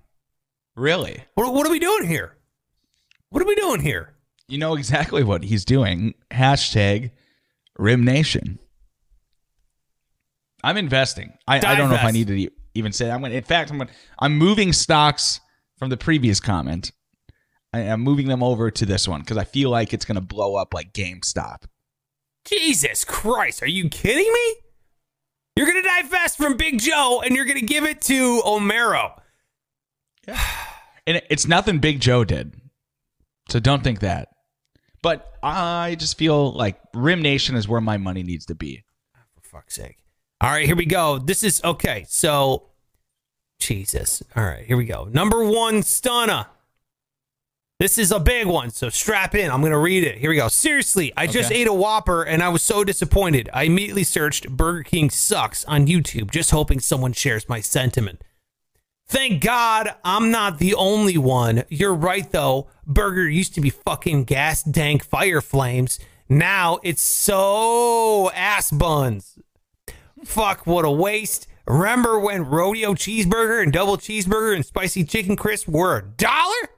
Really? 0.76 1.22
what, 1.34 1.52
what 1.52 1.66
are 1.66 1.70
we 1.70 1.78
doing 1.78 2.06
here? 2.06 2.35
What 3.36 3.42
are 3.42 3.48
we 3.48 3.54
doing 3.54 3.80
here? 3.80 4.14
You 4.48 4.56
know 4.56 4.76
exactly 4.76 5.22
what 5.22 5.44
he's 5.44 5.66
doing. 5.66 6.14
Hashtag 6.30 7.10
Rim 7.78 8.02
Nation. 8.02 8.58
I'm 10.64 10.78
investing. 10.78 11.34
I, 11.46 11.56
I 11.56 11.74
don't 11.74 11.90
know 11.90 11.96
if 11.96 12.02
I 12.02 12.12
need 12.12 12.28
to 12.28 12.50
even 12.72 12.92
say 12.92 13.04
that. 13.04 13.12
I'm 13.12 13.20
going 13.20 13.34
in 13.34 13.44
fact, 13.44 13.70
I'm 13.70 13.76
gonna, 13.76 13.90
I'm 14.18 14.38
moving 14.38 14.72
stocks 14.72 15.40
from 15.76 15.90
the 15.90 15.98
previous 15.98 16.40
comment. 16.40 16.92
I, 17.74 17.80
am 17.80 18.00
moving 18.00 18.28
them 18.28 18.42
over 18.42 18.70
to 18.70 18.86
this 18.86 19.06
one 19.06 19.20
because 19.20 19.36
I 19.36 19.44
feel 19.44 19.68
like 19.68 19.92
it's 19.92 20.06
going 20.06 20.14
to 20.14 20.22
blow 20.22 20.56
up 20.56 20.72
like 20.72 20.94
GameStop. 20.94 21.64
Jesus 22.46 23.04
Christ, 23.04 23.62
are 23.62 23.68
you 23.68 23.90
kidding 23.90 24.32
me? 24.32 24.54
You're 25.56 25.66
going 25.66 25.82
to 25.82 25.86
divest 25.86 26.38
from 26.38 26.56
Big 26.56 26.80
Joe 26.80 27.20
and 27.22 27.36
you're 27.36 27.44
going 27.44 27.60
to 27.60 27.66
give 27.66 27.84
it 27.84 28.00
to 28.00 28.40
Omero. 28.46 29.20
Yeah. 30.26 30.40
And 31.06 31.20
it's 31.28 31.46
nothing 31.46 31.80
Big 31.80 32.00
Joe 32.00 32.24
did. 32.24 32.58
So 33.48 33.60
don't 33.60 33.84
think 33.84 34.00
that. 34.00 34.28
But 35.02 35.32
I 35.42 35.94
just 35.98 36.18
feel 36.18 36.52
like 36.52 36.80
Rim 36.92 37.22
Nation 37.22 37.54
is 37.54 37.68
where 37.68 37.80
my 37.80 37.96
money 37.96 38.22
needs 38.22 38.46
to 38.46 38.54
be. 38.54 38.84
For 39.34 39.58
fuck's 39.58 39.74
sake. 39.74 39.98
All 40.40 40.50
right, 40.50 40.66
here 40.66 40.76
we 40.76 40.86
go. 40.86 41.18
This 41.18 41.42
is 41.42 41.62
okay. 41.64 42.04
So, 42.08 42.70
Jesus. 43.58 44.22
All 44.34 44.44
right, 44.44 44.64
here 44.64 44.76
we 44.76 44.84
go. 44.84 45.04
Number 45.04 45.44
one, 45.44 45.76
Stunna. 45.82 46.46
This 47.78 47.98
is 47.98 48.10
a 48.10 48.18
big 48.18 48.46
one, 48.46 48.70
so 48.70 48.88
strap 48.88 49.34
in. 49.34 49.50
I'm 49.50 49.60
going 49.60 49.70
to 49.70 49.78
read 49.78 50.02
it. 50.02 50.16
Here 50.16 50.30
we 50.30 50.36
go. 50.36 50.48
Seriously, 50.48 51.12
I 51.14 51.26
just 51.26 51.52
ate 51.52 51.66
a 51.66 51.74
Whopper 51.74 52.22
and 52.22 52.42
I 52.42 52.48
was 52.48 52.62
so 52.62 52.84
disappointed. 52.84 53.50
I 53.52 53.64
immediately 53.64 54.02
searched 54.02 54.48
Burger 54.48 54.82
King 54.82 55.10
sucks 55.10 55.62
on 55.66 55.86
YouTube, 55.86 56.30
just 56.30 56.52
hoping 56.52 56.80
someone 56.80 57.12
shares 57.12 57.50
my 57.50 57.60
sentiment. 57.60 58.22
Thank 59.06 59.42
God 59.42 59.90
I'm 60.04 60.30
not 60.30 60.58
the 60.58 60.74
only 60.74 61.18
one. 61.18 61.64
You're 61.68 61.94
right, 61.94 62.30
though. 62.32 62.68
Burger 62.86 63.28
used 63.28 63.54
to 63.54 63.60
be 63.60 63.70
fucking 63.70 64.24
gas 64.24 64.62
dank 64.62 65.04
fire 65.04 65.40
flames. 65.40 65.98
Now 66.28 66.78
it's 66.82 67.02
so 67.02 68.30
ass 68.32 68.70
buns. 68.70 69.38
Fuck, 70.24 70.66
what 70.66 70.84
a 70.84 70.90
waste. 70.90 71.48
Remember 71.66 72.18
when 72.18 72.44
rodeo 72.46 72.94
cheeseburger 72.94 73.62
and 73.62 73.72
double 73.72 73.96
cheeseburger 73.96 74.54
and 74.54 74.64
spicy 74.64 75.04
chicken 75.04 75.36
crisp 75.36 75.68
were 75.68 75.96
a 75.96 76.02
dollar? 76.02 76.70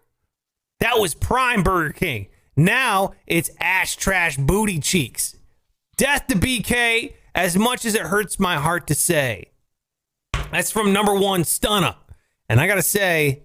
That 0.81 0.99
was 0.99 1.14
prime 1.14 1.62
Burger 1.62 1.92
King. 1.92 2.29
Now 2.57 3.12
it's 3.27 3.51
ash 3.61 3.97
trash 3.97 4.37
booty 4.37 4.81
cheeks. 4.81 5.37
Death 5.97 6.27
to 6.29 6.37
BK, 6.37 7.14
as 7.35 7.57
much 7.57 7.85
as 7.85 7.94
it 7.94 8.03
hurts 8.03 8.38
my 8.38 8.57
heart 8.57 8.87
to 8.87 8.94
say. 8.94 9.53
That's 10.51 10.71
from 10.71 10.92
number 10.92 11.14
one, 11.14 11.42
Stunna. 11.42 11.97
And 12.49 12.61
I 12.61 12.66
got 12.66 12.77
to 12.77 12.83
say, 12.83 13.42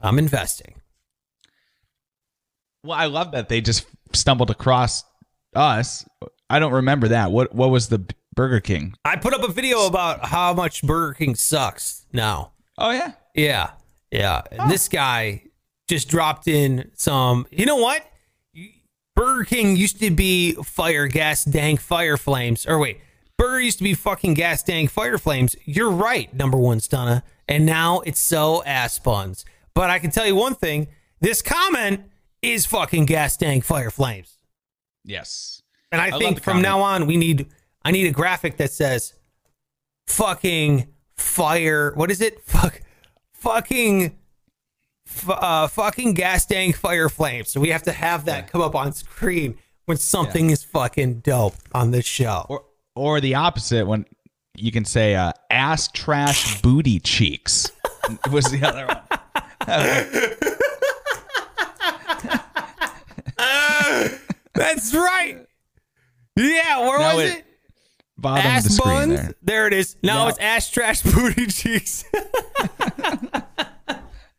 I'm 0.00 0.18
investing. 0.18 0.74
Well, 2.88 2.96
I 2.98 3.04
love 3.04 3.32
that 3.32 3.50
they 3.50 3.60
just 3.60 3.84
stumbled 4.14 4.48
across 4.48 5.04
us. 5.54 6.06
I 6.48 6.58
don't 6.58 6.72
remember 6.72 7.08
that. 7.08 7.30
What 7.30 7.54
what 7.54 7.68
was 7.68 7.90
the 7.90 8.02
Burger 8.34 8.60
King? 8.60 8.94
I 9.04 9.16
put 9.16 9.34
up 9.34 9.46
a 9.46 9.52
video 9.52 9.86
about 9.86 10.24
how 10.24 10.54
much 10.54 10.82
Burger 10.82 11.12
King 11.12 11.34
sucks 11.34 12.06
now. 12.14 12.52
Oh 12.78 12.90
yeah. 12.90 13.12
Yeah. 13.34 13.72
Yeah. 14.10 14.40
And 14.50 14.70
this 14.70 14.88
guy 14.88 15.42
just 15.86 16.08
dropped 16.08 16.48
in 16.48 16.90
some. 16.94 17.46
You 17.50 17.66
know 17.66 17.76
what? 17.76 18.10
Burger 19.14 19.44
King 19.44 19.76
used 19.76 20.00
to 20.00 20.10
be 20.10 20.54
fire 20.54 21.08
gas 21.08 21.44
dank 21.44 21.80
fire 21.80 22.16
flames. 22.16 22.64
Or 22.64 22.78
wait, 22.78 23.02
Burger 23.36 23.60
used 23.60 23.76
to 23.78 23.84
be 23.84 23.92
fucking 23.92 24.32
gas 24.32 24.62
dank 24.62 24.88
fire 24.88 25.18
flames. 25.18 25.54
You're 25.66 25.90
right, 25.90 26.32
number 26.32 26.56
one 26.56 26.80
stunner. 26.80 27.22
And 27.46 27.66
now 27.66 28.00
it's 28.06 28.20
so 28.20 28.64
ass 28.64 28.98
buns. 28.98 29.44
But 29.74 29.90
I 29.90 29.98
can 29.98 30.10
tell 30.10 30.26
you 30.26 30.36
one 30.36 30.54
thing: 30.54 30.88
this 31.20 31.42
comment 31.42 32.04
is 32.42 32.66
fucking 32.66 33.06
gas 33.06 33.36
tank 33.36 33.64
fire 33.64 33.90
flames. 33.90 34.36
Yes. 35.04 35.62
And 35.90 36.00
I, 36.00 36.10
love 36.10 36.20
think 36.20 36.42
from 36.42 36.52
comment. 36.52 36.62
now 36.62 36.80
on 36.80 37.06
we 37.06 37.16
need 37.16 37.46
I 37.84 37.90
need 37.90 38.06
a 38.06 38.12
graphic 38.12 38.58
that 38.58 38.70
says 38.70 39.14
fucking 40.06 40.88
fire 41.16 41.92
what 41.94 42.10
is 42.10 42.20
it? 42.20 42.42
Fuck 42.42 42.82
fucking 43.32 44.18
f- 45.06 45.28
uh 45.30 45.66
fucking 45.68 46.14
gas 46.14 46.46
tank 46.46 46.76
fire 46.76 47.08
flames. 47.08 47.50
So 47.50 47.60
we 47.60 47.70
have 47.70 47.82
to 47.84 47.92
have 47.92 48.26
that 48.26 48.50
come 48.50 48.60
up 48.60 48.74
on 48.74 48.92
screen 48.92 49.58
when 49.86 49.96
something 49.96 50.50
is 50.50 50.62
fucking 50.64 51.20
dope 51.20 51.54
on 51.72 51.90
this 51.90 52.04
show. 52.04 52.44
Or 52.48 52.64
or 52.94 53.20
the 53.20 53.34
opposite 53.36 53.86
when 53.86 54.04
you 54.56 54.72
can 54.72 54.84
say 54.84 55.14
uh, 55.14 55.32
ass 55.50 55.88
trash 55.88 56.60
booty 56.60 57.00
cheeks. 57.00 57.70
was 58.30 58.44
the 58.46 58.62
other 58.62 58.86
one. 58.86 58.98
That's 64.54 64.94
right. 64.94 65.44
Yeah, 66.36 66.80
where 66.86 66.98
No, 66.98 67.16
was 67.16 67.24
it- 67.30 67.38
it? 67.38 67.44
Bottom 68.20 68.56
of 68.56 68.64
the 68.64 68.70
screen 68.70 68.94
buns. 68.94 69.20
there. 69.20 69.34
There. 69.42 69.66
it 69.68 69.72
is. 69.74 69.96
Now 70.02 70.24
No. 70.24 70.28
it's 70.30 70.38
ass 70.40 70.68
trash 70.70 71.02
booty 71.02 71.46
cheeks. 71.46 72.04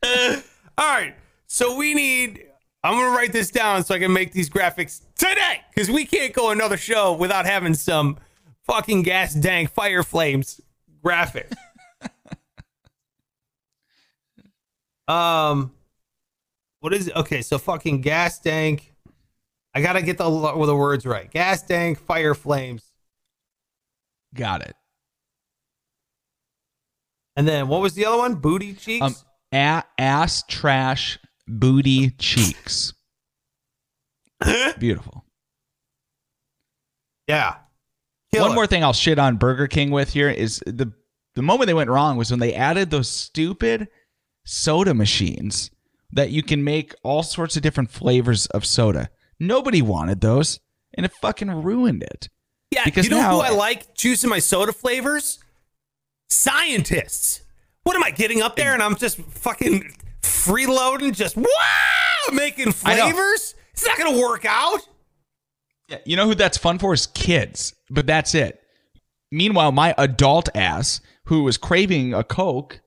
All 0.04 0.42
right. 0.78 1.14
So 1.46 1.76
we 1.76 1.94
need. 1.94 2.44
I'm 2.84 2.92
gonna 2.94 3.16
write 3.16 3.32
this 3.32 3.50
down 3.50 3.82
so 3.84 3.94
I 3.94 3.98
can 3.98 4.12
make 4.12 4.32
these 4.32 4.50
graphics 4.50 5.00
today 5.16 5.62
because 5.74 5.90
we 5.90 6.04
can't 6.04 6.32
go 6.34 6.50
another 6.50 6.76
show 6.76 7.12
without 7.14 7.46
having 7.46 7.72
some 7.74 8.18
fucking 8.66 9.02
gas 9.02 9.32
dank 9.34 9.70
fire 9.70 10.02
flames 10.02 10.60
graphic. 11.02 11.50
um, 15.08 15.72
what 16.80 16.92
is 16.94 17.08
it? 17.08 17.16
Okay, 17.16 17.40
so 17.42 17.58
fucking 17.58 18.00
gas 18.02 18.38
dank. 18.38 18.89
I 19.74 19.80
gotta 19.82 20.02
get 20.02 20.18
the 20.18 20.28
the 20.28 20.76
words 20.76 21.06
right. 21.06 21.30
Gas 21.30 21.62
tank, 21.62 21.98
fire 21.98 22.34
flames. 22.34 22.90
Got 24.34 24.62
it. 24.62 24.74
And 27.36 27.46
then 27.46 27.68
what 27.68 27.80
was 27.80 27.94
the 27.94 28.06
other 28.06 28.18
one? 28.18 28.34
Booty 28.34 28.74
cheeks. 28.74 29.04
Um, 29.04 29.14
a- 29.52 29.84
ass 29.98 30.42
trash 30.48 31.18
booty 31.46 32.10
cheeks. 32.10 32.92
Beautiful. 34.78 35.24
Yeah. 37.26 37.56
One 38.32 38.54
more 38.54 38.66
thing 38.66 38.84
I'll 38.84 38.92
shit 38.92 39.18
on 39.18 39.36
Burger 39.36 39.66
King 39.66 39.90
with 39.90 40.12
here 40.12 40.28
is 40.28 40.62
the 40.66 40.92
the 41.34 41.42
moment 41.42 41.68
they 41.68 41.74
went 41.74 41.90
wrong 41.90 42.16
was 42.16 42.30
when 42.30 42.40
they 42.40 42.54
added 42.54 42.90
those 42.90 43.08
stupid 43.08 43.88
soda 44.44 44.94
machines 44.94 45.70
that 46.12 46.30
you 46.30 46.42
can 46.42 46.64
make 46.64 46.94
all 47.04 47.22
sorts 47.22 47.56
of 47.56 47.62
different 47.62 47.90
flavors 47.90 48.46
of 48.46 48.64
soda. 48.66 49.10
Nobody 49.40 49.80
wanted 49.80 50.20
those, 50.20 50.60
and 50.94 51.06
it 51.06 51.12
fucking 51.20 51.50
ruined 51.62 52.02
it. 52.02 52.28
Yeah, 52.70 52.84
because 52.84 53.06
you 53.06 53.10
know 53.10 53.20
now- 53.20 53.30
who 53.32 53.40
I 53.40 53.48
like 53.50 53.94
choosing 53.94 54.30
my 54.30 54.38
soda 54.38 54.72
flavors? 54.72 55.38
Scientists. 56.28 57.40
What 57.82 57.96
am 57.96 58.04
I 58.04 58.10
getting 58.10 58.42
up 58.42 58.56
there 58.56 58.74
and 58.74 58.82
I'm 58.82 58.94
just 58.94 59.16
fucking 59.16 59.94
freeloading, 60.22 61.14
just 61.14 61.36
wow, 61.36 61.46
making 62.32 62.72
flavors? 62.72 63.54
It's 63.72 63.84
not 63.84 63.98
gonna 63.98 64.18
work 64.18 64.44
out. 64.44 64.80
Yeah, 65.88 65.98
you 66.04 66.16
know 66.16 66.26
who 66.26 66.34
that's 66.34 66.58
fun 66.58 66.78
for 66.78 66.92
is 66.92 67.06
kids, 67.08 67.74
but 67.88 68.06
that's 68.06 68.34
it. 68.34 68.60
Meanwhile, 69.32 69.72
my 69.72 69.94
adult 69.96 70.48
ass, 70.54 71.00
who 71.24 71.42
was 71.42 71.56
craving 71.56 72.14
a 72.14 72.22
Coke, 72.22 72.80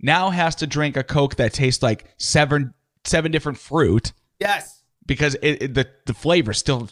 now 0.00 0.30
has 0.30 0.54
to 0.56 0.66
drink 0.66 0.96
a 0.96 1.02
Coke 1.02 1.36
that 1.36 1.54
tastes 1.54 1.82
like 1.82 2.04
seven 2.18 2.74
seven 3.04 3.32
different 3.32 3.56
fruit 3.58 4.12
Yes. 4.38 4.75
Because 5.06 5.34
it, 5.36 5.62
it- 5.62 5.74
the 5.74 5.88
the 6.06 6.14
flavor 6.14 6.52
still 6.52 6.88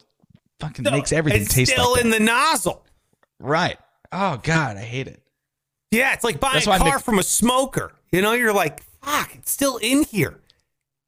fucking 0.60 0.84
makes 0.84 1.12
everything 1.12 1.42
it's 1.42 1.54
taste 1.54 1.72
still 1.72 1.92
like 1.92 2.04
in 2.04 2.10
that. 2.10 2.18
the 2.18 2.24
nozzle. 2.24 2.84
right. 3.40 3.78
Oh 4.12 4.38
god, 4.42 4.76
I 4.76 4.82
hate 4.82 5.08
it. 5.08 5.20
Yeah, 5.90 6.12
it's 6.12 6.24
like 6.24 6.38
buying 6.40 6.54
That's 6.54 6.66
a 6.66 6.78
car 6.78 6.94
make- 6.96 7.04
from 7.04 7.18
a 7.18 7.22
smoker. 7.22 7.92
You 8.12 8.22
know, 8.22 8.32
you're 8.32 8.52
like, 8.54 8.82
fuck, 9.02 9.34
it's 9.34 9.50
still 9.50 9.76
in 9.78 10.04
here. 10.04 10.38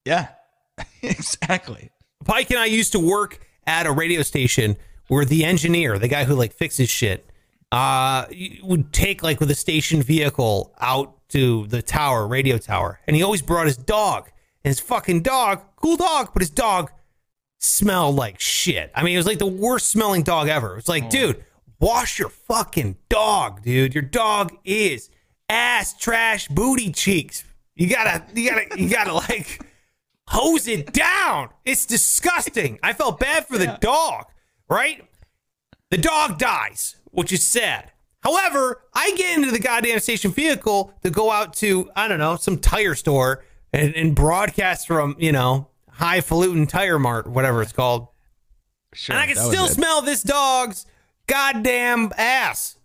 Yeah, 0.05 0.29
exactly. 1.03 1.91
Pike 2.25 2.51
and 2.51 2.59
I 2.59 2.65
used 2.67 2.93
to 2.93 2.99
work 3.01 3.39
at 3.67 3.87
a 3.87 3.93
radio 3.93 4.23
station 4.23 4.77
where 5.09 5.25
the 5.25 5.45
engineer, 5.45 5.99
the 5.99 6.09
guy 6.09 6.25
who 6.25 6.35
like 6.35 6.53
fixes 6.53 6.89
shit, 6.91 7.29
uh, 7.73 8.27
would 8.63 8.93
take 8.93 9.23
like 9.23 9.39
with 9.41 9.51
a 9.51 9.55
station 9.55 10.03
vehicle 10.03 10.75
out 10.81 11.29
to 11.29 11.67
the 11.69 11.83
tower, 11.83 12.27
radio 12.27 12.59
tower, 12.59 13.01
and 13.07 13.15
he 13.17 13.23
always 13.23 13.43
brought 13.43 13.67
his 13.67 13.77
dog. 13.77 14.31
And 14.67 14.71
his 14.73 14.81
fucking 14.81 15.23
dog, 15.23 15.63
cool 15.77 15.97
dog, 15.97 16.31
but 16.33 16.43
his 16.43 16.51
dog 16.51 16.91
smelled 17.61 18.17
like 18.17 18.41
shit. 18.41 18.91
I 18.97 19.05
mean, 19.05 19.15
it 19.15 19.17
was 19.17 19.27
like 19.27 19.39
the 19.39 19.47
worst 19.47 19.91
smelling 19.91 20.25
dog 20.25 20.49
ever. 20.49 20.73
It 20.73 20.75
was 20.75 20.89
like, 20.89 21.05
oh. 21.05 21.09
dude, 21.09 21.45
wash 21.79 22.19
your 22.19 22.31
fucking 22.31 22.97
dog, 23.09 23.63
dude. 23.63 23.95
Your 23.95 24.03
dog 24.03 24.57
is 24.65 25.09
ass 25.49 25.97
trash 25.97 26.49
booty 26.49 26.91
cheeks. 26.91 27.45
You 27.77 27.89
gotta, 27.89 28.25
you 28.35 28.51
gotta, 28.51 28.83
you 28.83 28.89
gotta 28.89 29.15
like 29.31 29.65
hose 30.27 30.67
it 30.67 30.93
down. 30.93 31.51
It's 31.65 31.87
disgusting. 31.87 32.81
I 32.83 32.93
felt 32.93 33.21
bad 33.21 33.47
for 33.47 33.59
the 33.59 33.79
dog, 33.81 34.25
right? 34.69 35.01
The 35.93 35.99
dog 35.99 36.41
dies, 36.41 36.97
which 37.13 37.33
is 37.33 37.47
sad. 37.47 37.93
However, 38.19 38.83
I 38.93 39.13
get 39.13 39.39
into 39.39 39.53
the 39.53 39.61
goddamn 39.61 40.01
station 40.01 40.33
vehicle 40.33 40.93
to 41.05 41.11
go 41.11 41.31
out 41.31 41.55
to, 41.59 41.89
I 41.95 42.09
don't 42.09 42.19
know, 42.19 42.35
some 42.35 42.59
tire 42.59 42.97
store 42.97 43.45
and, 43.73 43.95
and 43.95 44.15
broadcast 44.15 44.87
from, 44.87 45.17
you 45.19 45.33
know, 45.33 45.69
highfalutin 45.91 46.67
tire 46.67 46.99
mart, 46.99 47.27
whatever 47.27 47.63
it's 47.63 47.73
called. 47.73 48.09
Sure, 48.95 49.15
and 49.15 49.23
I 49.23 49.27
can 49.27 49.37
still 49.37 49.67
smell 49.67 50.03
this 50.03 50.23
dog's 50.23 50.87
goddamn 51.27 52.13
ass. 52.17 52.77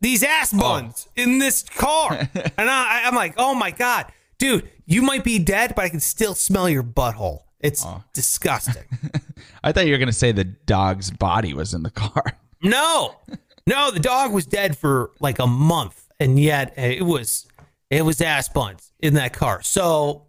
These 0.00 0.22
ass 0.22 0.52
oh. 0.54 0.58
buns 0.58 1.08
in 1.16 1.38
this 1.38 1.62
car. 1.62 2.12
and 2.34 2.70
I, 2.70 3.02
I'm 3.04 3.14
like, 3.14 3.34
oh 3.36 3.54
my 3.54 3.70
God. 3.70 4.06
Dude, 4.38 4.68
you 4.86 5.02
might 5.02 5.22
be 5.22 5.38
dead, 5.38 5.74
but 5.76 5.84
I 5.84 5.88
can 5.90 6.00
still 6.00 6.34
smell 6.34 6.68
your 6.68 6.82
butthole. 6.82 7.40
It's 7.60 7.86
disgusting. 8.14 8.84
I 9.62 9.72
thought 9.72 9.86
you 9.86 9.92
were 9.92 9.98
gonna 9.98 10.12
say 10.12 10.32
the 10.32 10.44
dog's 10.44 11.10
body 11.10 11.54
was 11.54 11.74
in 11.74 11.82
the 11.82 11.90
car. 11.90 12.24
No, 12.62 13.16
no, 13.66 13.90
the 13.90 14.00
dog 14.00 14.34
was 14.34 14.44
dead 14.44 14.76
for 14.76 15.12
like 15.18 15.38
a 15.38 15.46
month, 15.46 16.10
and 16.20 16.38
yet 16.38 16.74
it 16.76 17.06
was 17.06 17.46
it 17.88 18.02
was 18.02 18.20
ass 18.20 18.50
buns 18.50 18.92
in 18.98 19.14
that 19.14 19.32
car. 19.32 19.62
So 19.62 20.26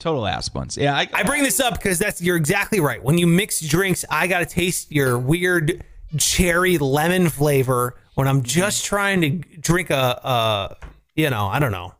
Total 0.00 0.26
ass 0.26 0.48
buns. 0.48 0.78
Yeah, 0.78 0.96
I, 0.96 1.08
I 1.12 1.22
bring 1.22 1.42
this 1.42 1.60
up 1.60 1.74
because 1.74 1.98
that's 1.98 2.22
you're 2.22 2.36
exactly 2.36 2.80
right. 2.80 3.02
When 3.02 3.18
you 3.18 3.26
mix 3.26 3.60
drinks, 3.60 4.04
I 4.10 4.26
gotta 4.26 4.46
taste 4.46 4.90
your 4.90 5.18
weird 5.18 5.84
cherry 6.16 6.78
lemon 6.78 7.28
flavor 7.28 7.94
when 8.14 8.26
I'm 8.26 8.42
just 8.42 8.84
trying 8.84 9.20
to 9.20 9.30
drink 9.60 9.90
a, 9.90 9.94
a 9.94 10.76
you 11.14 11.28
know, 11.28 11.46
I 11.46 11.58
don't 11.58 11.70
know, 11.70 11.94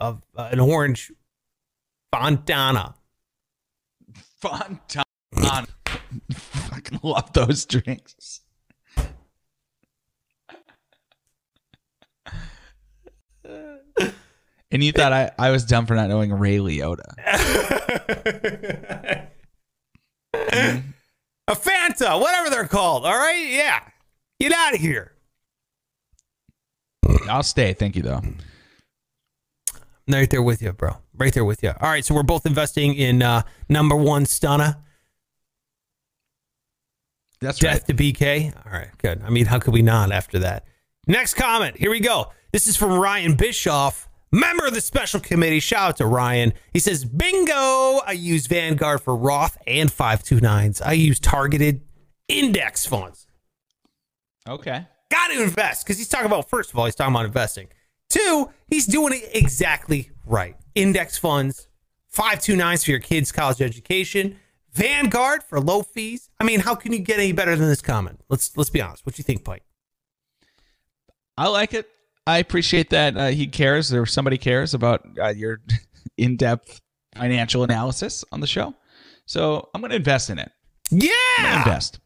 a, 0.00 0.16
an 0.36 0.60
orange 0.60 1.10
Fontana. 2.12 2.94
Fontan. 4.40 5.04
Fucking 6.32 7.00
love 7.02 7.32
those 7.32 7.66
drinks. 7.66 8.42
And 14.70 14.82
you 14.82 14.92
thought 14.92 15.12
I, 15.12 15.30
I 15.38 15.50
was 15.50 15.64
dumb 15.64 15.86
for 15.86 15.94
not 15.94 16.08
knowing 16.08 16.32
Ray 16.32 16.58
Liotta. 16.58 17.14
A 21.48 21.54
Fanta, 21.54 22.20
whatever 22.20 22.50
they're 22.50 22.66
called. 22.66 23.06
All 23.06 23.16
right, 23.16 23.46
yeah, 23.48 23.80
get 24.38 24.52
out 24.52 24.74
of 24.74 24.80
here. 24.80 25.12
I'll 27.28 27.42
stay. 27.42 27.72
Thank 27.72 27.96
you, 27.96 28.02
though. 28.02 28.20
I'm 29.76 30.14
right 30.14 30.28
there 30.28 30.42
with 30.42 30.60
you, 30.60 30.72
bro. 30.72 30.96
Right 31.16 31.32
there 31.32 31.44
with 31.44 31.62
you. 31.62 31.70
All 31.80 31.88
right, 31.88 32.04
so 32.04 32.14
we're 32.14 32.22
both 32.22 32.46
investing 32.46 32.94
in 32.94 33.22
uh, 33.22 33.42
number 33.68 33.96
one 33.96 34.26
stunner, 34.26 34.76
That's 37.40 37.58
death 37.58 37.88
right. 37.88 37.98
to 37.98 38.12
BK. 38.12 38.54
All 38.66 38.72
right, 38.72 38.88
good. 38.98 39.22
I 39.24 39.30
mean, 39.30 39.46
how 39.46 39.58
could 39.58 39.74
we 39.74 39.82
not 39.82 40.12
after 40.12 40.38
that? 40.40 40.64
Next 41.06 41.34
comment. 41.34 41.76
Here 41.78 41.90
we 41.90 42.00
go. 42.00 42.32
This 42.52 42.66
is 42.66 42.76
from 42.76 42.92
Ryan 42.92 43.34
Bischoff, 43.34 44.07
member 44.30 44.66
of 44.66 44.74
the 44.74 44.80
special 44.80 45.20
committee. 45.20 45.60
Shout 45.60 45.88
out 45.88 45.96
to 45.98 46.06
Ryan. 46.06 46.52
He 46.72 46.78
says, 46.78 47.04
"Bingo! 47.04 48.00
I 48.06 48.12
use 48.12 48.46
Vanguard 48.46 49.00
for 49.02 49.16
Roth 49.16 49.56
and 49.66 49.90
529s. 49.90 50.80
I 50.84 50.92
use 50.92 51.18
targeted 51.20 51.82
index 52.28 52.86
funds." 52.86 53.26
Okay. 54.48 54.86
got 55.10 55.28
to 55.28 55.42
invest 55.42 55.84
because 55.84 55.98
he's 55.98 56.08
talking 56.08 56.26
about 56.26 56.48
first 56.48 56.70
of 56.70 56.78
all 56.78 56.84
he's 56.84 56.94
talking 56.94 57.14
about 57.14 57.24
investing 57.26 57.68
two 58.08 58.48
he's 58.66 58.86
doing 58.86 59.12
it 59.14 59.28
exactly 59.34 60.10
right 60.26 60.56
index 60.74 61.16
funds 61.18 61.68
529s 62.14 62.84
for 62.84 62.90
your 62.90 63.00
kids 63.00 63.30
college 63.32 63.60
education 63.62 64.38
vanguard 64.72 65.42
for 65.42 65.60
low 65.60 65.82
fees 65.82 66.28
i 66.40 66.44
mean 66.44 66.60
how 66.60 66.74
can 66.74 66.92
you 66.92 66.98
get 66.98 67.18
any 67.18 67.32
better 67.32 67.56
than 67.56 67.68
this 67.68 67.80
comment 67.82 68.20
let's 68.30 68.56
let's 68.56 68.70
be 68.70 68.80
honest 68.82 69.04
what 69.04 69.14
do 69.14 69.20
you 69.20 69.24
think 69.24 69.44
pike 69.44 69.64
I 71.36 71.46
like 71.48 71.72
it. 71.72 71.88
I 72.28 72.38
appreciate 72.38 72.90
that 72.90 73.16
uh, 73.16 73.26
he 73.28 73.46
cares 73.46 73.92
or 73.92 74.04
somebody 74.06 74.38
cares 74.38 74.74
about 74.74 75.06
uh, 75.20 75.28
your 75.28 75.60
in 76.16 76.36
depth 76.36 76.80
financial 77.16 77.64
analysis 77.64 78.24
on 78.32 78.40
the 78.40 78.46
show. 78.46 78.74
So 79.26 79.68
I'm 79.74 79.80
going 79.80 79.90
to 79.90 79.96
invest 79.96 80.30
in 80.30 80.38
it. 80.38 80.50
Yeah 80.90 81.58
invest. 81.58 82.00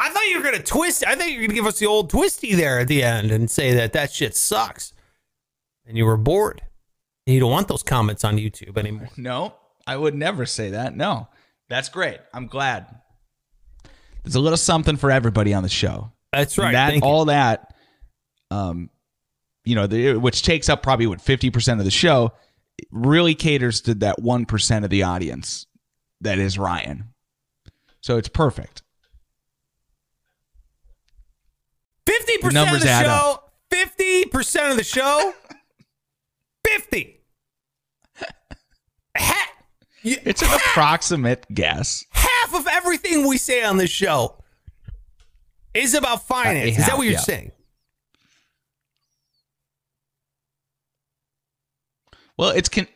i 0.00 0.10
thought 0.10 0.26
you 0.28 0.36
were 0.38 0.42
gonna 0.44 0.58
twist 0.62 1.04
i 1.06 1.14
thought 1.14 1.30
you 1.30 1.36
were 1.38 1.46
gonna 1.46 1.54
give 1.54 1.66
us 1.66 1.78
the 1.78 1.86
old 1.86 2.10
twisty 2.10 2.54
there 2.54 2.80
at 2.80 2.88
the 2.88 3.02
end 3.04 3.30
and 3.30 3.48
say 3.50 3.72
that 3.74 3.92
that 3.92 4.10
shit 4.12 4.34
sucks 4.36 4.92
and 5.86 5.96
you 5.96 6.04
were 6.04 6.16
bored 6.16 6.60
and 7.26 7.34
you 7.34 7.38
don't 7.40 7.52
want 7.52 7.68
those 7.68 7.82
comments 7.84 8.24
on 8.24 8.36
youtube 8.36 8.76
anymore 8.76 9.08
No, 9.16 9.54
I 9.86 9.96
would 9.96 10.14
never 10.16 10.44
say 10.44 10.70
that. 10.70 10.96
No, 10.96 11.28
that's 11.68 11.88
great. 11.88 12.18
I'm 12.32 12.48
glad. 12.48 12.86
There's 14.24 14.34
a 14.34 14.40
little 14.40 14.56
something 14.56 14.96
for 14.96 15.10
everybody 15.10 15.54
on 15.54 15.62
the 15.62 15.68
show. 15.68 16.10
that's 16.32 16.56
And 16.58 16.64
right 16.64 16.72
that 16.72 16.90
Thank 16.90 17.04
you. 17.04 17.08
all 17.10 17.26
that, 17.26 17.74
um, 18.50 18.90
you 19.64 19.74
know, 19.74 19.86
the, 19.86 20.14
which 20.16 20.42
takes 20.42 20.68
up 20.68 20.82
probably 20.82 21.06
what 21.06 21.20
fifty 21.20 21.50
percent 21.50 21.80
of 21.80 21.84
the 21.84 21.90
show, 21.90 22.32
really 22.90 23.34
caters 23.34 23.80
to 23.82 23.94
that 23.94 24.20
one 24.20 24.44
percent 24.46 24.84
of 24.84 24.90
the 24.90 25.02
audience 25.02 25.66
that 26.20 26.38
is 26.38 26.58
Ryan. 26.58 27.04
So 28.00 28.16
it's 28.18 28.28
perfect. 28.28 28.82
50% 32.06 32.52
numbers 32.52 32.76
of 32.76 32.82
the 32.82 32.88
add 32.90 33.06
show, 33.06 33.40
50% 33.72 34.70
of 34.70 34.76
the 34.76 34.84
show, 34.84 35.32
50. 36.66 37.20
Ha- 39.16 39.52
you- 40.02 40.18
It's 40.24 40.42
an 40.42 40.48
approximate 40.52 41.46
guess. 41.52 42.04
half 42.10 42.54
of 42.54 42.66
everything 42.66 43.26
we 43.26 43.38
say 43.38 43.64
on 43.64 43.78
this 43.78 43.90
show 43.90 44.36
is 45.72 45.94
about 45.94 46.26
finance. 46.26 46.76
Uh, 46.76 46.80
is 46.80 46.86
that 46.86 46.96
what 46.98 47.04
you're 47.04 47.12
yeah. 47.14 47.18
saying? 47.20 47.52
Well, 52.38 52.50
it's 52.50 52.68
con. 52.68 52.86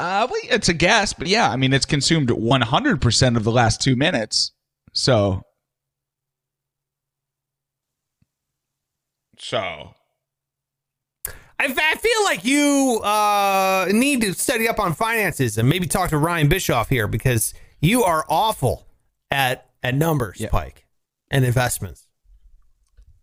Uh, 0.00 0.26
well, 0.28 0.40
it's 0.44 0.68
a 0.68 0.74
guess, 0.74 1.12
but 1.12 1.28
yeah, 1.28 1.48
I 1.50 1.56
mean, 1.56 1.72
it's 1.72 1.86
consumed 1.86 2.28
100% 2.28 3.36
of 3.36 3.44
the 3.44 3.52
last 3.52 3.80
two 3.80 3.94
minutes. 3.96 4.52
So. 4.92 5.42
So. 9.38 9.94
I, 11.60 11.66
I 11.66 11.94
feel 11.96 12.24
like 12.24 12.44
you 12.44 13.00
uh, 13.04 13.86
need 13.92 14.22
to 14.22 14.34
study 14.34 14.68
up 14.68 14.80
on 14.80 14.92
finances 14.94 15.56
and 15.58 15.68
maybe 15.68 15.86
talk 15.86 16.10
to 16.10 16.18
Ryan 16.18 16.48
Bischoff 16.48 16.88
here 16.88 17.06
because 17.06 17.54
you 17.80 18.02
are 18.02 18.24
awful 18.28 18.86
at 19.30 19.70
at 19.82 19.94
numbers, 19.94 20.40
Yeah. 20.40 20.48
Pike, 20.48 20.86
and 21.30 21.44
investments. 21.44 22.03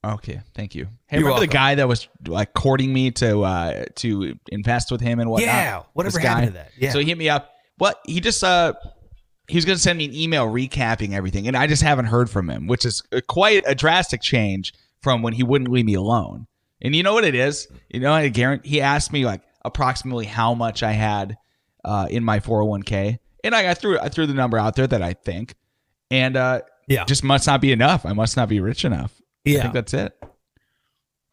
Okay, 0.03 0.41
thank 0.55 0.73
you. 0.73 0.87
Hey, 1.07 1.17
You're 1.17 1.27
remember 1.27 1.45
the 1.45 1.51
guy 1.51 1.75
that 1.75 1.87
was 1.87 2.07
like 2.27 2.53
courting 2.53 2.91
me 2.91 3.11
to 3.11 3.41
uh 3.43 3.85
to 3.97 4.35
invest 4.51 4.91
with 4.91 4.99
him 5.01 5.19
and 5.19 5.29
whatnot? 5.29 5.47
Yeah, 5.47 5.83
whatever 5.93 6.17
This 6.17 6.23
happened 6.27 6.41
guy? 6.41 6.45
to 6.47 6.53
that? 6.53 6.71
Yeah. 6.77 6.91
So 6.91 6.99
he 6.99 7.05
hit 7.05 7.17
me 7.17 7.29
up. 7.29 7.51
What 7.77 7.99
he 8.07 8.19
just 8.19 8.43
uh 8.43 8.73
he 9.47 9.57
was 9.57 9.65
gonna 9.65 9.77
send 9.77 9.99
me 9.99 10.05
an 10.05 10.15
email 10.15 10.47
recapping 10.47 11.13
everything, 11.13 11.47
and 11.47 11.55
I 11.55 11.67
just 11.67 11.83
haven't 11.83 12.05
heard 12.05 12.29
from 12.31 12.49
him, 12.49 12.65
which 12.67 12.83
is 12.85 13.03
uh, 13.11 13.21
quite 13.27 13.63
a 13.67 13.75
drastic 13.75 14.21
change 14.21 14.73
from 15.03 15.21
when 15.21 15.33
he 15.33 15.43
wouldn't 15.43 15.69
leave 15.69 15.85
me 15.85 15.93
alone. 15.93 16.47
And 16.81 16.95
you 16.95 17.03
know 17.03 17.13
what 17.13 17.23
it 17.25 17.35
is? 17.35 17.67
You 17.89 17.99
know, 17.99 18.11
I 18.13 18.27
guarantee 18.29 18.69
he 18.69 18.81
asked 18.81 19.13
me 19.13 19.25
like 19.25 19.41
approximately 19.63 20.25
how 20.25 20.55
much 20.55 20.81
I 20.81 20.93
had 20.93 21.37
uh, 21.85 22.07
in 22.09 22.23
my 22.23 22.39
401k, 22.39 23.19
and 23.43 23.53
I, 23.53 23.69
I 23.69 23.73
threw 23.75 23.99
I 23.99 24.09
threw 24.09 24.25
the 24.25 24.33
number 24.33 24.57
out 24.57 24.75
there 24.75 24.87
that 24.87 25.03
I 25.03 25.13
think, 25.13 25.53
and 26.09 26.35
uh, 26.35 26.61
Yeah. 26.87 27.05
just 27.05 27.23
must 27.23 27.45
not 27.45 27.61
be 27.61 27.71
enough. 27.71 28.03
I 28.03 28.13
must 28.13 28.35
not 28.35 28.49
be 28.49 28.59
rich 28.61 28.83
enough. 28.83 29.20
I 29.45 29.61
think 29.61 29.73
that's 29.73 29.93
it. 29.93 30.17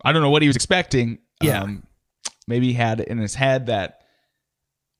I 0.04 0.12
don't 0.12 0.22
know 0.22 0.30
what 0.30 0.42
he 0.42 0.48
was 0.48 0.56
expecting. 0.56 1.18
Yeah. 1.42 1.62
Um, 1.62 1.84
maybe 2.46 2.68
he 2.68 2.72
had 2.72 3.00
in 3.00 3.18
his 3.18 3.34
head 3.34 3.66
that 3.66 4.02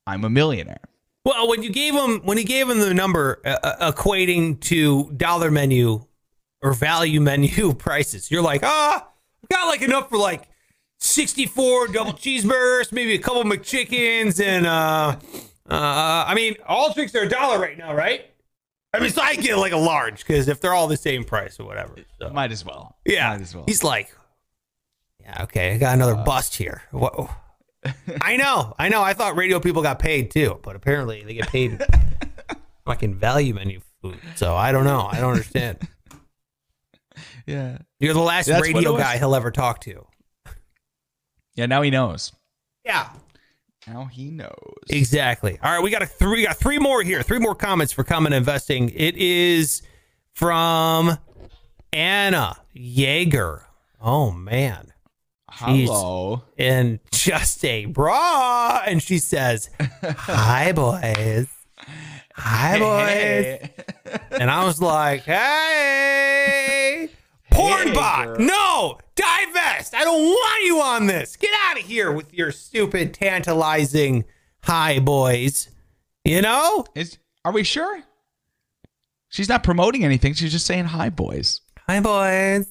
I'm 0.07 0.25
a 0.25 0.31
millionaire. 0.31 0.81
Well, 1.25 1.49
when 1.49 1.63
you 1.63 1.71
gave 1.71 1.95
him 1.95 2.21
when 2.21 2.39
he 2.39 2.45
gave 2.45 2.69
him 2.69 2.79
the 2.79 2.95
number 2.95 3.41
uh, 3.45 3.59
uh, 3.63 3.93
equating 3.93 4.59
to 4.61 5.13
dollar 5.13 5.51
menu 5.51 6.05
or 6.63 6.73
value 6.73 7.21
menu 7.21 7.75
prices, 7.79 8.31
you're 8.31 8.43
like, 8.43 8.63
ah, 8.65 9.09
I've 9.43 9.49
got 9.49 9.67
like 9.67 9.83
enough 9.83 10.09
for 10.09 10.19
like 10.19 10.49
64 11.01 11.89
double 11.89 12.13
cheeseburgers, 12.13 12.93
maybe 12.93 13.15
a 13.15 13.19
couple 13.19 13.43
McChickens, 13.45 14.43
and 14.43 14.67
uh, 14.67 15.17
uh, 15.71 16.25
I 16.27 16.35
mean, 16.35 16.57
all 16.67 16.93
drinks 16.93 17.15
are 17.15 17.23
a 17.23 17.29
dollar 17.29 17.59
right 17.59 17.77
now, 17.77 17.95
right? 17.95 18.27
I 18.93 19.01
mean, 19.01 19.11
so 19.11 19.21
I 19.21 19.35
get 19.37 19.57
like 19.59 19.73
a 19.73 19.79
large 19.79 20.27
because 20.27 20.49
if 20.49 20.61
they're 20.61 20.73
all 20.73 20.89
the 20.89 20.97
same 20.97 21.25
price 21.25 21.61
or 21.61 21.67
whatever. 21.67 21.95
So. 22.21 22.31
Might 22.31 22.53
as 22.53 22.65
well. 22.65 22.97
Yeah. 23.05 23.31
Might 23.31 23.43
as 23.43 23.55
well. 23.55 23.65
He's 23.67 23.85
like, 23.85 24.15
yeah, 25.21 25.43
okay, 25.45 25.75
I 25.75 25.79
got 25.79 25.95
another 25.95 26.15
bust 26.15 26.57
here. 26.57 26.83
Whoa. 26.91 27.11
Oh. 27.15 27.37
I 28.21 28.37
know, 28.37 28.75
I 28.79 28.89
know. 28.89 29.03
I 29.03 29.13
thought 29.15 29.37
radio 29.37 29.61
people 29.61 29.83
got 29.83 29.99
paid 29.99 30.31
too, 30.31 30.59
but 30.63 30.75
apparently 30.75 31.23
they 31.23 31.35
get 31.35 31.49
paid 31.49 31.81
fucking 32.87 33.15
value 33.15 33.55
menu 33.55 33.81
food. 34.03 34.19
So 34.37 34.57
I 34.57 34.73
don't 34.73 34.85
know. 34.85 35.09
I 35.11 35.21
don't 35.21 35.33
understand. 35.33 35.87
yeah. 37.47 37.79
You're 38.01 38.15
the 38.15 38.21
last 38.21 38.47
That's 38.47 38.63
radio 38.63 38.97
guy 38.97 39.19
he'll 39.19 39.35
ever 39.35 39.51
talk 39.51 39.81
to. 39.83 40.07
Yeah. 41.55 41.67
Now 41.67 41.83
he 41.83 41.91
knows. 41.91 42.33
Yeah, 42.85 43.11
Now 43.89 44.05
he 44.07 44.31
knows. 44.31 44.53
exactly. 44.91 45.59
All 45.63 45.73
right, 45.73 45.83
we 45.83 45.91
got 45.91 46.03
a 46.03 46.07
three. 46.07 46.41
We 46.41 46.47
got 46.47 46.57
three 46.57 46.79
more 46.79 47.03
here. 47.03 47.23
Three 47.23 47.39
more 47.39 47.55
comments 47.55 47.93
for 47.93 48.05
common 48.05 48.33
investing. 48.33 48.91
It 48.95 49.17
is 49.17 49.83
from 50.35 51.17
Anna 51.93 52.57
Yeager. 52.77 53.63
Oh 54.01 54.31
man. 54.31 54.93
Hello. 55.51 56.43
and 56.59 57.01
just 57.11 57.65
a 57.65 57.87
bra. 57.87 58.83
And 58.87 59.03
she 59.03 59.19
says, 59.19 59.71
Hi, 60.03 60.73
boys. 60.77 61.49
Hi, 62.35 62.79
boys. 62.79 64.21
And 64.31 64.51
I 64.51 64.65
was 64.65 64.81
like, 64.81 65.23
Hey, 65.23 67.09
porn 67.51 67.93
bot. 67.95 68.39
No, 68.39 68.99
divest. 69.19 69.95
I 69.95 70.05
don't 70.05 70.23
want 70.23 70.65
you 70.65 70.81
on 70.81 71.07
this. 71.07 71.37
Get 71.37 71.51
out 71.65 71.79
of 71.79 71.85
here 71.85 72.13
with 72.13 72.33
your 72.33 72.53
stupid, 72.53 73.13
tantalizing 73.15 74.25
hi, 74.63 75.01
boys. 75.01 75.69
You 76.25 76.41
know? 76.43 76.85
Is 76.95 77.19
are 77.45 77.53
we 77.53 77.65
sure? 77.65 78.03
She's 79.29 79.49
not 79.49 79.63
promoting 79.63 80.05
anything. 80.05 80.35
She's 80.35 80.53
just 80.53 80.67
saying 80.67 80.87
hi, 80.87 81.11
boys. 81.11 81.61
Hi, 81.87 82.01
boys. 82.01 82.67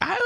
I, 0.00 0.18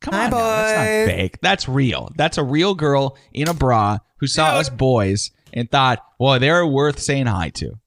come 0.00 0.14
Hi, 0.14 0.24
on, 0.24 0.30
now. 0.30 0.36
that's 0.38 1.06
not 1.08 1.14
fake. 1.14 1.38
That's 1.42 1.68
real. 1.68 2.10
That's 2.16 2.38
a 2.38 2.44
real 2.44 2.74
girl 2.74 3.16
in 3.32 3.48
a 3.48 3.54
bra 3.54 3.98
who 4.16 4.26
saw 4.26 4.56
us 4.56 4.70
boys 4.70 5.30
and 5.52 5.70
thought, 5.70 6.02
"Well, 6.18 6.38
they're 6.40 6.66
worth 6.66 6.98
saying 6.98 7.26
hi 7.26 7.50
to." 7.50 7.78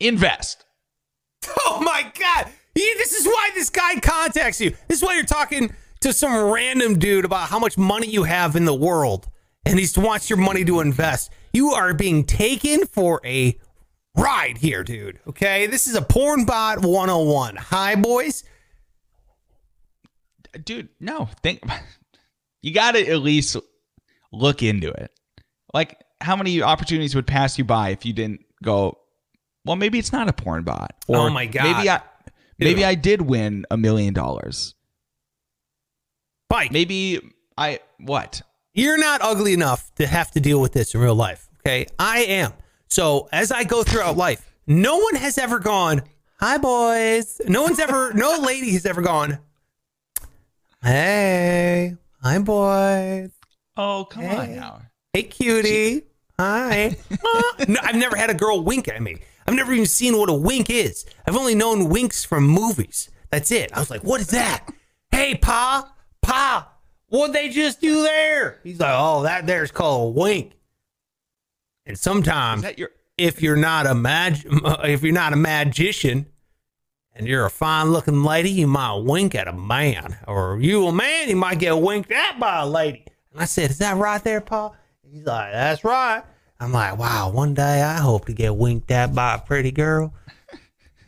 Invest. 0.00 0.64
Oh 1.66 1.80
my 1.82 2.10
god! 2.18 2.50
This 2.74 3.12
is 3.12 3.26
why 3.26 3.50
this 3.54 3.70
guy 3.70 4.00
contacts 4.00 4.60
you. 4.60 4.70
This 4.88 4.98
is 4.98 5.02
why 5.04 5.14
you're 5.14 5.24
talking 5.24 5.72
to 6.00 6.12
some 6.12 6.50
random 6.50 6.98
dude 6.98 7.24
about 7.24 7.48
how 7.48 7.58
much 7.58 7.78
money 7.78 8.06
you 8.08 8.24
have 8.24 8.56
in 8.56 8.64
the 8.64 8.74
world, 8.74 9.28
and 9.64 9.78
he 9.78 9.86
wants 9.96 10.28
your 10.28 10.38
money 10.38 10.64
to 10.64 10.80
invest. 10.80 11.30
You 11.52 11.70
are 11.70 11.94
being 11.94 12.24
taken 12.24 12.86
for 12.86 13.20
a 13.24 13.58
ride 14.16 14.58
here, 14.58 14.82
dude. 14.82 15.20
Okay, 15.28 15.66
this 15.66 15.86
is 15.86 15.94
a 15.94 16.02
porn 16.02 16.44
bot 16.44 16.78
101. 16.84 17.56
Hi, 17.56 17.94
boys. 17.94 18.44
dude 20.64 20.88
no 21.00 21.28
think 21.42 21.60
you 22.62 22.72
gotta 22.72 23.08
at 23.08 23.18
least 23.18 23.56
look 24.32 24.62
into 24.62 24.88
it 24.88 25.10
like 25.72 26.00
how 26.20 26.36
many 26.36 26.62
opportunities 26.62 27.14
would 27.14 27.26
pass 27.26 27.58
you 27.58 27.64
by 27.64 27.88
if 27.90 28.06
you 28.06 28.12
didn't 28.12 28.40
go 28.62 28.96
well 29.64 29.74
maybe 29.74 29.98
it's 29.98 30.12
not 30.12 30.28
a 30.28 30.32
porn 30.32 30.62
bot 30.62 30.94
Oh 31.08 31.28
my 31.30 31.46
God. 31.46 31.64
maybe 31.64 31.90
i 31.90 32.00
maybe 32.58 32.76
Dude. 32.80 32.84
i 32.84 32.94
did 32.94 33.22
win 33.22 33.64
a 33.70 33.76
million 33.76 34.14
dollars 34.14 34.74
Mike, 36.50 36.70
maybe 36.72 37.20
i 37.58 37.80
what 37.98 38.42
you're 38.74 38.98
not 38.98 39.20
ugly 39.22 39.52
enough 39.52 39.92
to 39.96 40.06
have 40.06 40.30
to 40.32 40.40
deal 40.40 40.60
with 40.60 40.72
this 40.72 40.94
in 40.94 41.00
real 41.00 41.14
life. 41.14 41.48
Okay, 41.60 41.86
I 41.98 42.24
am. 42.24 42.52
So 42.88 43.28
as 43.32 43.52
I 43.52 43.62
go 43.62 43.84
throughout 43.84 44.16
life, 44.16 44.52
no 44.66 44.98
one 44.98 45.14
has 45.14 45.38
ever 45.38 45.60
gone, 45.60 46.02
"Hi, 46.40 46.58
boys." 46.58 47.40
No 47.46 47.62
one's 47.62 47.78
ever, 47.78 48.12
no 48.14 48.38
lady 48.40 48.72
has 48.72 48.84
ever 48.84 49.00
gone, 49.00 49.38
"Hey, 50.82 51.94
hi, 52.22 52.38
boys." 52.38 53.30
oh 53.76 54.04
come 54.10 54.22
Hey. 54.24 54.36
on 54.36 54.56
now 54.56 54.82
Hey, 55.12 55.22
cutie. 55.24 56.02
Hi. 56.38 56.96
Uh, 57.10 57.64
no, 57.68 57.80
I've 57.82 57.94
never 57.96 58.16
had 58.16 58.30
a 58.30 58.34
girl 58.34 58.62
wink 58.62 58.86
at 58.88 59.00
me. 59.00 59.18
I've 59.46 59.54
never 59.54 59.72
even 59.72 59.86
seen 59.86 60.16
what 60.18 60.30
a 60.30 60.34
wink 60.34 60.70
is. 60.70 61.04
I've 61.26 61.36
only 61.36 61.54
known 61.54 61.88
winks 61.88 62.24
from 62.24 62.44
movies. 62.44 63.10
That's 63.30 63.50
it. 63.50 63.72
I 63.72 63.80
was 63.80 63.90
like, 63.90 64.02
what 64.02 64.20
is 64.20 64.28
that? 64.28 64.66
Hey, 65.10 65.34
Pa, 65.34 65.92
Pa, 66.22 66.72
what'd 67.08 67.34
they 67.34 67.48
just 67.48 67.80
do 67.80 68.02
there? 68.02 68.60
He's 68.62 68.80
like, 68.80 68.94
oh, 68.96 69.22
that 69.24 69.46
there's 69.46 69.70
called 69.70 70.16
a 70.16 70.20
wink. 70.20 70.52
And 71.86 71.98
sometimes, 71.98 72.64
your 72.78 72.90
if 73.18 73.42
you're 73.42 73.56
not 73.56 73.86
a 73.86 73.94
mag, 73.94 74.38
if 74.44 75.02
you're 75.02 75.12
not 75.12 75.32
a 75.32 75.36
magician, 75.36 76.26
and 77.12 77.28
you're 77.28 77.44
a 77.44 77.50
fine-looking 77.50 78.24
lady, 78.24 78.50
you 78.50 78.66
might 78.66 78.96
wink 78.96 79.34
at 79.34 79.46
a 79.46 79.52
man, 79.52 80.16
or 80.26 80.58
you 80.60 80.86
a 80.86 80.92
man, 80.92 81.28
you 81.28 81.36
might 81.36 81.58
get 81.58 81.78
winked 81.78 82.10
at 82.10 82.40
by 82.40 82.62
a 82.62 82.66
lady. 82.66 83.04
And 83.32 83.40
I 83.40 83.44
said, 83.44 83.70
"Is 83.70 83.78
that 83.78 83.96
right 83.96 84.22
there, 84.24 84.40
Pa? 84.40 84.72
He's 85.02 85.24
like, 85.24 85.52
"That's 85.52 85.84
right." 85.84 86.24
I'm 86.60 86.72
like, 86.72 86.98
"Wow, 86.98 87.30
one 87.30 87.54
day 87.54 87.82
I 87.82 87.98
hope 87.98 88.26
to 88.26 88.32
get 88.32 88.56
winked 88.56 88.90
at 88.90 89.14
by 89.14 89.34
a 89.34 89.38
pretty 89.38 89.70
girl." 89.72 90.14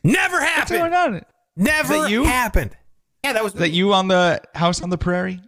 Never 0.03 0.39
what's 0.39 0.71
going 0.71 0.93
happened. 0.93 1.17
on 1.17 1.25
Never 1.57 2.09
you? 2.09 2.25
happened. 2.25 2.77
Yeah, 3.25 3.33
that 3.33 3.43
was 3.43 3.55
is 3.55 3.61
that 3.61 3.71
you 3.71 3.93
on 3.93 4.09
the 4.09 4.41
house 4.55 4.83
on 4.83 4.91
the 4.91 4.99
prairie 4.99 5.41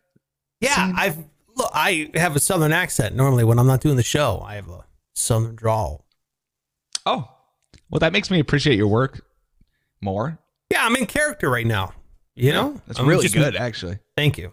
Yeah, 0.61 0.93
I've 0.97 1.17
look. 1.55 1.71
I 1.73 2.11
have 2.15 2.35
a 2.35 2.41
southern 2.41 2.73
accent 2.73 3.15
normally 3.15 3.45
when 3.45 3.59
I'm 3.59 3.67
not 3.67 3.81
doing 3.81 3.97
the 3.97 4.03
show. 4.03 4.43
I 4.45 4.55
have 4.57 4.69
a 4.69 4.85
southern 5.15 5.55
drawl. 5.55 6.07
oh 7.07 7.29
well 7.91 8.01
that 8.01 8.13
makes 8.13 8.31
me 8.31 8.41
appreciate 8.41 8.77
your 8.77 8.89
work 8.89 9.25
more 10.01 10.39
Yeah, 10.71 10.85
I'm 10.85 10.97
in 10.97 11.07
character 11.07 11.49
right 11.51 11.67
now. 11.67 11.93
You 12.35 12.53
know, 12.53 12.81
that's 12.87 12.99
I'm 12.99 13.07
really 13.07 13.29
good 13.29 13.55
actually 13.57 13.99
Thank 14.17 14.39
you. 14.39 14.53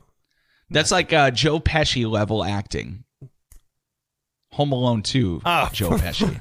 That's 0.71 0.91
like 0.91 1.13
uh, 1.13 1.29
Joe 1.31 1.59
Pesci 1.59 2.09
level 2.09 2.43
acting. 2.43 3.04
Home 4.55 4.71
Alone 4.71 5.01
2, 5.01 5.41
Oh. 5.45 5.69
Joe 5.73 5.91
Pesci. 5.91 6.39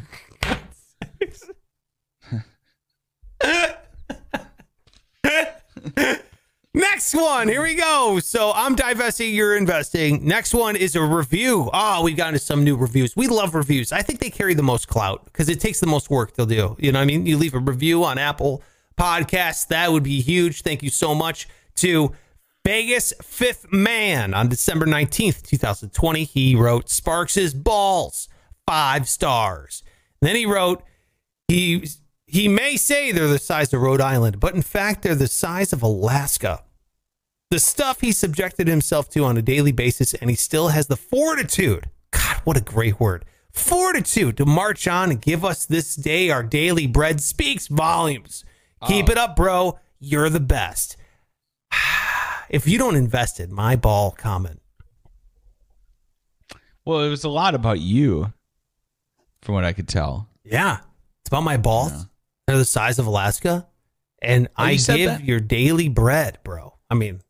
Next 6.76 7.14
one, 7.14 7.46
here 7.46 7.62
we 7.62 7.76
go. 7.76 8.18
So 8.18 8.50
I'm 8.52 8.74
divesting, 8.74 9.32
you're 9.32 9.56
investing. 9.56 10.26
Next 10.26 10.52
one 10.52 10.74
is 10.74 10.96
a 10.96 11.02
review. 11.02 11.70
Oh, 11.72 12.02
we've 12.02 12.16
gotten 12.16 12.32
to 12.34 12.38
some 12.40 12.64
new 12.64 12.76
reviews. 12.76 13.14
We 13.14 13.28
love 13.28 13.54
reviews. 13.54 13.92
I 13.92 14.02
think 14.02 14.18
they 14.18 14.30
carry 14.30 14.54
the 14.54 14.62
most 14.64 14.88
clout 14.88 15.24
because 15.24 15.48
it 15.48 15.60
takes 15.60 15.78
the 15.78 15.86
most 15.86 16.10
work 16.10 16.34
they'll 16.34 16.46
do. 16.46 16.74
You 16.80 16.90
know 16.90 16.98
what 16.98 17.02
I 17.04 17.06
mean? 17.06 17.26
You 17.26 17.36
leave 17.36 17.54
a 17.54 17.60
review 17.60 18.02
on 18.04 18.18
Apple 18.18 18.62
Podcasts, 18.98 19.68
that 19.68 19.90
would 19.92 20.02
be 20.04 20.20
huge. 20.20 20.62
Thank 20.62 20.82
you 20.82 20.90
so 20.90 21.14
much 21.14 21.48
to 21.76 22.12
Vegas 22.66 23.12
Fifth 23.22 23.72
Man 23.72 24.32
on 24.32 24.48
December 24.48 24.86
19th, 24.86 25.42
2020. 25.42 26.24
He 26.24 26.56
wrote 26.56 26.88
Sparks' 26.88 27.52
balls, 27.52 28.28
five 28.66 29.08
stars. 29.08 29.82
And 30.20 30.28
then 30.28 30.36
he 30.36 30.46
wrote, 30.46 30.82
he 31.48 31.88
he 32.26 32.48
may 32.48 32.76
say 32.76 33.12
they're 33.12 33.28
the 33.28 33.38
size 33.38 33.72
of 33.72 33.82
Rhode 33.82 34.00
Island, 34.00 34.40
but 34.40 34.54
in 34.54 34.62
fact 34.62 35.02
they're 35.02 35.14
the 35.14 35.28
size 35.28 35.72
of 35.72 35.82
Alaska. 35.82 36.64
the 37.50 37.60
stuff 37.60 38.00
he 38.00 38.10
subjected 38.10 38.66
himself 38.66 39.08
to 39.10 39.24
on 39.24 39.36
a 39.36 39.42
daily 39.42 39.70
basis, 39.70 40.14
and 40.14 40.30
he 40.30 40.34
still 40.36 40.68
has 40.68 40.88
the 40.88 40.96
fortitude. 40.96 41.88
God, 42.10 42.38
what 42.44 42.56
a 42.56 42.60
great 42.60 42.98
word. 42.98 43.24
Fortitude 43.52 44.36
to 44.38 44.46
march 44.46 44.88
on 44.88 45.10
and 45.10 45.22
give 45.22 45.44
us 45.44 45.64
this 45.64 45.94
day 45.94 46.30
our 46.30 46.42
daily 46.42 46.86
bread 46.88 47.20
speaks 47.20 47.68
volumes. 47.68 48.44
Keep 48.86 49.08
oh. 49.08 49.12
it 49.12 49.18
up, 49.18 49.36
bro. 49.36 49.78
You're 50.00 50.30
the 50.30 50.40
best. 50.40 50.96
If 52.54 52.68
you 52.68 52.78
don't 52.78 52.94
invest 52.94 53.40
in 53.40 53.52
my 53.52 53.74
ball 53.74 54.12
comment, 54.12 54.60
Well, 56.84 57.00
it 57.02 57.08
was 57.08 57.24
a 57.24 57.28
lot 57.28 57.54
about 57.54 57.80
you, 57.80 58.32
from 59.42 59.54
what 59.56 59.64
I 59.64 59.72
could 59.72 59.88
tell. 59.88 60.28
yeah, 60.44 60.78
it's 61.22 61.28
about 61.28 61.42
my 61.42 61.56
balls. 61.56 62.06
They're 62.46 62.58
the 62.58 62.64
size 62.64 62.98
of 62.98 63.06
Alaska, 63.06 63.66
and 64.22 64.46
Oh, 64.56 64.64
I 64.64 64.74
give 64.76 64.86
that? 65.10 65.24
your 65.24 65.40
daily 65.40 65.88
bread, 65.88 66.38
bro. 66.44 66.74
I 66.90 66.94
mean, 66.94 67.20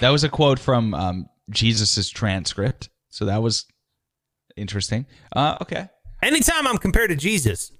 That 0.00 0.10
was 0.10 0.24
a 0.24 0.28
quote 0.28 0.58
from 0.58 0.92
um, 0.94 1.26
Jesus's 1.50 2.10
transcript, 2.10 2.90
so 3.10 3.24
that 3.26 3.42
was 3.42 3.64
interesting. 4.56 5.06
Uh, 5.34 5.56
okay, 5.62 5.88
anytime 6.22 6.66
I'm 6.66 6.78
compared 6.78 7.10
to 7.10 7.16
Jesus, 7.16 7.72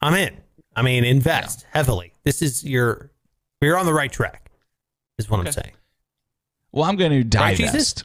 I'm 0.00 0.14
in. 0.14 0.36
I 0.76 0.82
mean, 0.82 1.04
invest 1.04 1.66
heavily. 1.72 2.14
This 2.24 2.40
is 2.40 2.64
your, 2.64 3.10
you're 3.60 3.76
on 3.76 3.84
the 3.86 3.92
right 3.94 4.12
track, 4.12 4.47
is 5.18 5.28
what 5.30 5.40
I'm 5.40 5.52
saying. 5.52 5.72
well, 6.72 6.84
I'm 6.84 6.96
going 6.96 7.10
to 7.10 7.38
Right, 7.38 7.56
divest. 7.58 7.72
Jesus? 7.74 8.04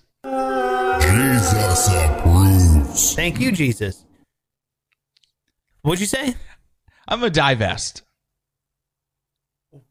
Jesus 1.03 1.88
approves. 1.89 3.16
Thank 3.16 3.39
you, 3.39 3.51
Jesus. 3.51 4.05
What'd 5.82 5.99
you 5.99 6.05
say? 6.07 6.36
I'm 7.07 7.20
going 7.20 7.32
to 7.32 7.39
divest. 7.39 8.03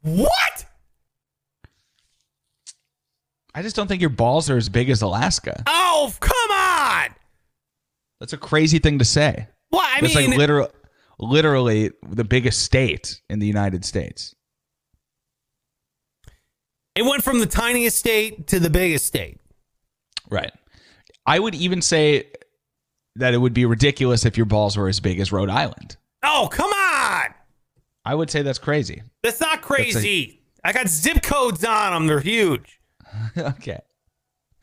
What? 0.00 0.64
I 3.54 3.60
just 3.62 3.76
don't 3.76 3.86
think 3.86 4.00
your 4.00 4.10
balls 4.10 4.48
are 4.48 4.56
as 4.56 4.68
big 4.70 4.88
as 4.88 5.02
Alaska. 5.02 5.62
Oh, 5.66 6.12
come 6.20 6.50
on! 6.50 7.14
That's 8.18 8.32
a 8.32 8.38
crazy 8.38 8.78
thing 8.78 8.98
to 9.00 9.04
say. 9.04 9.46
What? 9.68 9.84
I 9.84 10.00
That's 10.00 10.14
mean, 10.14 10.30
like 10.30 10.38
literal, 10.38 10.68
literally 11.18 11.90
the 12.08 12.24
biggest 12.24 12.62
state 12.62 13.20
in 13.28 13.40
the 13.40 13.46
United 13.46 13.84
States. 13.84 14.34
It 16.94 17.02
went 17.02 17.24
from 17.24 17.40
the 17.40 17.46
tiniest 17.46 17.98
state 17.98 18.46
to 18.48 18.60
the 18.60 18.70
biggest 18.70 19.06
state. 19.06 19.38
Right. 20.30 20.52
I 21.26 21.38
would 21.38 21.54
even 21.54 21.82
say 21.82 22.26
that 23.16 23.34
it 23.34 23.38
would 23.38 23.54
be 23.54 23.66
ridiculous 23.66 24.24
if 24.24 24.36
your 24.36 24.46
balls 24.46 24.76
were 24.76 24.88
as 24.88 25.00
big 25.00 25.20
as 25.20 25.32
Rhode 25.32 25.50
Island. 25.50 25.96
Oh, 26.22 26.48
come 26.50 26.70
on! 26.70 27.34
I 28.04 28.14
would 28.14 28.30
say 28.30 28.42
that's 28.42 28.58
crazy. 28.58 29.02
That's 29.22 29.40
not 29.40 29.62
crazy. 29.62 30.40
I 30.64 30.72
got 30.72 30.88
zip 30.88 31.22
codes 31.22 31.64
on 31.64 31.92
them. 31.92 32.06
They're 32.06 32.20
huge. 32.20 32.80
okay. 33.36 33.80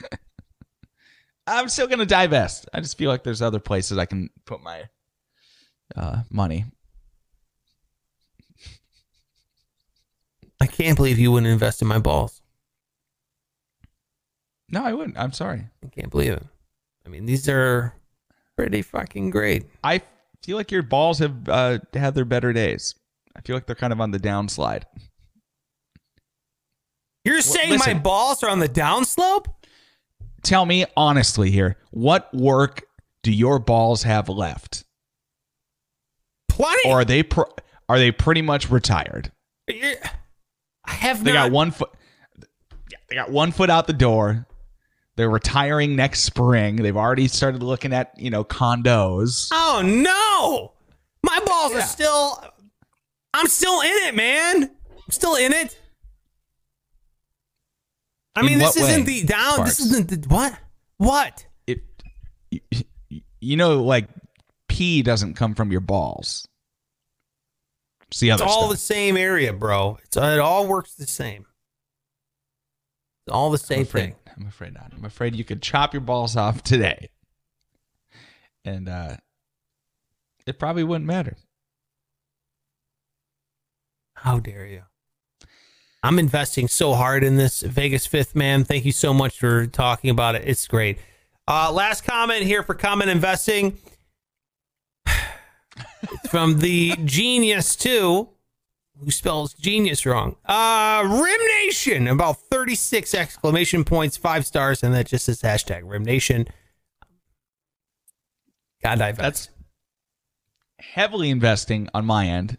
I'm 1.47 1.69
still 1.69 1.87
going 1.87 1.99
to 1.99 2.05
divest. 2.05 2.69
I 2.73 2.79
just 2.79 2.97
feel 2.97 3.09
like 3.09 3.23
there's 3.23 3.41
other 3.41 3.59
places 3.59 3.97
I 3.97 4.05
can 4.05 4.29
put 4.45 4.61
my 4.61 4.83
uh, 5.95 6.23
money. 6.29 6.65
Can't 10.83 10.95
believe 10.95 11.19
you 11.19 11.31
wouldn't 11.31 11.51
invest 11.51 11.81
in 11.81 11.87
my 11.87 11.99
balls. 11.99 12.41
No, 14.71 14.83
I 14.85 14.93
wouldn't. 14.93 15.17
I'm 15.17 15.33
sorry. 15.33 15.65
I 15.83 15.87
can't 15.87 16.09
believe 16.09 16.33
it. 16.33 16.45
I 17.05 17.09
mean, 17.09 17.25
these 17.25 17.49
are 17.49 17.93
pretty 18.55 18.81
fucking 18.81 19.29
great. 19.31 19.65
I 19.83 20.01
feel 20.43 20.57
like 20.57 20.71
your 20.71 20.83
balls 20.83 21.19
have 21.19 21.49
uh, 21.49 21.79
had 21.93 22.15
their 22.15 22.25
better 22.25 22.53
days. 22.53 22.95
I 23.35 23.41
feel 23.41 23.55
like 23.55 23.65
they're 23.65 23.75
kind 23.75 23.93
of 23.93 23.99
on 23.99 24.11
the 24.11 24.19
downslide. 24.19 24.83
You're 27.25 27.41
saying 27.41 27.77
my 27.79 27.93
balls 27.95 28.43
are 28.43 28.49
on 28.49 28.59
the 28.59 28.69
downslope? 28.69 29.47
Tell 30.43 30.65
me 30.65 30.85
honestly 30.95 31.51
here, 31.51 31.75
what 31.91 32.33
work 32.33 32.83
do 33.23 33.31
your 33.31 33.59
balls 33.59 34.03
have 34.03 34.29
left? 34.29 34.85
Plenty. 36.47 36.89
Or 36.89 37.01
are 37.01 37.05
they 37.05 37.23
pr- 37.23 37.41
are 37.89 37.97
they 37.99 38.11
pretty 38.11 38.41
much 38.41 38.69
retired? 38.69 39.31
You're- 39.67 39.95
I 40.89 40.93
have 40.93 41.23
They 41.23 41.31
not. 41.33 41.45
got 41.45 41.51
one 41.51 41.71
foot. 41.71 41.89
Yeah, 42.91 42.97
they 43.09 43.15
got 43.15 43.29
one 43.31 43.51
foot 43.51 43.69
out 43.69 43.85
the 43.87 43.93
door. 43.93 44.47
They're 45.15 45.29
retiring 45.29 45.95
next 45.95 46.21
spring. 46.21 46.77
They've 46.77 46.95
already 46.97 47.27
started 47.27 47.61
looking 47.61 47.93
at 47.93 48.13
you 48.17 48.29
know 48.29 48.43
condos. 48.43 49.49
Oh 49.51 49.81
no! 49.85 50.73
My 51.29 51.39
balls 51.45 51.73
Yeah. 51.73 51.79
are 51.79 51.81
still. 51.81 52.43
I'm 53.33 53.47
still 53.47 53.81
in 53.81 53.91
it, 54.07 54.15
man. 54.15 54.63
I'm 54.63 55.11
still 55.11 55.35
in 55.35 55.53
it. 55.53 55.77
I 58.35 58.39
In 58.41 58.45
mean, 58.47 58.59
this 58.59 58.75
way, 58.75 58.83
isn't 58.91 59.05
the 59.05 59.23
down. 59.23 59.65
This 59.65 59.79
isn't 59.79 60.07
the 60.09 60.27
what? 60.33 60.57
What? 60.97 61.45
It, 61.67 61.81
you, 62.49 62.61
you 63.39 63.55
know, 63.57 63.83
like 63.83 64.07
pee 64.67 65.01
doesn't 65.01 65.35
come 65.35 65.53
from 65.55 65.71
your 65.71 65.81
balls. 65.81 66.47
It's 68.11 68.19
the 68.19 68.29
It's 68.29 68.41
all 68.41 68.61
stuff. 68.61 68.71
the 68.71 68.77
same 68.77 69.17
area, 69.17 69.53
bro. 69.53 69.97
It's 70.03 70.17
it 70.17 70.39
all 70.39 70.67
works 70.67 70.93
the 70.95 71.05
same. 71.07 71.45
It's 73.25 73.33
all 73.33 73.49
the 73.51 73.55
I'm 73.59 73.65
same 73.65 73.81
afraid, 73.83 74.01
thing. 74.03 74.15
I'm 74.37 74.47
afraid 74.47 74.73
not. 74.73 74.91
I'm 74.95 75.05
afraid 75.05 75.35
you 75.35 75.43
could 75.43 75.61
chop 75.61 75.93
your 75.93 76.01
balls 76.01 76.35
off 76.35 76.63
today, 76.63 77.09
and 78.65 78.89
uh, 78.89 79.17
it 80.47 80.57
probably 80.57 80.83
wouldn't 80.83 81.05
matter. 81.05 81.37
How 84.15 84.39
dare 84.39 84.65
you? 84.65 84.83
I'm 86.01 86.17
investing 86.17 86.67
so 86.67 86.93
hard 86.93 87.23
in 87.23 87.35
this 87.35 87.61
Vegas 87.61 88.05
fifth 88.05 88.35
man. 88.35 88.63
Thank 88.63 88.85
you 88.85 88.91
so 88.91 89.13
much 89.13 89.37
for 89.37 89.67
talking 89.67 90.09
about 90.09 90.35
it. 90.35 90.43
It's 90.47 90.65
great. 90.67 90.97
Uh, 91.47 91.71
last 91.71 92.03
comment 92.03 92.43
here 92.43 92.63
for 92.63 92.73
comment 92.73 93.09
investing. 93.09 93.77
From 96.29 96.59
the 96.59 96.95
genius 97.05 97.75
too, 97.75 98.29
who 98.99 99.11
spells 99.11 99.53
genius 99.53 100.05
wrong. 100.05 100.35
Uh, 100.45 101.03
Rim 101.05 101.47
Nation, 101.65 102.07
about 102.07 102.37
36 102.51 103.13
exclamation 103.13 103.83
points, 103.83 104.17
five 104.17 104.45
stars, 104.45 104.83
and 104.83 104.93
that 104.93 105.07
just 105.07 105.25
says 105.25 105.41
hashtag 105.41 105.81
Rim 105.85 106.03
Nation. 106.03 106.47
God, 108.83 108.99
divest. 108.99 109.21
That's 109.21 109.49
heavily 110.79 111.29
investing 111.29 111.89
on 111.93 112.05
my 112.05 112.27
end. 112.27 112.57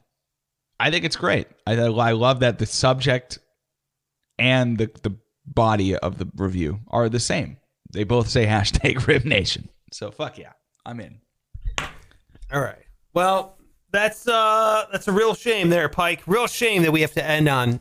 I 0.79 0.91
think 0.91 1.05
it's 1.05 1.17
great. 1.17 1.47
I 1.67 1.75
I 1.75 2.13
love 2.13 2.41
that 2.41 2.59
the 2.59 2.67
subject 2.67 3.39
and 4.39 4.79
the 4.79 4.91
the 5.03 5.17
body 5.47 5.97
of 5.97 6.19
the 6.19 6.29
review 6.37 6.81
are 6.89 7.09
the 7.09 7.21
same. 7.21 7.59
They 7.93 8.05
both 8.05 8.29
say 8.29 8.47
hashtag 8.47 9.07
Rib 9.07 9.25
Nation. 9.25 9.69
So 9.93 10.11
fuck 10.11 10.39
yeah, 10.39 10.53
I'm 10.87 11.01
in. 11.01 11.21
All 12.53 12.61
right. 12.61 12.85
Well, 13.13 13.57
that's 13.93 14.29
uh 14.29 14.87
that's 14.93 15.09
a 15.09 15.13
real 15.13 15.35
shame 15.35 15.69
there, 15.69 15.89
Pike. 15.89 16.23
Real 16.27 16.47
shame 16.47 16.83
that 16.83 16.93
we 16.93 17.01
have 17.01 17.13
to 17.13 17.25
end 17.25 17.49
on 17.49 17.81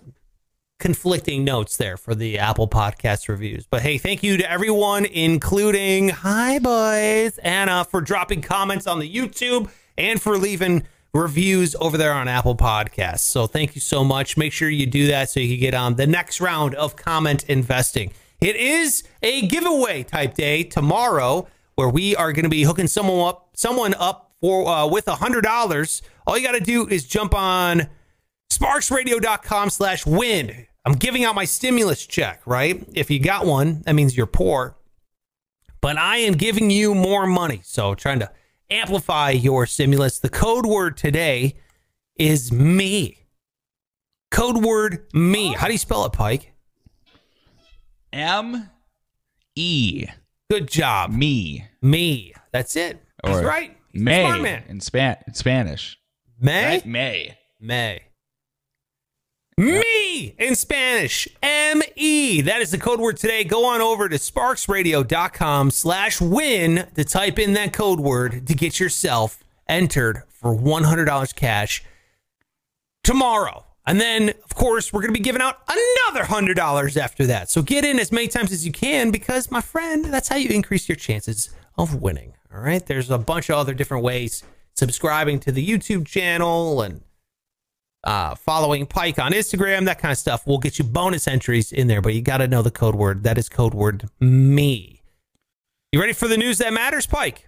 conflicting 0.79 1.43
notes 1.43 1.77
there 1.77 1.97
for 1.97 2.15
the 2.15 2.39
Apple 2.39 2.67
Podcast 2.67 3.27
reviews. 3.27 3.67
But 3.67 3.81
hey, 3.81 3.97
thank 3.97 4.23
you 4.23 4.37
to 4.37 4.49
everyone, 4.49 5.05
including 5.05 6.09
Hi 6.09 6.57
Boys, 6.59 7.37
Anna, 7.39 7.83
for 7.83 8.01
dropping 8.01 8.41
comments 8.41 8.87
on 8.87 8.99
the 8.99 9.13
YouTube 9.13 9.69
and 9.97 10.21
for 10.21 10.37
leaving 10.37 10.83
reviews 11.13 11.75
over 11.79 11.97
there 11.97 12.13
on 12.13 12.27
Apple 12.27 12.55
Podcasts. 12.55 13.19
So 13.19 13.45
thank 13.45 13.75
you 13.75 13.81
so 13.81 14.03
much. 14.03 14.37
Make 14.37 14.53
sure 14.53 14.69
you 14.69 14.85
do 14.85 15.07
that 15.07 15.29
so 15.29 15.39
you 15.39 15.55
can 15.57 15.59
get 15.59 15.73
on 15.73 15.95
the 15.95 16.07
next 16.07 16.39
round 16.39 16.75
of 16.75 16.95
comment 16.95 17.43
investing. 17.43 18.13
It 18.39 18.55
is 18.55 19.03
a 19.21 19.45
giveaway 19.47 20.03
type 20.03 20.33
day 20.33 20.63
tomorrow 20.63 21.47
where 21.75 21.89
we 21.89 22.15
are 22.15 22.31
going 22.31 22.43
to 22.43 22.49
be 22.49 22.63
hooking 22.63 22.87
someone 22.87 23.27
up, 23.27 23.49
someone 23.53 23.93
up 23.95 24.28
for 24.41 24.67
uh, 24.67 24.87
with 24.87 25.07
a 25.07 25.15
hundred 25.15 25.41
dollars. 25.41 26.01
All 26.25 26.37
you 26.37 26.45
got 26.45 26.53
to 26.53 26.59
do 26.59 26.87
is 26.87 27.05
jump 27.05 27.33
on 27.33 27.87
sparksradio.com 28.51 29.69
slash 29.69 30.05
win. 30.05 30.65
I'm 30.85 30.93
giving 30.93 31.23
out 31.23 31.35
my 31.35 31.45
stimulus 31.45 32.05
check, 32.05 32.41
right? 32.45 32.83
If 32.93 33.11
you 33.11 33.19
got 33.19 33.45
one, 33.45 33.81
that 33.85 33.93
means 33.93 34.15
you're 34.15 34.25
poor. 34.25 34.75
But 35.81 35.97
I 35.97 36.17
am 36.17 36.33
giving 36.33 36.69
you 36.69 36.93
more 36.95 37.25
money. 37.27 37.61
So 37.63 37.95
trying 37.95 38.19
to 38.19 38.31
amplify 38.69 39.31
your 39.31 39.65
stimulus. 39.65 40.19
The 40.19 40.29
code 40.29 40.65
word 40.65 40.97
today 40.97 41.55
is 42.15 42.51
me. 42.51 43.25
Code 44.31 44.63
word 44.63 45.07
me. 45.13 45.53
How 45.53 45.67
do 45.67 45.73
you 45.73 45.79
spell 45.79 46.05
it, 46.05 46.13
Pike? 46.13 46.53
M 48.11 48.69
E 49.55 50.05
Good 50.49 50.67
job. 50.67 51.11
me 51.11 51.65
Me. 51.81 52.33
That's 52.51 52.75
it. 52.75 53.03
That's 53.23 53.43
right. 53.45 53.77
May 53.93 54.63
in 54.67 54.79
span 54.79 55.17
in 55.27 55.33
Spanish. 55.33 55.97
May? 56.39 56.65
Right? 56.65 56.85
May. 56.85 57.37
May. 57.59 58.01
Me 59.57 60.35
in 60.37 60.55
Spanish. 60.55 61.27
M 61.43 61.81
E. 61.97 62.39
That 62.41 62.61
is 62.61 62.71
the 62.71 62.77
code 62.77 63.01
word 63.01 63.17
today. 63.17 63.43
Go 63.43 63.65
on 63.65 63.81
over 63.81 64.07
to 64.07 64.15
sparksradio.com 64.15 65.71
slash 65.71 66.21
win 66.21 66.87
to 66.95 67.03
type 67.03 67.37
in 67.39 67.53
that 67.53 67.73
code 67.73 67.99
word 67.99 68.47
to 68.47 68.53
get 68.53 68.79
yourself 68.79 69.43
entered 69.67 70.23
for 70.29 70.55
$100 70.55 71.35
cash 71.35 71.83
tomorrow 73.03 73.65
And 73.85 73.99
then, 73.99 74.29
of 74.29 74.55
course, 74.55 74.93
we're 74.93 75.01
going 75.01 75.13
to 75.13 75.19
be 75.19 75.23
giving 75.23 75.41
out 75.41 75.57
another 75.67 76.25
$100 76.25 76.95
after 76.97 77.25
that. 77.25 77.49
So 77.49 77.61
get 77.61 77.83
in 77.83 77.99
as 77.99 78.11
many 78.11 78.27
times 78.27 78.51
as 78.51 78.65
you 78.65 78.71
can 78.71 79.11
because, 79.11 79.51
my 79.51 79.61
friend, 79.61 80.05
that's 80.05 80.29
how 80.29 80.35
you 80.37 80.49
increase 80.49 80.87
your 80.87 80.95
chances 80.95 81.49
of 81.77 82.01
winning. 82.01 82.33
All 82.53 82.61
right. 82.61 82.85
There's 82.85 83.09
a 83.11 83.17
bunch 83.17 83.49
of 83.49 83.55
other 83.57 83.73
different 83.73 84.03
ways. 84.03 84.43
Subscribing 84.75 85.39
to 85.41 85.51
the 85.51 85.65
YouTube 85.65 86.07
channel 86.07 86.81
and 86.81 87.01
uh, 88.03 88.35
following 88.35 88.85
Pike 88.85 89.19
on 89.19 89.33
Instagram, 89.33 89.85
that 89.85 89.99
kind 89.99 90.11
of 90.11 90.17
stuff 90.17 90.47
will 90.47 90.57
get 90.57 90.79
you 90.79 90.85
bonus 90.85 91.27
entries 91.27 91.71
in 91.71 91.87
there, 91.87 92.01
but 92.01 92.13
you 92.13 92.21
got 92.21 92.37
to 92.37 92.47
know 92.47 92.61
the 92.61 92.71
code 92.71 92.95
word. 92.95 93.23
That 93.23 93.37
is 93.37 93.49
code 93.49 93.73
word 93.73 94.09
me. 94.19 95.01
You 95.91 95.99
ready 95.99 96.13
for 96.13 96.27
the 96.27 96.37
news 96.37 96.59
that 96.59 96.71
matters, 96.71 97.05
Pike? 97.05 97.47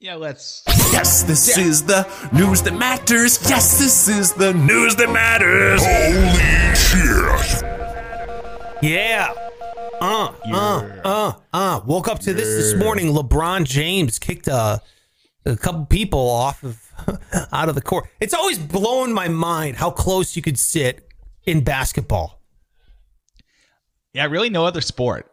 Yeah, 0.00 0.14
let's. 0.14 0.62
Yes, 0.92 1.22
this 1.22 1.56
is 1.58 1.84
the 1.84 2.06
news 2.32 2.62
that 2.62 2.74
matters. 2.74 3.38
Yes, 3.48 3.78
this 3.78 4.08
is 4.08 4.32
the 4.32 4.52
news 4.54 4.94
that 4.96 5.10
matters. 5.10 5.82
Holy 5.84 6.74
shit. 6.74 7.64
Yeah. 8.82 9.47
Uh, 10.00 10.32
uh, 10.52 11.00
uh, 11.04 11.32
uh. 11.52 11.80
Woke 11.86 12.08
up 12.08 12.18
to 12.20 12.34
this 12.34 12.48
this 12.48 12.74
morning. 12.74 13.12
LeBron 13.12 13.64
James 13.64 14.18
kicked 14.18 14.46
a, 14.48 14.80
a 15.44 15.56
couple 15.56 15.86
people 15.86 16.28
off 16.28 16.62
of 16.62 16.82
out 17.52 17.68
of 17.68 17.74
the 17.74 17.80
court. 17.80 18.08
It's 18.20 18.34
always 18.34 18.58
blown 18.58 19.12
my 19.12 19.28
mind 19.28 19.76
how 19.76 19.90
close 19.90 20.36
you 20.36 20.42
could 20.42 20.58
sit 20.58 21.08
in 21.44 21.62
basketball. 21.62 22.40
Yeah, 24.12 24.26
really 24.26 24.50
no 24.50 24.64
other 24.64 24.80
sport. 24.80 25.30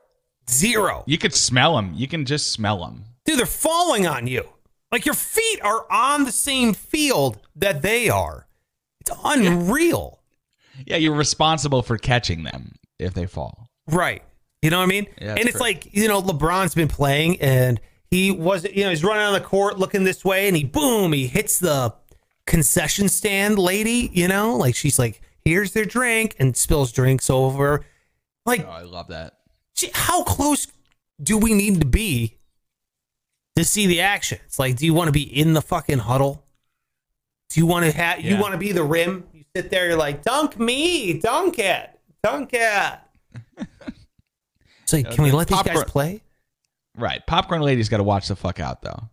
Zero. 0.49 1.03
You 1.07 1.17
could 1.17 1.33
smell 1.33 1.75
them. 1.75 1.93
You 1.95 2.07
can 2.07 2.25
just 2.25 2.51
smell 2.51 2.79
them. 2.79 3.05
Dude, 3.25 3.39
they're 3.39 3.45
falling 3.45 4.05
on 4.05 4.27
you. 4.27 4.47
Like 4.91 5.05
your 5.05 5.15
feet 5.15 5.59
are 5.63 5.91
on 5.91 6.23
the 6.23 6.31
same 6.31 6.73
field 6.73 7.39
that 7.55 7.81
they 7.81 8.09
are. 8.09 8.47
It's 9.01 9.11
unreal. 9.23 10.21
Yeah, 10.85 10.97
you're 10.97 11.15
responsible 11.15 11.81
for 11.81 11.97
catching 11.97 12.43
them 12.43 12.73
if 12.99 13.13
they 13.13 13.25
fall. 13.25 13.69
Right. 13.87 14.23
You 14.65 14.71
know 14.71 14.79
what 14.79 14.85
I 14.85 14.87
mean? 14.87 15.05
Yeah, 15.21 15.29
and 15.35 15.41
it's 15.41 15.51
true. 15.51 15.59
like, 15.61 15.93
you 15.93 16.07
know, 16.07 16.23
LeBron's 16.23 16.73
been 16.73 16.87
playing 16.87 17.39
and 17.39 17.79
he 18.09 18.31
was, 18.31 18.63
you 18.63 18.83
know, 18.83 18.89
he's 18.89 19.03
running 19.03 19.21
on 19.21 19.33
the 19.33 19.39
court 19.39 19.77
looking 19.77 20.05
this 20.05 20.25
way 20.25 20.47
and 20.47 20.57
he, 20.57 20.63
boom, 20.63 21.13
he 21.13 21.27
hits 21.27 21.59
the 21.59 21.93
concession 22.47 23.07
stand 23.07 23.59
lady, 23.59 24.09
you 24.11 24.27
know, 24.27 24.55
like 24.55 24.73
she's 24.75 24.97
like, 24.97 25.21
here's 25.43 25.73
their 25.73 25.85
drink 25.85 26.35
and 26.39 26.57
spills 26.57 26.91
drinks 26.91 27.29
over. 27.29 27.85
Like, 28.47 28.65
Oh, 28.65 28.71
I 28.71 28.81
love 28.81 29.09
that. 29.09 29.33
how 29.93 30.23
close 30.23 30.65
do 31.21 31.37
we 31.37 31.53
need 31.53 31.79
to 31.81 31.85
be 31.85 32.39
to 33.55 33.63
see 33.63 33.85
the 33.85 34.01
action? 34.01 34.39
It's 34.45 34.57
like, 34.57 34.77
do 34.77 34.85
you 34.87 34.95
want 34.95 35.09
to 35.09 35.11
be 35.13 35.21
in 35.21 35.53
the 35.53 35.61
fucking 35.61 35.99
huddle? 35.99 36.43
Do 37.51 37.59
you 37.59 37.67
want 37.67 37.85
to 37.85 37.91
have, 37.91 38.19
you 38.21 38.39
want 38.39 38.53
to 38.53 38.57
be 38.57 38.71
the 38.71 38.83
rim? 38.83 39.25
You 39.31 39.43
sit 39.55 39.69
there, 39.69 39.89
you're 39.89 39.95
like, 39.95 40.23
dunk 40.23 40.57
me, 40.59 41.19
dunk 41.19 41.59
it, 41.59 41.87
dunk 42.23 42.49
it. 42.51 42.99
It's 44.85 44.93
like, 44.93 45.09
can 45.11 45.23
we 45.23 45.31
let 45.31 45.47
these 45.47 45.57
guys 45.57 45.65
popcorn- 45.65 45.85
play? 45.87 46.21
Right. 46.95 47.25
Popcorn 47.25 47.61
lady's 47.61 47.89
got 47.89 47.97
to 47.97 48.03
watch 48.03 48.27
the 48.27 48.35
fuck 48.35 48.59
out 48.59 48.81
though. 48.83 49.09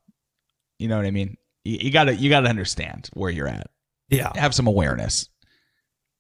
You 0.78 0.88
know 0.88 0.96
what 0.98 1.06
I 1.06 1.10
mean? 1.10 1.36
You, 1.64 1.78
you 1.80 1.90
gotta 1.90 2.14
you 2.14 2.28
gotta 2.28 2.48
understand 2.48 3.08
where 3.14 3.30
you're 3.30 3.48
at. 3.48 3.70
Yeah. 4.08 4.30
Have 4.36 4.54
some 4.54 4.66
awareness. 4.66 5.28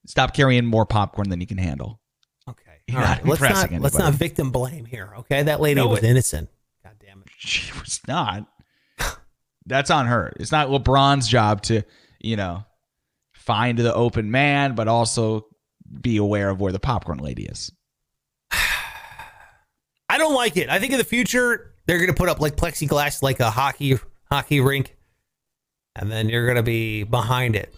Stop 0.06 0.34
carrying 0.34 0.64
more 0.64 0.86
popcorn 0.86 1.28
than 1.28 1.40
you 1.40 1.46
can 1.46 1.58
handle. 1.58 2.00
Okay. 2.48 2.80
You're 2.88 2.98
All 2.98 3.04
right. 3.04 3.24
Let's 3.26 3.40
not 3.40 3.70
let's 3.80 3.98
not 3.98 4.14
victim 4.14 4.50
blame 4.50 4.84
here. 4.86 5.12
Okay. 5.18 5.42
That 5.44 5.60
lady 5.60 5.80
No, 5.80 5.88
was 5.88 5.98
it- 5.98 6.04
innocent. 6.06 6.48
God 6.82 6.94
damn 6.98 7.20
it. 7.20 7.28
She 7.38 7.72
was 7.78 8.00
not. 8.08 8.46
That's 9.66 9.90
on 9.90 10.06
her. 10.06 10.32
It's 10.40 10.50
not 10.50 10.68
LeBron's 10.68 11.28
job 11.28 11.62
to, 11.64 11.82
you 12.20 12.36
know, 12.36 12.64
find 13.34 13.78
the 13.78 13.94
open 13.94 14.30
man, 14.30 14.74
but 14.74 14.88
also 14.88 15.46
be 16.00 16.16
aware 16.16 16.50
of 16.50 16.60
where 16.60 16.72
the 16.72 16.80
popcorn 16.80 17.18
lady 17.18 17.44
is. 17.44 17.70
Don't 20.32 20.38
like 20.38 20.56
it. 20.56 20.70
I 20.70 20.78
think 20.78 20.92
in 20.92 20.98
the 20.98 21.04
future 21.04 21.74
they're 21.84 21.98
gonna 21.98 22.14
put 22.14 22.30
up 22.30 22.40
like 22.40 22.56
plexiglass 22.56 23.22
like 23.22 23.38
a 23.40 23.50
hockey 23.50 23.98
hockey 24.30 24.60
rink. 24.60 24.96
And 25.94 26.10
then 26.10 26.30
you're 26.30 26.46
gonna 26.46 26.62
be 26.62 27.02
behind 27.02 27.54
it. 27.54 27.74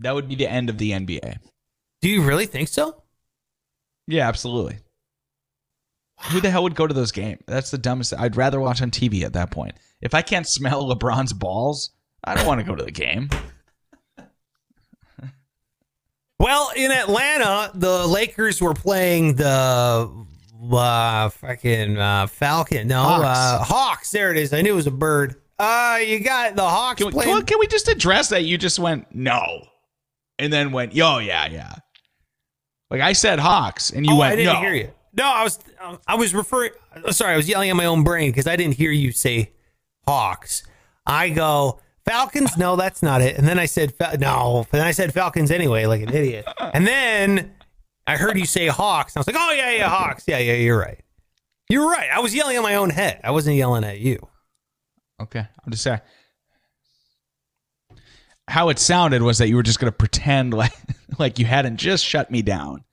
That 0.00 0.14
would 0.14 0.28
be 0.28 0.34
the 0.34 0.46
end 0.46 0.68
of 0.68 0.76
the 0.76 0.90
NBA. 0.90 1.38
Do 2.02 2.10
you 2.10 2.20
really 2.20 2.44
think 2.44 2.68
so? 2.68 3.02
Yeah, 4.06 4.28
absolutely. 4.28 4.76
Who 6.32 6.42
the 6.42 6.50
hell 6.50 6.64
would 6.64 6.74
go 6.74 6.86
to 6.86 6.92
those 6.92 7.12
games? 7.12 7.40
That's 7.46 7.70
the 7.70 7.78
dumbest. 7.78 8.12
I'd 8.12 8.36
rather 8.36 8.60
watch 8.60 8.82
on 8.82 8.90
TV 8.90 9.22
at 9.22 9.32
that 9.32 9.50
point. 9.50 9.74
If 10.02 10.12
I 10.12 10.20
can't 10.20 10.46
smell 10.46 10.84
LeBron's 10.94 11.32
balls, 11.32 11.92
I 12.24 12.34
don't 12.34 12.46
want 12.46 12.60
to 12.60 12.66
go 12.66 12.74
to 12.74 12.84
the 12.84 12.90
game. 12.90 13.30
Well, 16.38 16.70
in 16.76 16.92
Atlanta, 16.92 17.70
the 17.74 18.06
Lakers 18.06 18.60
were 18.60 18.74
playing 18.74 19.36
the 19.36 20.26
uh, 20.72 21.28
fucking 21.30 21.98
uh, 21.98 22.26
Falcon. 22.26 22.88
No, 22.88 23.02
Hawks. 23.02 23.38
Uh, 23.38 23.64
Hawks. 23.64 24.10
There 24.10 24.30
it 24.30 24.36
is. 24.36 24.52
I 24.52 24.62
knew 24.62 24.72
it 24.72 24.76
was 24.76 24.86
a 24.86 24.92
bird. 24.92 25.36
Uh, 25.58 25.98
you 26.04 26.20
got 26.20 26.54
the 26.54 26.62
Hawks 26.62 26.98
Can 26.98 27.06
we, 27.06 27.12
playing. 27.12 27.36
can, 27.36 27.46
can 27.46 27.58
we 27.58 27.66
just 27.66 27.88
address 27.88 28.28
that? 28.28 28.44
You 28.44 28.58
just 28.58 28.78
went 28.78 29.14
no, 29.14 29.66
and 30.38 30.52
then 30.52 30.70
went 30.70 30.94
yo 30.94 31.18
yeah 31.18 31.46
yeah. 31.46 31.74
Like 32.90 33.00
I 33.00 33.14
said 33.14 33.38
Hawks, 33.38 33.90
and 33.90 34.04
you 34.04 34.12
oh, 34.12 34.18
went 34.18 34.32
I 34.34 34.36
didn't 34.36 34.54
no. 34.54 34.60
hear 34.60 34.74
you. 34.74 34.90
No, 35.14 35.24
I 35.24 35.42
was 35.42 35.58
I 36.06 36.14
was 36.14 36.34
referring. 36.34 36.72
Sorry, 37.10 37.32
I 37.32 37.36
was 37.36 37.48
yelling 37.48 37.70
at 37.70 37.76
my 37.76 37.86
own 37.86 38.04
brain 38.04 38.30
because 38.30 38.46
I 38.46 38.56
didn't 38.56 38.74
hear 38.74 38.90
you 38.90 39.12
say 39.12 39.52
Hawks. 40.06 40.62
I 41.06 41.30
go 41.30 41.80
Falcons. 42.04 42.56
No, 42.56 42.76
that's 42.76 43.02
not 43.02 43.22
it. 43.22 43.38
And 43.38 43.48
then 43.48 43.58
I 43.58 43.66
said 43.66 43.94
no. 44.20 44.66
Then 44.70 44.82
I 44.82 44.90
said 44.90 45.14
Falcons 45.14 45.50
anyway, 45.50 45.86
like 45.86 46.02
an 46.02 46.12
idiot. 46.12 46.46
And 46.58 46.86
then 46.86 47.55
I 48.06 48.16
heard 48.16 48.38
you 48.38 48.46
say 48.46 48.68
Hawks. 48.68 49.14
And 49.14 49.18
I 49.18 49.20
was 49.20 49.26
like, 49.26 49.36
oh 49.38 49.52
yeah, 49.52 49.72
yeah, 49.72 49.88
Hawks. 49.88 50.24
Yeah, 50.26 50.38
yeah, 50.38 50.54
you're 50.54 50.78
right. 50.78 51.02
You're 51.68 51.88
right. 51.88 52.08
I 52.12 52.20
was 52.20 52.34
yelling 52.34 52.56
at 52.56 52.62
my 52.62 52.76
own 52.76 52.90
head. 52.90 53.20
I 53.24 53.32
wasn't 53.32 53.56
yelling 53.56 53.84
at 53.84 53.98
you. 53.98 54.18
Okay, 55.20 55.40
I'm 55.40 55.72
just 55.72 55.82
saying. 55.82 56.00
How 58.48 58.68
it 58.68 58.78
sounded 58.78 59.22
was 59.22 59.38
that 59.38 59.48
you 59.48 59.56
were 59.56 59.64
just 59.64 59.80
going 59.80 59.90
to 59.90 59.96
pretend 59.96 60.54
like 60.54 60.72
like 61.18 61.38
you 61.38 61.46
hadn't 61.46 61.78
just 61.78 62.04
shut 62.04 62.30
me 62.30 62.42
down, 62.42 62.84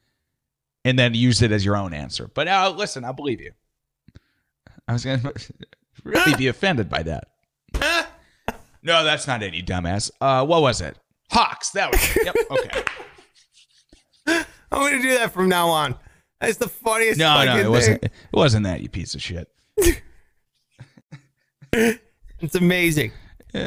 and 0.83 0.97
then 0.97 1.13
use 1.13 1.41
it 1.41 1.51
as 1.51 1.63
your 1.63 1.77
own 1.77 1.93
answer. 1.93 2.29
But 2.33 2.47
uh, 2.47 2.73
listen, 2.75 3.03
I 3.03 3.11
believe 3.11 3.39
you. 3.39 3.51
I 4.87 4.93
was 4.93 5.05
going 5.05 5.19
to 5.21 5.33
really 6.03 6.35
be 6.35 6.47
offended 6.47 6.89
by 6.89 7.03
that. 7.03 7.27
no, 8.81 9.03
that's 9.03 9.27
not 9.27 9.43
any 9.43 9.61
dumbass. 9.61 10.09
Uh, 10.19 10.45
what 10.45 10.61
was 10.61 10.81
it? 10.81 10.97
Hawks. 11.29 11.69
That 11.71 11.91
was. 11.91 12.15
Yep. 12.23 12.35
Okay. 12.49 12.83
I'm 14.73 14.81
gonna 14.91 15.01
do 15.01 15.17
that 15.17 15.31
from 15.31 15.47
now 15.49 15.69
on. 15.69 15.95
That's 16.41 16.57
the 16.57 16.67
funniest. 16.67 17.19
Thing. 17.19 17.25
No, 17.25 17.45
no, 17.45 17.57
it 17.57 17.69
wasn't. 17.69 18.03
It 18.03 18.11
wasn't 18.33 18.65
that. 18.65 18.81
You 18.81 18.89
piece 18.89 19.15
of 19.15 19.21
shit. 19.21 19.47
It's 22.39 22.55
amazing. 22.55 23.11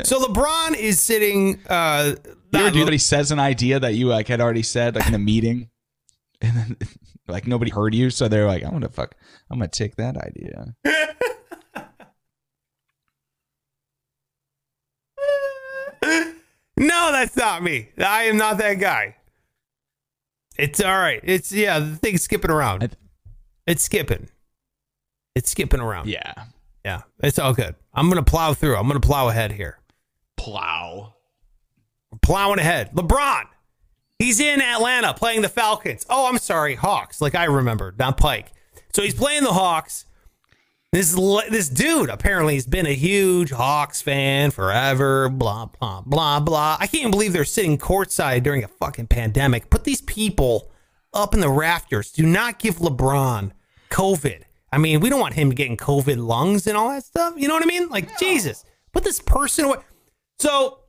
So 0.05 0.21
LeBron 0.23 0.77
is 0.77 1.01
sitting. 1.01 1.61
Uh, 1.69 2.15
You 2.53 2.61
ever 2.61 2.71
do 2.71 2.85
that? 2.85 2.93
He 2.93 2.99
says 2.99 3.33
an 3.33 3.41
idea 3.41 3.81
that 3.81 3.95
you 3.95 4.07
like 4.09 4.29
had 4.29 4.41
already 4.41 4.63
said, 4.63 4.95
like 4.95 5.09
in 5.09 5.15
a 5.15 5.19
meeting, 5.19 5.71
and 6.41 6.57
then 6.57 6.77
like 7.29 7.47
nobody 7.47 7.71
heard 7.71 7.95
you, 7.95 8.11
so 8.11 8.29
they're 8.29 8.47
like, 8.47 8.63
"I'm 8.65 8.71
gonna 8.73 8.89
fuck, 8.91 9.15
I'm 9.51 9.59
gonna 9.59 9.69
take 9.69 9.97
that 9.97 10.17
idea." 10.19 10.75
No, 16.79 17.11
that's 17.11 17.37
not 17.37 17.63
me. 17.63 17.89
I 17.99 18.25
am 18.25 18.37
not 18.37 18.59
that 18.59 18.75
guy. 18.75 19.17
It's 20.59 20.81
all 20.81 20.97
right. 20.97 21.21
It's 21.23 21.53
yeah, 21.53 21.79
the 21.79 21.97
thing's 21.97 22.23
skipping 22.23 22.51
around. 22.51 22.81
Th- 22.81 22.93
it's 23.67 23.83
skipping. 23.85 24.29
It's 25.35 25.51
skipping 25.51 25.81
around. 25.81 26.09
Yeah, 26.09 26.33
Yeah. 26.85 27.03
It's 27.23 27.39
all 27.39 27.53
good. 27.53 27.75
I'm 27.93 28.09
gonna 28.09 28.23
plow 28.23 28.55
through. 28.55 28.77
I'm 28.77 28.87
gonna 28.87 29.01
plow 29.01 29.29
ahead 29.29 29.53
here. 29.53 29.79
plow. 30.37 31.15
We're 32.13 32.19
plowing 32.23 32.59
ahead. 32.59 32.93
LeBron. 32.95 33.45
He's 34.19 34.41
in 34.41 34.63
Atlanta 34.63 35.13
playing 35.13 35.43
the 35.43 35.49
Falcons. 35.49 36.07
Oh, 36.09 36.29
I'm 36.29 36.39
sorry, 36.39 36.75
Hawks. 36.77 37.21
Like 37.21 37.35
I 37.35 37.45
remember, 37.45 37.95
not 37.99 38.17
Pike. 38.17 38.53
So 38.95 39.03
he's 39.03 39.15
playing 39.15 39.43
the 39.43 39.53
Hawks. 39.53 40.05
This 40.93 41.13
this 41.51 41.69
dude 41.69 42.09
apparently 42.09 42.55
has 42.55 42.67
been 42.67 42.87
a 42.87 42.95
huge 42.95 43.51
Hawks 43.51 44.01
fan 44.01 44.51
forever. 44.51 45.29
Blah 45.29 45.67
blah 45.67 46.03
blah 46.03 46.41
blah. 46.41 46.77
I 46.81 46.87
can't 46.87 47.11
believe 47.11 47.33
they're 47.33 47.45
sitting 47.45 47.77
courtside 47.77 48.43
during 48.43 48.65
a 48.65 48.69
fucking 48.69 49.09
pandemic. 49.09 49.69
Put 49.69 49.85
these 49.85 50.01
people 50.01 50.71
up 51.13 51.35
in 51.35 51.41
the 51.41 51.51
rafters. 51.51 52.13
Do 52.13 52.25
not 52.25 52.59
give 52.59 52.77
LeBron 52.77 53.53
COVID. 53.91 54.43
I 54.73 54.79
mean, 54.79 55.01
we 55.01 55.11
don't 55.11 55.21
want 55.21 55.35
him 55.35 55.51
getting 55.51 55.77
COVID 55.77 56.25
lungs 56.25 56.67
and 56.67 56.77
all 56.77 56.89
that 56.91 57.05
stuff. 57.05 57.35
You 57.37 57.49
know 57.49 57.55
what 57.55 57.63
I 57.63 57.67
mean? 57.67 57.89
Like 57.89 58.19
Jesus, 58.19 58.65
put 58.93 59.05
this 59.05 59.21
person 59.21 59.67
away. 59.67 59.79
So 60.39 60.81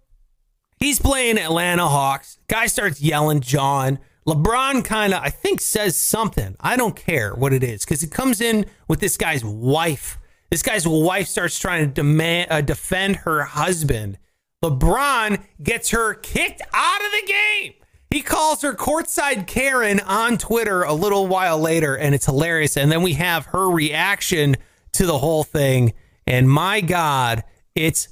He's 0.79 0.99
playing 0.99 1.39
Atlanta 1.39 1.87
Hawks. 1.87 2.37
Guy 2.47 2.67
starts 2.67 3.01
yelling, 3.01 3.41
John. 3.41 3.99
LeBron 4.27 4.83
kind 4.83 5.13
of, 5.13 5.23
I 5.23 5.29
think, 5.29 5.61
says 5.61 5.95
something. 5.95 6.55
I 6.59 6.75
don't 6.75 6.95
care 6.95 7.33
what 7.33 7.53
it 7.53 7.63
is 7.63 7.85
because 7.85 8.01
he 8.01 8.07
comes 8.07 8.41
in 8.41 8.65
with 8.87 8.99
this 8.99 9.15
guy's 9.15 9.43
wife. 9.43 10.19
This 10.51 10.61
guy's 10.61 10.87
wife 10.87 11.27
starts 11.27 11.57
trying 11.57 11.87
to 11.87 11.93
demand, 11.93 12.51
uh, 12.51 12.61
defend 12.61 13.17
her 13.17 13.43
husband. 13.43 14.17
LeBron 14.63 15.41
gets 15.63 15.91
her 15.91 16.13
kicked 16.15 16.61
out 16.73 17.05
of 17.05 17.11
the 17.11 17.27
game. 17.27 17.73
He 18.09 18.21
calls 18.21 18.61
her 18.63 18.73
courtside 18.73 19.47
Karen 19.47 19.99
on 20.01 20.37
Twitter 20.37 20.83
a 20.83 20.93
little 20.93 21.27
while 21.27 21.59
later, 21.59 21.95
and 21.95 22.15
it's 22.15 22.25
hilarious. 22.25 22.75
And 22.75 22.91
then 22.91 23.03
we 23.03 23.13
have 23.13 23.47
her 23.47 23.69
reaction 23.69 24.55
to 24.93 25.05
the 25.05 25.17
whole 25.17 25.43
thing. 25.43 25.93
And 26.25 26.49
my 26.49 26.81
God, 26.81 27.43
it's 27.75 28.09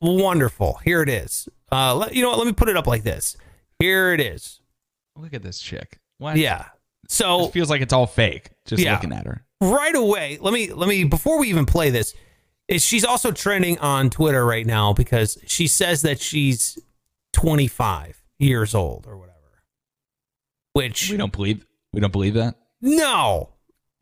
wonderful. 0.00 0.80
Here 0.84 1.02
it 1.02 1.08
is. 1.08 1.48
Uh, 1.72 1.94
let, 1.94 2.14
you 2.14 2.22
know 2.22 2.30
what? 2.30 2.38
Let 2.38 2.46
me 2.46 2.52
put 2.52 2.68
it 2.68 2.76
up 2.76 2.86
like 2.86 3.02
this. 3.02 3.36
Here 3.78 4.12
it 4.12 4.20
is. 4.20 4.60
Look 5.16 5.34
at 5.34 5.42
this 5.42 5.60
chick. 5.60 5.98
What? 6.18 6.36
Yeah. 6.36 6.66
So 7.08 7.46
It 7.46 7.52
feels 7.52 7.70
like 7.70 7.82
it's 7.82 7.92
all 7.92 8.06
fake. 8.06 8.50
Just 8.66 8.82
Yeah. 8.82 8.94
looking 8.94 9.12
at 9.12 9.26
her. 9.26 9.44
right 9.60 9.94
away 9.94 10.36
let 10.42 10.52
me 10.52 10.72
let 10.72 10.88
me 10.88 11.04
before 11.04 11.38
we 11.38 11.48
even 11.48 11.64
play 11.64 11.88
this 11.88 12.12
is 12.68 12.84
she's 12.84 13.04
also 13.04 13.30
trending 13.30 13.78
on 13.78 14.10
twitter 14.10 14.44
right 14.44 14.66
now 14.66 14.92
because 14.92 15.38
she 15.46 15.66
says 15.66 16.02
that 16.02 16.20
she's 16.20 16.78
25 17.32 18.22
years 18.38 18.74
old 18.74 19.06
or 19.06 19.16
whatever 19.16 19.34
which 20.74 21.08
We 21.10 21.16
don't 21.16 21.32
believe. 21.32 21.64
We 21.92 22.00
don't 22.00 22.12
believe 22.12 22.34
that. 22.34 22.56
no 22.82 23.50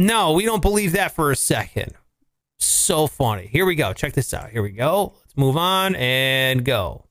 no 0.01 0.33
we 0.33 0.45
don't 0.45 0.63
believe 0.63 0.93
that 0.93 1.15
for 1.15 1.31
a 1.31 1.37
second 1.37 1.93
so 2.59 3.07
funny 3.07 3.47
here 3.47 3.67
we 3.67 3.75
go 3.77 3.93
check 3.93 4.15
this 4.15 4.33
out 4.35 4.51
here 4.51 4.63
we 4.63 4.71
go 4.71 5.13
let's 5.21 5.37
move 5.37 5.57
on 5.57 5.95
and 5.97 6.65
go 6.65 7.05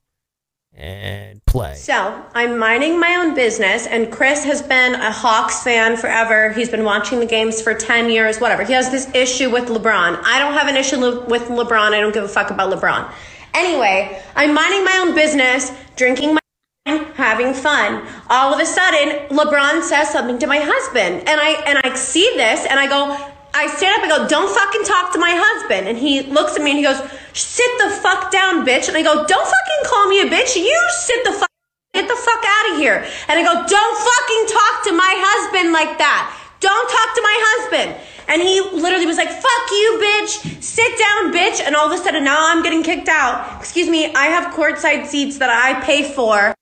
and 0.73 1.45
play 1.45 1.75
So, 1.75 2.25
I'm 2.33 2.57
minding 2.57 2.99
my 2.99 3.15
own 3.15 3.35
business, 3.35 3.87
and 3.87 4.11
Chris 4.11 4.43
has 4.45 4.61
been 4.61 4.95
a 4.95 5.11
Hawks 5.11 5.63
fan 5.63 5.97
forever. 5.97 6.51
He's 6.51 6.69
been 6.69 6.83
watching 6.83 7.19
the 7.19 7.25
games 7.25 7.61
for 7.61 7.73
10 7.73 8.09
years, 8.09 8.39
whatever. 8.39 8.63
He 8.63 8.73
has 8.73 8.89
this 8.89 9.13
issue 9.13 9.49
with 9.49 9.67
LeBron. 9.67 10.21
I 10.23 10.39
don't 10.39 10.53
have 10.53 10.67
an 10.67 10.77
issue 10.77 10.97
le- 10.97 11.25
with 11.25 11.43
LeBron. 11.43 11.91
I 11.93 11.99
don't 11.99 12.13
give 12.13 12.23
a 12.23 12.29
fuck 12.29 12.51
about 12.51 12.71
LeBron. 12.71 13.11
Anyway, 13.53 14.21
I'm 14.35 14.53
minding 14.53 14.85
my 14.85 14.97
own 15.01 15.13
business, 15.13 15.71
drinking 15.95 16.35
my 16.35 16.41
having 16.85 17.53
fun. 17.53 18.07
All 18.29 18.53
of 18.53 18.59
a 18.59 18.65
sudden, 18.65 19.27
LeBron 19.29 19.83
says 19.83 20.09
something 20.09 20.39
to 20.39 20.47
my 20.47 20.59
husband, 20.59 21.27
and 21.27 21.39
I 21.39 21.61
and 21.67 21.79
I 21.83 21.95
see 21.95 22.31
this, 22.35 22.65
and 22.65 22.79
I 22.79 22.87
go, 22.87 23.30
I 23.53 23.67
stand 23.67 23.95
up 23.97 24.03
and 24.03 24.11
go, 24.11 24.27
don't 24.27 24.49
fucking 24.49 24.83
talk 24.83 25.11
to 25.13 25.19
my 25.19 25.33
husband. 25.35 25.87
And 25.87 25.97
he 25.97 26.23
looks 26.23 26.55
at 26.55 26.61
me 26.61 26.71
and 26.71 26.79
he 26.79 26.83
goes, 26.83 26.99
sit 27.33 27.71
the 27.83 27.89
fuck 28.01 28.31
down, 28.31 28.65
bitch. 28.65 28.87
And 28.87 28.95
I 28.95 29.03
go, 29.03 29.25
don't 29.25 29.47
fucking 29.47 29.81
call 29.85 30.07
me 30.07 30.21
a 30.21 30.27
bitch. 30.27 30.55
You 30.55 30.79
sit 30.91 31.23
the 31.23 31.33
fuck, 31.33 31.51
get 31.93 32.07
the 32.07 32.15
fuck 32.15 32.43
out 32.43 32.71
of 32.71 32.77
here. 32.77 33.05
And 33.27 33.35
I 33.39 33.43
go, 33.43 33.53
don't 33.67 33.97
fucking 33.99 34.43
talk 34.55 34.75
to 34.87 34.91
my 34.95 35.13
husband 35.17 35.73
like 35.73 35.97
that. 35.99 36.37
Don't 36.59 36.89
talk 36.89 37.09
to 37.15 37.21
my 37.21 37.37
husband. 37.51 37.89
And 38.29 38.41
he 38.41 38.61
literally 38.61 39.05
was 39.05 39.17
like, 39.17 39.29
fuck 39.29 39.65
you, 39.71 39.99
bitch. 39.99 40.63
Sit 40.63 40.91
down, 40.97 41.33
bitch. 41.33 41.59
And 41.59 41.75
all 41.75 41.91
of 41.91 41.99
a 41.99 42.01
sudden 42.01 42.23
now 42.23 42.39
I'm 42.39 42.63
getting 42.63 42.83
kicked 42.83 43.09
out. 43.09 43.59
Excuse 43.59 43.89
me, 43.89 44.13
I 44.13 44.27
have 44.27 44.53
courtside 44.53 45.07
seats 45.07 45.39
that 45.39 45.49
I 45.49 45.83
pay 45.83 46.13
for. 46.13 46.53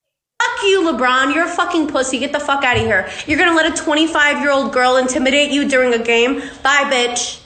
Fuck 0.42 0.64
you, 0.64 0.82
LeBron. 0.84 1.34
You're 1.34 1.46
a 1.46 1.50
fucking 1.50 1.88
pussy. 1.88 2.20
Get 2.20 2.32
the 2.32 2.40
fuck 2.40 2.64
out 2.64 2.78
of 2.78 2.84
here. 2.84 3.10
You're 3.28 3.38
gonna 3.38 3.56
let 3.56 3.72
a 3.72 3.84
25 3.84 4.40
year 4.42 4.52
old 4.52 4.72
girl 4.74 4.98
intimidate 4.98 5.52
you 5.52 5.68
during 5.68 5.94
a 5.94 6.04
game? 6.04 6.40
Bye, 6.64 6.90
bitch. 6.92 7.42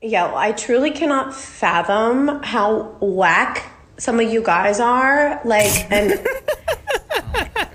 Yo, 0.00 0.34
I 0.34 0.52
truly 0.52 0.90
cannot 0.90 1.34
fathom 1.34 2.42
how 2.42 2.96
whack 3.00 3.70
some 3.98 4.18
of 4.18 4.32
you 4.32 4.42
guys 4.42 4.80
are. 4.80 5.40
Like, 5.44 5.90
and 5.92 6.12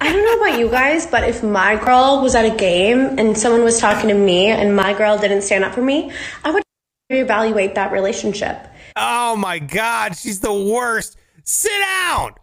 I 0.02 0.12
don't 0.14 0.24
know 0.26 0.46
about 0.46 0.60
you 0.60 0.70
guys, 0.70 1.06
but 1.08 1.24
if 1.24 1.44
my 1.44 1.76
girl 1.76 2.22
was 2.22 2.36
at 2.36 2.46
a 2.46 2.56
game 2.56 3.18
and 3.20 3.38
someone 3.38 3.64
was 3.64 3.80
talking 3.80 4.10
to 4.10 4.14
me 4.16 4.48
and 4.48 4.76
my 4.76 4.94
girl 4.94 5.18
didn't 5.18 5.42
stand 5.44 5.64
up 5.64 5.74
for 5.74 5.82
me, 5.82 6.12
I 6.44 6.52
would 6.52 6.64
reevaluate 7.12 7.76
that 7.76 7.92
relationship. 7.94 8.58
oh 8.98 9.36
my 9.38 9.60
god 9.60 10.18
she's 10.18 10.42
the 10.42 10.52
worst 10.54 11.16
sit 11.46 11.72
down 11.80 12.34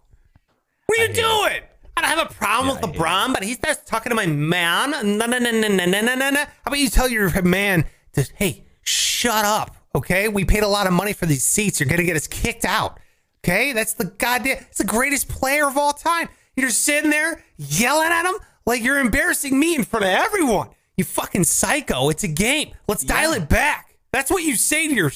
what 0.86 0.98
are 0.98 1.06
you 1.06 1.12
doing 1.12 1.60
I 1.96 2.00
don't 2.00 2.10
have 2.18 2.30
a 2.30 2.34
problem 2.34 2.76
yeah, 2.76 2.86
with 2.86 2.96
LeBron, 2.96 3.32
but 3.32 3.42
he 3.42 3.54
starts 3.54 3.82
talking 3.84 4.10
to 4.10 4.16
my 4.16 4.26
man. 4.26 4.90
No, 4.90 5.26
no, 5.26 5.38
no, 5.38 5.50
no, 5.50 5.68
no, 5.68 5.84
no, 5.86 6.00
no, 6.00 6.30
no. 6.30 6.40
How 6.40 6.46
about 6.66 6.78
you 6.78 6.88
tell 6.88 7.08
your 7.08 7.42
man, 7.42 7.84
to, 8.14 8.28
hey, 8.36 8.64
shut 8.82 9.44
up, 9.44 9.76
okay? 9.94 10.28
We 10.28 10.44
paid 10.44 10.62
a 10.62 10.68
lot 10.68 10.86
of 10.86 10.92
money 10.92 11.12
for 11.12 11.26
these 11.26 11.44
seats. 11.44 11.80
You're 11.80 11.88
going 11.88 12.00
to 12.00 12.06
get 12.06 12.16
us 12.16 12.26
kicked 12.26 12.64
out, 12.64 12.98
okay? 13.44 13.72
That's 13.72 13.94
the 13.94 14.06
goddamn, 14.06 14.58
it's 14.68 14.78
the 14.78 14.84
greatest 14.84 15.28
player 15.28 15.66
of 15.68 15.76
all 15.76 15.92
time. 15.92 16.28
You're 16.56 16.70
sitting 16.70 17.10
there 17.10 17.42
yelling 17.56 18.08
at 18.08 18.26
him 18.26 18.34
like 18.66 18.82
you're 18.82 18.98
embarrassing 18.98 19.58
me 19.58 19.74
in 19.74 19.84
front 19.84 20.04
of 20.04 20.10
everyone. 20.10 20.68
You 20.96 21.04
fucking 21.04 21.44
psycho. 21.44 22.08
It's 22.08 22.22
a 22.22 22.28
game. 22.28 22.72
Let's 22.86 23.04
yeah. 23.04 23.14
dial 23.14 23.32
it 23.32 23.48
back. 23.48 23.96
That's 24.12 24.30
what 24.30 24.44
you 24.44 24.56
say 24.56 24.88
to 24.88 24.94
your 24.94 25.10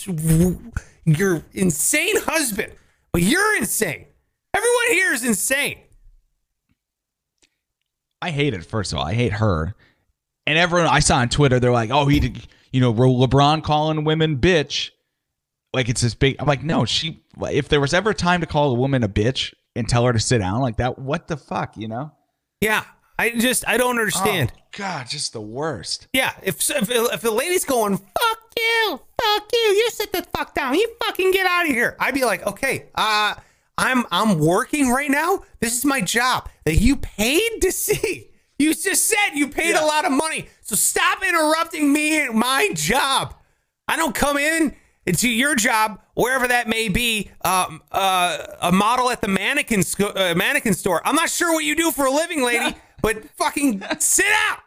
your 1.05 1.45
insane 1.53 2.20
husband. 2.22 2.72
But 3.12 3.22
you're 3.22 3.57
insane. 3.57 4.07
Everyone 4.55 4.87
here 4.91 5.12
is 5.12 5.24
insane. 5.24 5.79
I 8.21 8.31
hate 8.31 8.55
it. 8.55 8.64
First 8.64 8.93
of 8.93 8.99
all, 8.99 9.05
I 9.05 9.14
hate 9.14 9.33
her. 9.35 9.75
And 10.47 10.59
everyone 10.59 10.89
I 10.89 11.01
saw 11.01 11.19
on 11.19 11.29
Twitter, 11.29 11.61
they're 11.61 11.73
like, 11.73 11.91
"Oh, 11.91 12.07
he, 12.07 12.21
did, 12.21 12.49
you 12.73 12.81
know, 12.81 12.93
LeBron 12.93 13.62
calling 13.62 14.05
women 14.05 14.39
bitch." 14.39 14.91
Like 15.75 15.89
it's 15.89 16.01
this 16.01 16.14
big. 16.14 16.37
I'm 16.39 16.47
like, 16.47 16.62
no, 16.62 16.85
she. 16.85 17.23
If 17.43 17.69
there 17.69 17.81
was 17.81 17.93
ever 17.93 18.11
a 18.11 18.14
time 18.14 18.41
to 18.41 18.47
call 18.47 18.71
a 18.71 18.75
woman 18.75 19.03
a 19.03 19.09
bitch 19.09 19.53
and 19.77 19.89
tell 19.89 20.05
her 20.07 20.12
to 20.12 20.21
sit 20.21 20.39
down 20.39 20.61
like 20.61 20.79
that, 20.79 20.99
what 20.99 21.29
the 21.29 21.37
fuck, 21.37 21.77
you 21.77 21.89
know? 21.89 22.11
Yeah. 22.61 22.85
I 23.19 23.31
just, 23.31 23.66
I 23.66 23.77
don't 23.77 23.99
understand. 23.99 24.53
Oh, 24.55 24.61
God, 24.77 25.09
just 25.09 25.33
the 25.33 25.41
worst. 25.41 26.07
Yeah, 26.12 26.33
if, 26.43 26.71
if 26.71 26.89
if 26.89 27.21
the 27.21 27.33
lady's 27.33 27.64
going 27.64 27.97
fuck 27.97 28.39
you, 28.57 29.01
fuck 29.21 29.49
you, 29.53 29.59
you 29.59 29.91
sit 29.91 30.12
the 30.12 30.23
fuck 30.23 30.55
down, 30.55 30.75
you 30.75 30.89
fucking 31.05 31.33
get 31.33 31.45
out 31.45 31.66
of 31.66 31.73
here. 31.73 31.97
I'd 31.99 32.14
be 32.14 32.25
like, 32.25 32.47
okay, 32.47 32.87
uh, 32.95 33.35
I'm 33.79 34.05
I'm 34.11 34.39
working 34.39 34.91
right 34.91 35.11
now. 35.11 35.45
This 35.61 35.79
is 35.79 35.85
my 35.85 36.01
job 36.01 36.49
that 36.64 36.76
you 36.76 36.97
paid 36.97 37.61
to 37.62 37.72
see. 37.72 38.31
You 38.59 38.74
just 38.74 39.07
said 39.07 39.35
you 39.35 39.49
paid 39.49 39.76
a 39.76 39.85
lot 39.85 40.05
of 40.05 40.11
money, 40.11 40.49
so 40.62 40.74
stop 40.74 41.22
interrupting 41.22 41.93
me 41.93 42.20
and 42.20 42.35
my 42.35 42.70
job. 42.74 43.35
I 43.87 43.97
don't 43.97 44.14
come 44.14 44.37
in 44.37 44.74
into 45.07 45.29
your 45.29 45.55
job 45.55 46.01
wherever 46.14 46.49
that 46.49 46.66
may 46.66 46.89
be. 46.89 47.31
Um, 47.43 47.81
uh, 47.93 48.47
a 48.61 48.72
model 48.72 49.11
at 49.11 49.20
the 49.20 49.29
mannequin 49.29 49.85
sco- 49.85 50.09
uh, 50.09 50.35
mannequin 50.37 50.74
store. 50.74 51.01
I'm 51.05 51.14
not 51.14 51.31
sure 51.31 51.53
what 51.55 51.64
you 51.64 51.76
do 51.76 51.93
for 51.93 52.07
a 52.07 52.11
living, 52.11 52.43
lady, 52.43 52.76
but 53.01 53.24
fucking 53.37 53.81
sit 54.01 54.26
out. 54.51 54.59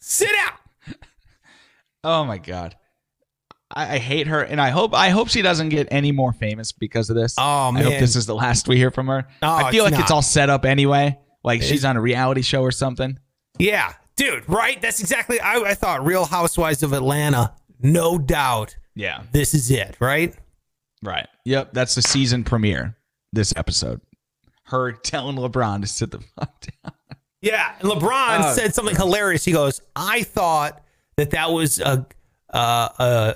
Sit 0.00 0.32
out. 0.40 0.96
Oh 2.02 2.24
my 2.24 2.38
god. 2.38 2.76
I, 3.74 3.94
I 3.94 3.98
hate 3.98 4.26
her, 4.28 4.40
and 4.42 4.60
I 4.60 4.70
hope 4.70 4.94
I 4.94 5.10
hope 5.10 5.28
she 5.28 5.42
doesn't 5.42 5.68
get 5.70 5.88
any 5.90 6.12
more 6.12 6.32
famous 6.32 6.72
because 6.72 7.10
of 7.10 7.16
this. 7.16 7.34
Oh, 7.38 7.72
man, 7.72 7.82
I 7.86 7.90
hope 7.90 8.00
this 8.00 8.16
is 8.16 8.26
the 8.26 8.34
last 8.34 8.68
we 8.68 8.76
hear 8.76 8.90
from 8.90 9.08
her. 9.08 9.26
Oh, 9.42 9.54
I 9.54 9.70
feel 9.70 9.84
it's 9.86 9.92
like 9.94 10.02
it's 10.02 10.10
all 10.10 10.22
set 10.22 10.48
up 10.50 10.64
anyway. 10.64 11.18
Like 11.42 11.62
she's 11.62 11.84
on 11.84 11.96
a 11.96 12.00
reality 12.00 12.42
show 12.42 12.62
or 12.62 12.70
something. 12.70 13.18
Yeah, 13.58 13.92
dude, 14.16 14.48
right? 14.48 14.80
That's 14.80 15.00
exactly 15.00 15.38
I, 15.40 15.56
I 15.56 15.74
thought 15.74 16.04
Real 16.04 16.24
Housewives 16.24 16.82
of 16.82 16.92
Atlanta, 16.92 17.52
no 17.82 18.16
doubt. 18.18 18.76
Yeah. 18.94 19.22
This 19.32 19.54
is 19.54 19.70
it, 19.70 19.96
right? 20.00 20.34
Right. 21.02 21.26
Yep. 21.44 21.72
That's 21.74 21.94
the 21.96 22.02
season 22.02 22.44
premiere. 22.44 22.96
This 23.32 23.52
episode. 23.56 24.00
Her 24.66 24.92
telling 24.92 25.36
LeBron 25.36 25.82
to 25.82 25.86
sit 25.86 26.10
the 26.12 26.20
fuck 26.38 26.52
down. 26.60 26.92
Yeah, 27.42 27.74
and 27.80 27.90
LeBron 27.90 28.38
Oh, 28.44 28.54
said 28.54 28.74
something 28.74 28.96
hilarious. 28.96 29.44
He 29.44 29.52
goes, 29.52 29.82
"I 29.94 30.22
thought 30.22 30.82
that 31.16 31.32
that 31.32 31.50
was 31.50 31.78
a 31.80 32.06
uh, 32.50 32.88
a 32.98 33.34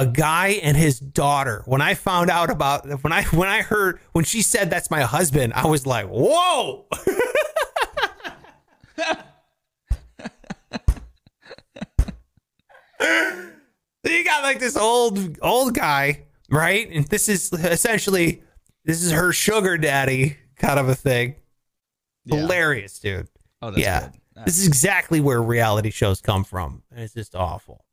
a 0.00 0.06
guy 0.06 0.58
and 0.62 0.76
his 0.76 0.98
daughter. 0.98 1.62
When 1.66 1.82
I 1.82 1.94
found 1.94 2.30
out 2.30 2.48
about 2.50 2.88
when 3.02 3.12
I 3.12 3.22
when 3.24 3.48
I 3.48 3.60
heard 3.60 4.00
when 4.12 4.24
she 4.24 4.40
said 4.40 4.70
that's 4.70 4.90
my 4.90 5.02
husband, 5.02 5.52
I 5.54 5.66
was 5.66 5.86
like, 5.86 6.06
whoa." 6.06 6.86
So 14.02 14.10
you 14.10 14.24
got 14.24 14.42
like 14.42 14.58
this 14.58 14.76
old 14.76 15.38
old 15.42 15.74
guy, 15.74 16.22
right? 16.50 16.90
And 16.90 17.06
this 17.06 17.28
is 17.28 17.52
essentially 17.52 18.42
this 18.84 19.02
is 19.02 19.12
her 19.12 19.32
sugar 19.34 19.76
daddy 19.76 20.38
kind 20.56 20.80
of 20.80 20.88
a 20.88 20.94
thing. 20.94 21.34
Hilarious, 22.24 22.98
dude. 22.98 23.28
Oh, 23.60 23.70
that's 23.70 23.82
yeah. 23.82 24.00
good. 24.00 24.46
This 24.46 24.58
is 24.58 24.66
exactly 24.66 25.20
where 25.20 25.42
reality 25.42 25.90
shows 25.90 26.22
come 26.22 26.44
from. 26.44 26.82
And 26.90 27.00
it's 27.00 27.12
just 27.12 27.34
awful. 27.34 27.84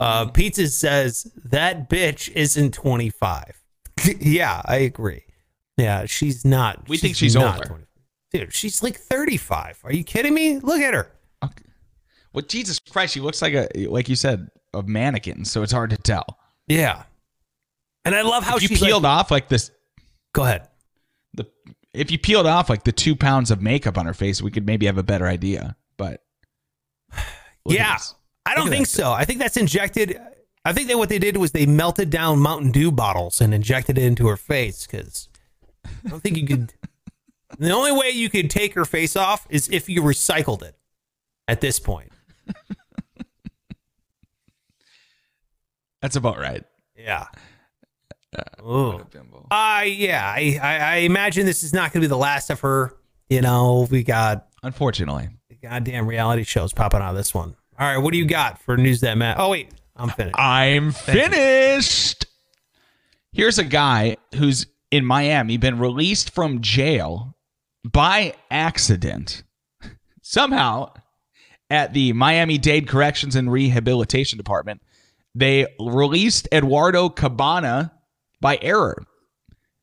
Uh. 0.00 0.26
Pizza 0.26 0.68
says 0.68 1.30
that 1.44 1.88
bitch 1.88 2.30
isn't 2.32 2.72
25. 2.74 3.62
yeah, 4.20 4.62
I 4.64 4.76
agree. 4.76 5.24
Yeah, 5.76 6.06
she's 6.06 6.44
not. 6.44 6.88
We 6.88 6.98
think 6.98 7.16
she's 7.16 7.36
older. 7.36 7.64
25. 7.64 7.86
Dude, 8.32 8.54
she's 8.54 8.82
like 8.82 8.96
35. 8.96 9.80
Are 9.84 9.92
you 9.92 10.04
kidding 10.04 10.32
me? 10.34 10.58
Look 10.58 10.80
at 10.80 10.94
her. 10.94 11.12
Well, 12.32 12.44
Jesus 12.46 12.78
Christ, 12.78 13.14
she 13.14 13.20
looks 13.20 13.42
like 13.42 13.54
a 13.54 13.68
like 13.88 14.08
you 14.08 14.16
said 14.16 14.48
a 14.72 14.82
mannequin, 14.82 15.44
so 15.44 15.62
it's 15.62 15.72
hard 15.72 15.90
to 15.90 15.96
tell. 15.96 16.38
Yeah. 16.66 17.02
And 18.04 18.14
I 18.14 18.22
love 18.22 18.42
how 18.42 18.56
if 18.56 18.62
you 18.62 18.68
she's 18.68 18.80
peeled 18.80 19.02
like, 19.02 19.10
off 19.10 19.30
like 19.30 19.48
this, 19.48 19.70
Go 20.32 20.44
ahead. 20.44 20.68
the 21.34 21.46
if 21.92 22.10
you 22.10 22.18
peeled 22.18 22.46
off 22.46 22.70
like 22.70 22.84
the 22.84 22.92
two 22.92 23.14
pounds 23.14 23.50
of 23.50 23.60
makeup 23.60 23.98
on 23.98 24.06
her 24.06 24.14
face, 24.14 24.40
we 24.40 24.50
could 24.50 24.66
maybe 24.66 24.86
have 24.86 24.98
a 24.98 25.02
better 25.02 25.26
idea. 25.26 25.76
But 25.98 26.22
yeah. 27.66 27.98
I 28.46 28.54
don't 28.54 28.68
think 28.68 28.86
so. 28.86 29.12
I 29.12 29.24
think 29.24 29.38
that's 29.38 29.56
injected. 29.56 30.20
I 30.64 30.72
think 30.72 30.88
that 30.88 30.98
what 30.98 31.08
they 31.08 31.18
did 31.18 31.36
was 31.36 31.52
they 31.52 31.66
melted 31.66 32.10
down 32.10 32.38
Mountain 32.38 32.72
Dew 32.72 32.90
bottles 32.92 33.40
and 33.40 33.52
injected 33.54 33.98
it 33.98 34.04
into 34.04 34.26
her 34.28 34.36
face 34.36 34.86
because 34.86 35.28
I 35.84 36.08
don't 36.08 36.20
think 36.22 36.36
you 36.36 36.46
could. 36.46 36.74
The 37.58 37.70
only 37.70 37.92
way 37.92 38.08
you 38.08 38.30
could 38.30 38.48
take 38.48 38.72
her 38.74 38.86
face 38.86 39.14
off 39.14 39.46
is 39.50 39.68
if 39.68 39.86
you 39.86 40.00
recycled 40.02 40.62
it. 40.62 40.74
At 41.46 41.60
this 41.60 41.78
point, 41.78 42.10
That's 46.00 46.16
about 46.16 46.38
right. 46.38 46.64
yeah. 46.96 47.26
Ooh. 48.62 49.04
Uh, 49.50 49.82
yeah. 49.84 50.24
I, 50.34 50.58
I, 50.62 50.76
I 50.78 50.94
imagine 50.98 51.44
this 51.44 51.62
is 51.62 51.72
not 51.74 51.92
going 51.92 52.00
to 52.00 52.06
be 52.06 52.06
the 52.08 52.16
last 52.16 52.48
of 52.50 52.60
her. 52.60 52.96
You 53.28 53.42
know, 53.42 53.86
we 53.90 54.02
got 54.02 54.48
Unfortunately. 54.62 55.28
goddamn 55.62 56.06
reality 56.06 56.44
shows 56.44 56.72
popping 56.72 57.00
out 57.02 57.10
of 57.10 57.16
this 57.16 57.34
one. 57.34 57.54
All 57.78 57.86
right, 57.86 57.98
what 57.98 58.12
do 58.12 58.18
you 58.18 58.26
got 58.26 58.60
for 58.60 58.76
news 58.76 59.00
that 59.00 59.16
Matt? 59.16 59.38
Oh 59.38 59.50
wait, 59.50 59.70
I'm 59.96 60.10
finished. 60.10 60.38
I'm 60.38 60.92
finished. 60.92 62.26
Here's 63.32 63.58
a 63.58 63.64
guy 63.64 64.18
who's 64.34 64.66
in 64.90 65.04
Miami, 65.06 65.56
been 65.56 65.78
released 65.78 66.34
from 66.34 66.60
jail 66.60 67.34
by 67.82 68.34
accident. 68.50 69.42
Somehow, 70.20 70.92
at 71.70 71.94
the 71.94 72.12
Miami 72.12 72.58
Dade 72.58 72.86
Corrections 72.86 73.34
and 73.34 73.50
Rehabilitation 73.50 74.36
Department, 74.36 74.82
they 75.34 75.66
released 75.80 76.46
Eduardo 76.52 77.08
Cabana 77.08 77.92
by 78.40 78.58
error. 78.60 79.02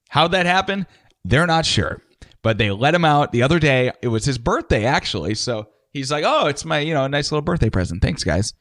How'd 0.09 0.31
that 0.33 0.45
happen? 0.45 0.85
They're 1.25 1.47
not 1.47 1.65
sure. 1.65 2.01
But 2.43 2.59
they 2.59 2.69
let 2.69 2.95
him 2.95 3.03
out 3.03 3.31
the 3.31 3.41
other 3.41 3.59
day. 3.59 3.91
It 4.01 4.07
was 4.09 4.25
his 4.25 4.37
birthday, 4.37 4.85
actually. 4.85 5.33
So 5.33 5.67
he's 5.93 6.11
like, 6.11 6.23
oh, 6.25 6.47
it's 6.47 6.65
my, 6.65 6.79
you 6.79 6.93
know, 6.93 7.05
a 7.05 7.09
nice 7.09 7.31
little 7.31 7.41
birthday 7.41 7.69
present. 7.69 8.01
Thanks, 8.01 8.23
guys. 8.23 8.53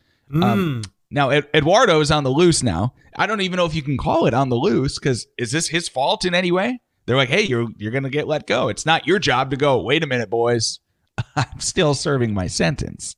Um, 0.43 0.83
now, 1.11 1.31
Ed- 1.31 1.49
Eduardo 1.55 2.01
is 2.01 2.11
on 2.11 2.25
the 2.25 2.31
loose 2.31 2.63
now. 2.63 2.95
I 3.17 3.27
don't 3.27 3.41
even 3.41 3.57
know 3.57 3.65
if 3.67 3.75
you 3.75 3.83
can 3.83 3.97
call 3.97 4.27
it 4.27 4.35
on 4.35 4.49
the 4.51 4.57
loose 4.57 4.99
because 4.99 5.27
is 5.39 5.51
this 5.53 5.69
his 5.69 5.89
fault 5.89 6.25
in 6.25 6.35
any 6.35 6.53
way? 6.53 6.81
They're 7.07 7.17
like, 7.17 7.31
hey, 7.31 7.43
you're 7.43 7.67
you're 7.79 7.91
gonna 7.93 8.11
get 8.11 8.29
let 8.29 8.47
go. 8.47 8.69
It's 8.69 8.85
not 8.85 9.07
your 9.07 9.19
job 9.19 9.51
to 9.51 9.57
go. 9.57 9.81
Wait 9.81 10.03
a 10.03 10.07
minute, 10.07 10.29
boys. 10.29 10.81
I'm 11.37 11.59
still 11.61 11.95
serving 11.95 12.35
my 12.35 12.47
sentence. 12.47 13.17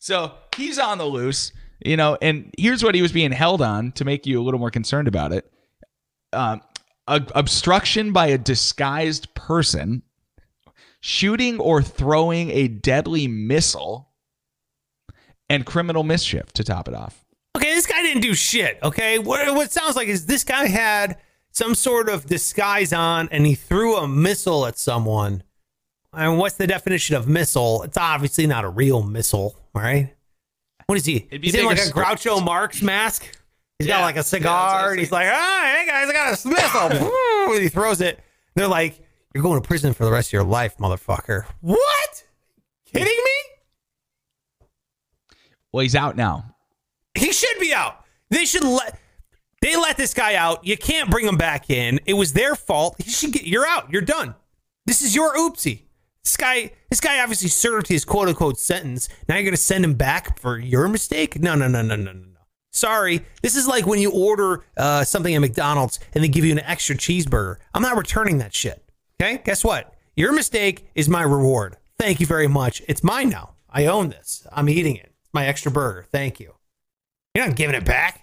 So 0.00 0.32
he's 0.56 0.78
on 0.78 0.98
the 0.98 1.04
loose, 1.04 1.52
you 1.84 1.96
know. 1.96 2.18
And 2.20 2.52
here's 2.58 2.82
what 2.82 2.96
he 2.96 3.02
was 3.02 3.12
being 3.12 3.30
held 3.32 3.62
on 3.62 3.92
to 3.92 4.04
make 4.04 4.26
you 4.26 4.40
a 4.40 4.42
little 4.42 4.58
more 4.58 4.70
concerned 4.72 5.06
about 5.06 5.32
it: 5.32 5.48
um, 6.32 6.60
a- 7.06 7.26
obstruction 7.36 8.12
by 8.12 8.26
a 8.26 8.38
disguised 8.38 9.32
person, 9.34 10.02
shooting 11.00 11.58
or 11.58 11.82
throwing 11.82 12.50
a 12.50 12.68
deadly 12.68 13.26
missile, 13.26 14.08
and 15.48 15.66
criminal 15.66 16.04
mischief 16.04 16.52
to 16.52 16.64
top 16.64 16.88
it 16.88 16.94
off. 16.94 17.24
Okay, 17.56 17.74
this 17.74 17.86
guy 17.86 18.02
didn't 18.02 18.22
do 18.22 18.34
shit. 18.34 18.78
Okay, 18.82 19.18
what 19.18 19.52
what 19.54 19.66
it 19.66 19.72
sounds 19.72 19.96
like 19.96 20.08
is 20.08 20.26
this 20.26 20.44
guy 20.44 20.66
had 20.66 21.18
some 21.50 21.74
sort 21.74 22.08
of 22.08 22.26
disguise 22.26 22.92
on, 22.92 23.28
and 23.32 23.44
he 23.44 23.54
threw 23.54 23.96
a 23.96 24.06
missile 24.06 24.66
at 24.66 24.78
someone. 24.78 25.42
And 26.12 26.38
what's 26.38 26.56
the 26.56 26.66
definition 26.66 27.16
of 27.16 27.28
missile? 27.28 27.82
It's 27.82 27.96
obviously 27.96 28.46
not 28.46 28.64
a 28.64 28.68
real 28.68 29.02
missile, 29.02 29.56
right? 29.74 30.14
What 30.86 30.98
is 30.98 31.04
he? 31.04 31.26
It'd 31.30 31.40
be 31.40 31.48
He's 31.48 31.54
in 31.54 31.66
like 31.66 31.78
a 31.78 31.82
script. 31.82 32.08
Groucho 32.08 32.44
Marx 32.44 32.82
mask. 32.82 33.36
He's 33.78 33.86
got 33.86 34.02
like 34.02 34.16
a 34.16 34.22
cigar, 34.22 34.50
that's 34.52 34.74
what 34.74 34.88
I 34.88 34.90
and 34.90 35.00
he's 35.00 35.12
like, 35.12 35.28
"Ah, 35.30 35.74
hey 35.74 35.86
guys, 35.86 36.08
I 36.08 36.12
got 36.12 36.44
a 36.44 36.48
missile." 36.48 37.52
and 37.54 37.62
he 37.62 37.68
throws 37.68 38.00
it. 38.00 38.20
They're 38.54 38.68
like, 38.68 39.00
"You're 39.34 39.42
going 39.42 39.60
to 39.60 39.66
prison 39.66 39.94
for 39.94 40.04
the 40.04 40.12
rest 40.12 40.28
of 40.28 40.32
your 40.32 40.44
life, 40.44 40.76
motherfucker." 40.78 41.44
What? 41.60 42.24
Kidding 42.86 43.06
me? 43.06 43.30
Well, 45.72 45.82
he's 45.82 45.94
out 45.94 46.16
now. 46.16 46.56
He 47.14 47.32
should 47.32 47.58
be 47.60 47.72
out. 47.72 48.04
They 48.30 48.44
should 48.44 48.64
let 48.64 48.98
they 49.60 49.76
let 49.76 49.96
this 49.96 50.14
guy 50.14 50.34
out. 50.34 50.64
You 50.66 50.76
can't 50.76 51.10
bring 51.10 51.26
him 51.26 51.36
back 51.36 51.70
in. 51.70 52.00
It 52.06 52.14
was 52.14 52.32
their 52.32 52.54
fault. 52.54 52.96
He 52.98 53.10
should 53.10 53.32
get 53.32 53.46
you're 53.46 53.66
out. 53.66 53.92
You're 53.92 54.02
done. 54.02 54.34
This 54.86 55.02
is 55.02 55.14
your 55.14 55.34
oopsie. 55.36 55.82
This 56.24 56.36
guy 56.36 56.72
this 56.88 57.00
guy 57.00 57.20
obviously 57.20 57.48
served 57.48 57.88
his 57.88 58.04
quote 58.04 58.28
unquote 58.28 58.58
sentence. 58.58 59.08
Now 59.28 59.36
you're 59.36 59.44
gonna 59.44 59.56
send 59.56 59.84
him 59.84 59.94
back 59.94 60.38
for 60.38 60.58
your 60.58 60.88
mistake? 60.88 61.38
No, 61.40 61.54
no, 61.54 61.68
no, 61.68 61.82
no, 61.82 61.96
no, 61.96 62.12
no, 62.12 62.20
no. 62.20 62.40
Sorry. 62.72 63.24
This 63.42 63.56
is 63.56 63.66
like 63.66 63.86
when 63.86 64.00
you 64.00 64.12
order 64.12 64.64
uh, 64.76 65.04
something 65.04 65.34
at 65.34 65.40
McDonald's 65.40 65.98
and 66.14 66.22
they 66.22 66.28
give 66.28 66.44
you 66.44 66.52
an 66.52 66.60
extra 66.60 66.94
cheeseburger. 66.96 67.56
I'm 67.74 67.82
not 67.82 67.96
returning 67.96 68.38
that 68.38 68.54
shit. 68.54 68.82
Okay? 69.20 69.40
Guess 69.44 69.64
what? 69.64 69.92
Your 70.16 70.32
mistake 70.32 70.88
is 70.94 71.08
my 71.08 71.22
reward. 71.22 71.76
Thank 71.98 72.20
you 72.20 72.26
very 72.26 72.48
much. 72.48 72.80
It's 72.88 73.04
mine 73.04 73.28
now. 73.28 73.54
I 73.68 73.86
own 73.86 74.08
this. 74.08 74.46
I'm 74.50 74.68
eating 74.68 74.96
it. 74.96 75.12
It's 75.22 75.34
my 75.34 75.46
extra 75.46 75.70
burger. 75.70 76.06
Thank 76.10 76.40
you. 76.40 76.54
You're 77.34 77.46
not 77.46 77.56
giving 77.56 77.76
it 77.76 77.84
back. 77.84 78.22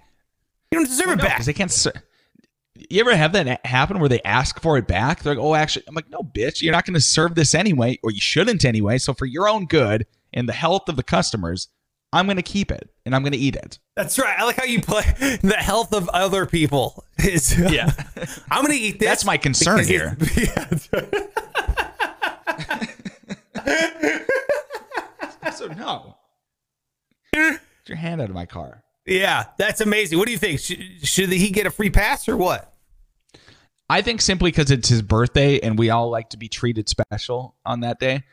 You 0.71 0.79
don't 0.79 0.87
deserve 0.87 1.11
it 1.11 1.19
back. 1.19 1.35
because 1.35 1.45
they 1.45 1.53
can't. 1.53 1.71
Ser- 1.71 1.93
you 2.89 2.99
ever 2.99 3.15
have 3.15 3.33
that 3.33 3.65
happen 3.65 3.99
where 3.99 4.09
they 4.09 4.21
ask 4.23 4.59
for 4.59 4.77
it 4.77 4.87
back? 4.87 5.21
They're 5.21 5.35
like, 5.35 5.43
"Oh, 5.43 5.55
actually," 5.55 5.85
I'm 5.87 5.95
like, 5.95 6.09
"No, 6.09 6.19
bitch, 6.19 6.61
you're 6.61 6.73
not 6.73 6.85
going 6.85 6.95
to 6.95 7.01
serve 7.01 7.35
this 7.35 7.55
anyway, 7.55 7.99
or 8.03 8.11
you 8.11 8.19
shouldn't 8.19 8.65
anyway." 8.65 8.97
So 8.97 9.13
for 9.13 9.25
your 9.25 9.47
own 9.47 9.65
good 9.65 10.05
and 10.33 10.49
the 10.49 10.53
health 10.53 10.89
of 10.89 10.95
the 10.95 11.03
customers, 11.03 11.69
I'm 12.13 12.25
going 12.25 12.37
to 12.37 12.43
keep 12.43 12.71
it 12.71 12.89
and 13.05 13.15
I'm 13.15 13.21
going 13.21 13.33
to 13.33 13.37
eat 13.37 13.55
it. 13.55 13.79
That's 13.95 14.17
right. 14.19 14.37
I 14.39 14.45
like 14.45 14.55
how 14.57 14.63
you 14.63 14.81
play 14.81 15.03
the 15.41 15.55
health 15.57 15.93
of 15.93 16.07
other 16.09 16.45
people. 16.45 17.03
Is 17.17 17.57
Yeah. 17.71 17.91
I'm 18.51 18.61
gonna 18.63 18.75
eat 18.75 18.99
this. 18.99 19.07
That's 19.09 19.25
my 19.25 19.37
concern 19.37 19.83
here. 19.85 20.15
Yeah, 20.35 20.67
right. 23.65 25.53
So 25.53 25.67
no, 25.67 26.15
get 27.33 27.59
your 27.87 27.97
hand 27.97 28.21
out 28.21 28.29
of 28.29 28.35
my 28.35 28.45
car. 28.45 28.83
Yeah, 29.05 29.45
that's 29.57 29.81
amazing. 29.81 30.19
What 30.19 30.27
do 30.27 30.31
you 30.31 30.37
think? 30.37 30.59
Should, 30.59 30.79
should 31.01 31.29
he 31.31 31.49
get 31.49 31.65
a 31.65 31.71
free 31.71 31.89
pass 31.89 32.29
or 32.29 32.37
what? 32.37 32.73
I 33.89 34.01
think 34.01 34.21
simply 34.21 34.51
because 34.51 34.69
it's 34.69 34.89
his 34.89 35.01
birthday 35.01 35.59
and 35.61 35.79
we 35.79 35.89
all 35.89 36.09
like 36.11 36.29
to 36.29 36.37
be 36.37 36.47
treated 36.49 36.89
special 36.89 37.55
on 37.65 37.79
that 37.79 37.99
day, 37.99 38.23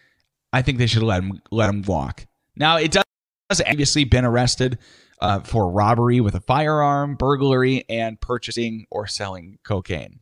I 0.53 0.63
think 0.63 0.79
they 0.79 0.87
should 0.87 1.03
let 1.05 1.23
him 1.23 1.41
let 1.51 1.71
him 1.71 1.83
walk. 1.83 2.27
Now 2.57 2.77
it 2.77 2.91
does 2.91 3.04
has 3.51 3.61
obviously 3.67 4.05
been 4.05 4.25
arrested 4.25 4.79
uh, 5.21 5.41
for 5.41 5.71
robbery 5.71 6.21
with 6.21 6.35
a 6.35 6.41
firearm, 6.41 7.15
burglary, 7.17 7.85
and 7.89 8.21
purchasing 8.21 8.87
or 8.91 9.07
selling 9.07 9.59
cocaine. 9.65 10.21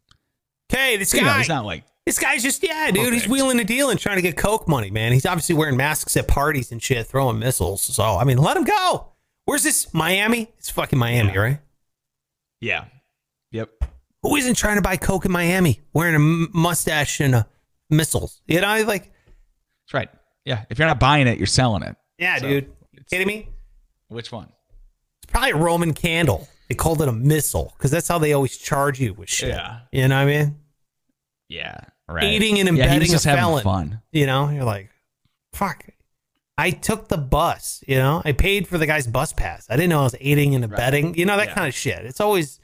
Okay, 0.72 0.96
this 0.96 1.12
You 1.14 1.20
know, 1.20 1.26
guy. 1.28 1.38
he's 1.38 1.48
not 1.48 1.64
like 1.64 1.84
this 2.06 2.18
guy's 2.18 2.42
just 2.42 2.62
yeah, 2.62 2.90
dude. 2.90 3.12
He's 3.12 3.28
wheeling 3.28 3.60
a 3.60 3.64
deal 3.64 3.90
and 3.90 3.98
trying 4.00 4.16
to 4.16 4.22
get 4.22 4.36
coke 4.36 4.66
money, 4.66 4.90
man. 4.90 5.12
He's 5.12 5.26
obviously 5.26 5.54
wearing 5.54 5.76
masks 5.76 6.16
at 6.16 6.26
parties 6.26 6.72
and 6.72 6.82
shit, 6.82 7.06
throwing 7.06 7.38
missiles. 7.38 7.82
So 7.82 8.02
I 8.02 8.24
mean, 8.24 8.38
let 8.38 8.56
him 8.56 8.64
go. 8.64 9.08
Where's 9.44 9.62
this 9.62 9.92
Miami? 9.92 10.48
It's 10.58 10.70
fucking 10.70 10.98
Miami, 10.98 11.36
right? 11.36 11.58
yeah, 12.60 12.84
yep. 13.50 13.70
Who 14.22 14.36
isn't 14.36 14.54
trying 14.54 14.76
to 14.76 14.82
buy 14.82 14.96
coke 14.96 15.24
in 15.24 15.32
Miami 15.32 15.80
wearing 15.92 16.14
a 16.14 16.18
m- 16.18 16.48
mustache 16.52 17.20
and 17.20 17.34
uh, 17.34 17.44
missiles? 17.90 18.40
You 18.46 18.60
know, 18.60 18.84
like 18.86 19.12
That's 19.84 19.94
right. 19.94 20.08
Yeah, 20.44 20.64
if 20.70 20.78
you're 20.78 20.86
not 20.88 21.00
buying 21.00 21.26
it, 21.26 21.38
you're 21.38 21.46
selling 21.48 21.82
it. 21.82 21.96
yeah, 22.18 22.38
So, 22.38 22.48
dude. 22.48 22.72
Kidding 23.12 23.26
me? 23.26 23.46
Which 24.08 24.32
one? 24.32 24.50
It's 25.22 25.30
probably 25.30 25.50
a 25.50 25.56
Roman 25.56 25.92
candle. 25.92 26.48
They 26.70 26.74
called 26.74 27.02
it 27.02 27.08
a 27.08 27.12
missile 27.12 27.74
because 27.76 27.90
that's 27.90 28.08
how 28.08 28.18
they 28.18 28.32
always 28.32 28.56
charge 28.56 28.98
you 28.98 29.12
with 29.12 29.28
shit. 29.28 29.50
Yeah. 29.50 29.80
You 29.92 30.08
know 30.08 30.14
what 30.16 30.22
I 30.22 30.24
mean? 30.24 30.56
Yeah, 31.50 31.78
right. 32.08 32.24
Aiding 32.24 32.58
and 32.58 32.68
yeah, 32.78 32.84
he 32.90 32.98
was 32.98 33.10
abetting 33.10 33.12
just 33.12 33.26
a 33.26 33.28
having 33.28 33.44
felon. 33.44 33.62
fun. 33.64 34.00
You 34.12 34.24
know, 34.24 34.48
you're 34.48 34.64
like, 34.64 34.88
fuck. 35.52 35.84
I 36.56 36.70
took 36.70 37.08
the 37.08 37.18
bus. 37.18 37.84
You 37.86 37.96
know, 37.96 38.22
I 38.24 38.32
paid 38.32 38.66
for 38.66 38.78
the 38.78 38.86
guy's 38.86 39.06
bus 39.06 39.34
pass. 39.34 39.66
I 39.68 39.76
didn't 39.76 39.90
know 39.90 40.00
I 40.00 40.04
was 40.04 40.16
aiding 40.18 40.54
and 40.54 40.64
abetting. 40.64 41.14
You 41.14 41.26
know 41.26 41.36
that 41.36 41.48
Yeah. 41.48 41.54
kind 41.54 41.68
of 41.68 41.74
shit. 41.74 42.06
It's 42.06 42.18
always 42.22 42.60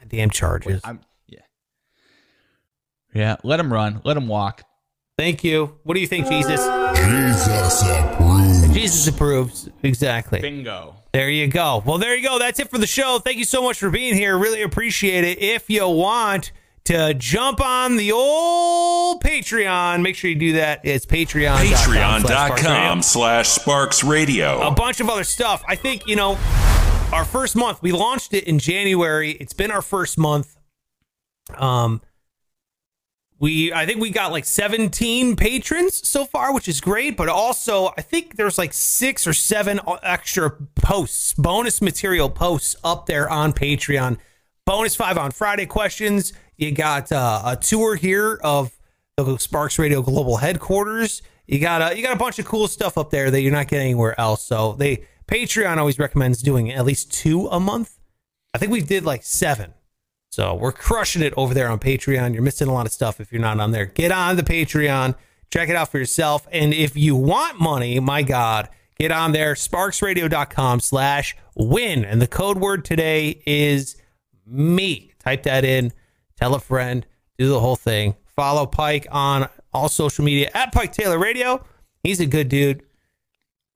goddamn 0.00 0.30
charges. 0.30 0.80
I'm, 0.82 0.98
yeah, 1.28 1.38
yeah. 3.14 3.36
Let 3.44 3.60
him 3.60 3.72
run. 3.72 4.00
Let 4.04 4.16
him 4.16 4.26
walk. 4.26 4.64
Thank 5.16 5.44
you. 5.44 5.78
What 5.84 5.94
do 5.94 6.00
you 6.00 6.08
think, 6.08 6.26
Jesus? 6.26 6.58
Jesus 6.96 7.82
approves. 7.82 8.39
Jesus 8.72 9.06
approves. 9.06 9.68
Exactly. 9.82 10.40
Bingo. 10.40 10.96
There 11.12 11.28
you 11.28 11.48
go. 11.48 11.82
Well, 11.84 11.98
there 11.98 12.16
you 12.16 12.22
go. 12.22 12.38
That's 12.38 12.60
it 12.60 12.70
for 12.70 12.78
the 12.78 12.86
show. 12.86 13.18
Thank 13.18 13.38
you 13.38 13.44
so 13.44 13.62
much 13.62 13.78
for 13.78 13.90
being 13.90 14.14
here. 14.14 14.38
Really 14.38 14.62
appreciate 14.62 15.24
it. 15.24 15.40
If 15.40 15.68
you 15.68 15.88
want 15.88 16.52
to 16.84 17.14
jump 17.14 17.60
on 17.60 17.96
the 17.96 18.12
old 18.12 19.22
Patreon, 19.22 20.02
make 20.02 20.16
sure 20.16 20.30
you 20.30 20.36
do 20.36 20.52
that. 20.54 20.80
It's 20.84 21.04
patreon.com. 21.06 22.22
Patreon.com 22.22 23.02
slash 23.02 23.48
Sparks 23.48 24.04
Radio. 24.04 24.60
A 24.60 24.70
bunch 24.70 25.00
of 25.00 25.08
other 25.10 25.24
stuff. 25.24 25.62
I 25.68 25.74
think, 25.74 26.06
you 26.06 26.16
know, 26.16 26.38
our 27.12 27.24
first 27.24 27.56
month, 27.56 27.82
we 27.82 27.92
launched 27.92 28.32
it 28.34 28.44
in 28.44 28.58
January. 28.58 29.32
It's 29.32 29.52
been 29.52 29.70
our 29.70 29.82
first 29.82 30.16
month. 30.16 30.56
Um, 31.56 32.00
we 33.40 33.72
I 33.72 33.86
think 33.86 34.00
we 34.00 34.10
got 34.10 34.30
like 34.30 34.44
17 34.44 35.34
patrons 35.34 36.06
so 36.06 36.26
far, 36.26 36.52
which 36.52 36.68
is 36.68 36.80
great. 36.80 37.16
But 37.16 37.28
also, 37.28 37.88
I 37.96 38.02
think 38.02 38.36
there's 38.36 38.58
like 38.58 38.74
six 38.74 39.26
or 39.26 39.32
seven 39.32 39.80
extra 40.02 40.50
posts, 40.76 41.32
bonus 41.34 41.80
material 41.80 42.28
posts 42.28 42.76
up 42.84 43.06
there 43.06 43.28
on 43.28 43.52
Patreon. 43.54 44.18
Bonus 44.66 44.94
five 44.94 45.16
on 45.16 45.30
Friday 45.30 45.66
questions. 45.66 46.34
You 46.56 46.70
got 46.70 47.10
uh, 47.10 47.42
a 47.46 47.56
tour 47.56 47.96
here 47.96 48.38
of 48.44 48.70
the 49.16 49.38
Sparks 49.38 49.78
Radio 49.78 50.02
Global 50.02 50.36
Headquarters. 50.36 51.22
You 51.46 51.58
got 51.58 51.92
a 51.92 51.96
you 51.96 52.02
got 52.02 52.12
a 52.12 52.18
bunch 52.18 52.38
of 52.38 52.44
cool 52.44 52.68
stuff 52.68 52.98
up 52.98 53.10
there 53.10 53.30
that 53.30 53.40
you're 53.40 53.52
not 53.52 53.68
getting 53.68 53.86
anywhere 53.86 54.20
else. 54.20 54.44
So 54.44 54.74
they 54.74 55.06
Patreon 55.26 55.78
always 55.78 55.98
recommends 55.98 56.42
doing 56.42 56.70
at 56.70 56.84
least 56.84 57.12
two 57.12 57.48
a 57.48 57.58
month. 57.58 57.98
I 58.52 58.58
think 58.58 58.70
we 58.70 58.82
did 58.82 59.04
like 59.04 59.22
seven. 59.24 59.72
So 60.30 60.54
we're 60.54 60.72
crushing 60.72 61.22
it 61.22 61.34
over 61.36 61.52
there 61.54 61.68
on 61.68 61.80
Patreon. 61.80 62.34
You're 62.34 62.42
missing 62.42 62.68
a 62.68 62.72
lot 62.72 62.86
of 62.86 62.92
stuff 62.92 63.20
if 63.20 63.32
you're 63.32 63.40
not 63.40 63.58
on 63.58 63.72
there. 63.72 63.86
Get 63.86 64.12
on 64.12 64.36
the 64.36 64.44
Patreon, 64.44 65.16
check 65.50 65.68
it 65.68 65.74
out 65.74 65.90
for 65.90 65.98
yourself. 65.98 66.46
And 66.52 66.72
if 66.72 66.96
you 66.96 67.16
want 67.16 67.60
money, 67.60 67.98
my 67.98 68.22
God, 68.22 68.68
get 68.96 69.10
on 69.10 69.32
there, 69.32 69.54
sparksradio.com 69.54 70.80
slash 70.80 71.36
win. 71.56 72.04
And 72.04 72.22
the 72.22 72.28
code 72.28 72.58
word 72.58 72.84
today 72.84 73.42
is 73.44 73.96
me. 74.46 75.12
Type 75.18 75.42
that 75.42 75.64
in, 75.64 75.92
tell 76.36 76.54
a 76.54 76.60
friend, 76.60 77.04
do 77.36 77.48
the 77.48 77.60
whole 77.60 77.76
thing. 77.76 78.14
Follow 78.24 78.66
Pike 78.66 79.08
on 79.10 79.48
all 79.72 79.88
social 79.88 80.24
media 80.24 80.50
at 80.54 80.72
Pike 80.72 80.92
Taylor 80.92 81.18
Radio. 81.18 81.64
He's 82.04 82.20
a 82.20 82.26
good 82.26 82.48
dude. 82.48 82.84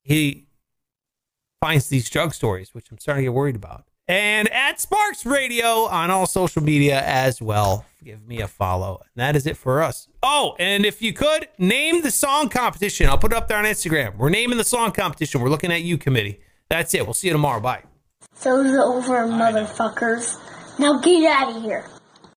He 0.03 0.47
finds 1.61 1.89
these 1.89 2.09
drug 2.09 2.33
stories, 2.33 2.75
which 2.75 2.91
I'm 2.91 2.99
starting 2.99 3.23
to 3.23 3.27
get 3.27 3.35
worried 3.35 3.57
about. 3.57 3.87
And 4.07 4.51
at 4.53 4.81
Sparks 4.81 5.25
Radio 5.25 5.85
on 5.87 6.11
all 6.11 6.27
social 6.27 6.63
media 6.63 7.01
as 7.03 7.41
well. 7.41 7.87
Give 8.05 8.27
me 8.27 8.43
a 8.43 8.49
follow. 8.49 9.01
And 9.01 9.23
that 9.23 9.35
is 9.35 9.47
it 9.47 9.57
for 9.57 9.83
us. 9.83 10.09
Oh, 10.23 10.55
and 10.59 10.85
if 10.85 11.01
you 11.01 11.15
could 11.15 11.49
name 11.59 12.03
the 12.03 12.11
song 12.11 12.51
competition, 12.51 13.09
I'll 13.09 13.17
put 13.17 13.33
it 13.33 13.37
up 13.37 13.49
there 13.49 13.57
on 13.57 13.65
Instagram. 13.65 14.17
We're 14.19 14.29
naming 14.29 14.59
the 14.59 14.65
song 14.65 14.93
competition. 14.93 15.41
We're 15.41 15.49
looking 15.49 15.73
at 15.73 15.83
you, 15.83 15.97
committee. 15.97 16.41
That's 16.69 16.93
it. 16.93 17.07
We'll 17.07 17.15
see 17.15 17.29
you 17.29 17.33
tomorrow. 17.33 17.61
Bye. 17.61 17.85
Show's 18.43 18.77
over, 18.77 19.27
motherfuckers. 19.27 20.37
Now 20.79 20.99
get 20.99 21.25
out 21.31 21.57
of 21.57 21.63
here. 21.63 21.87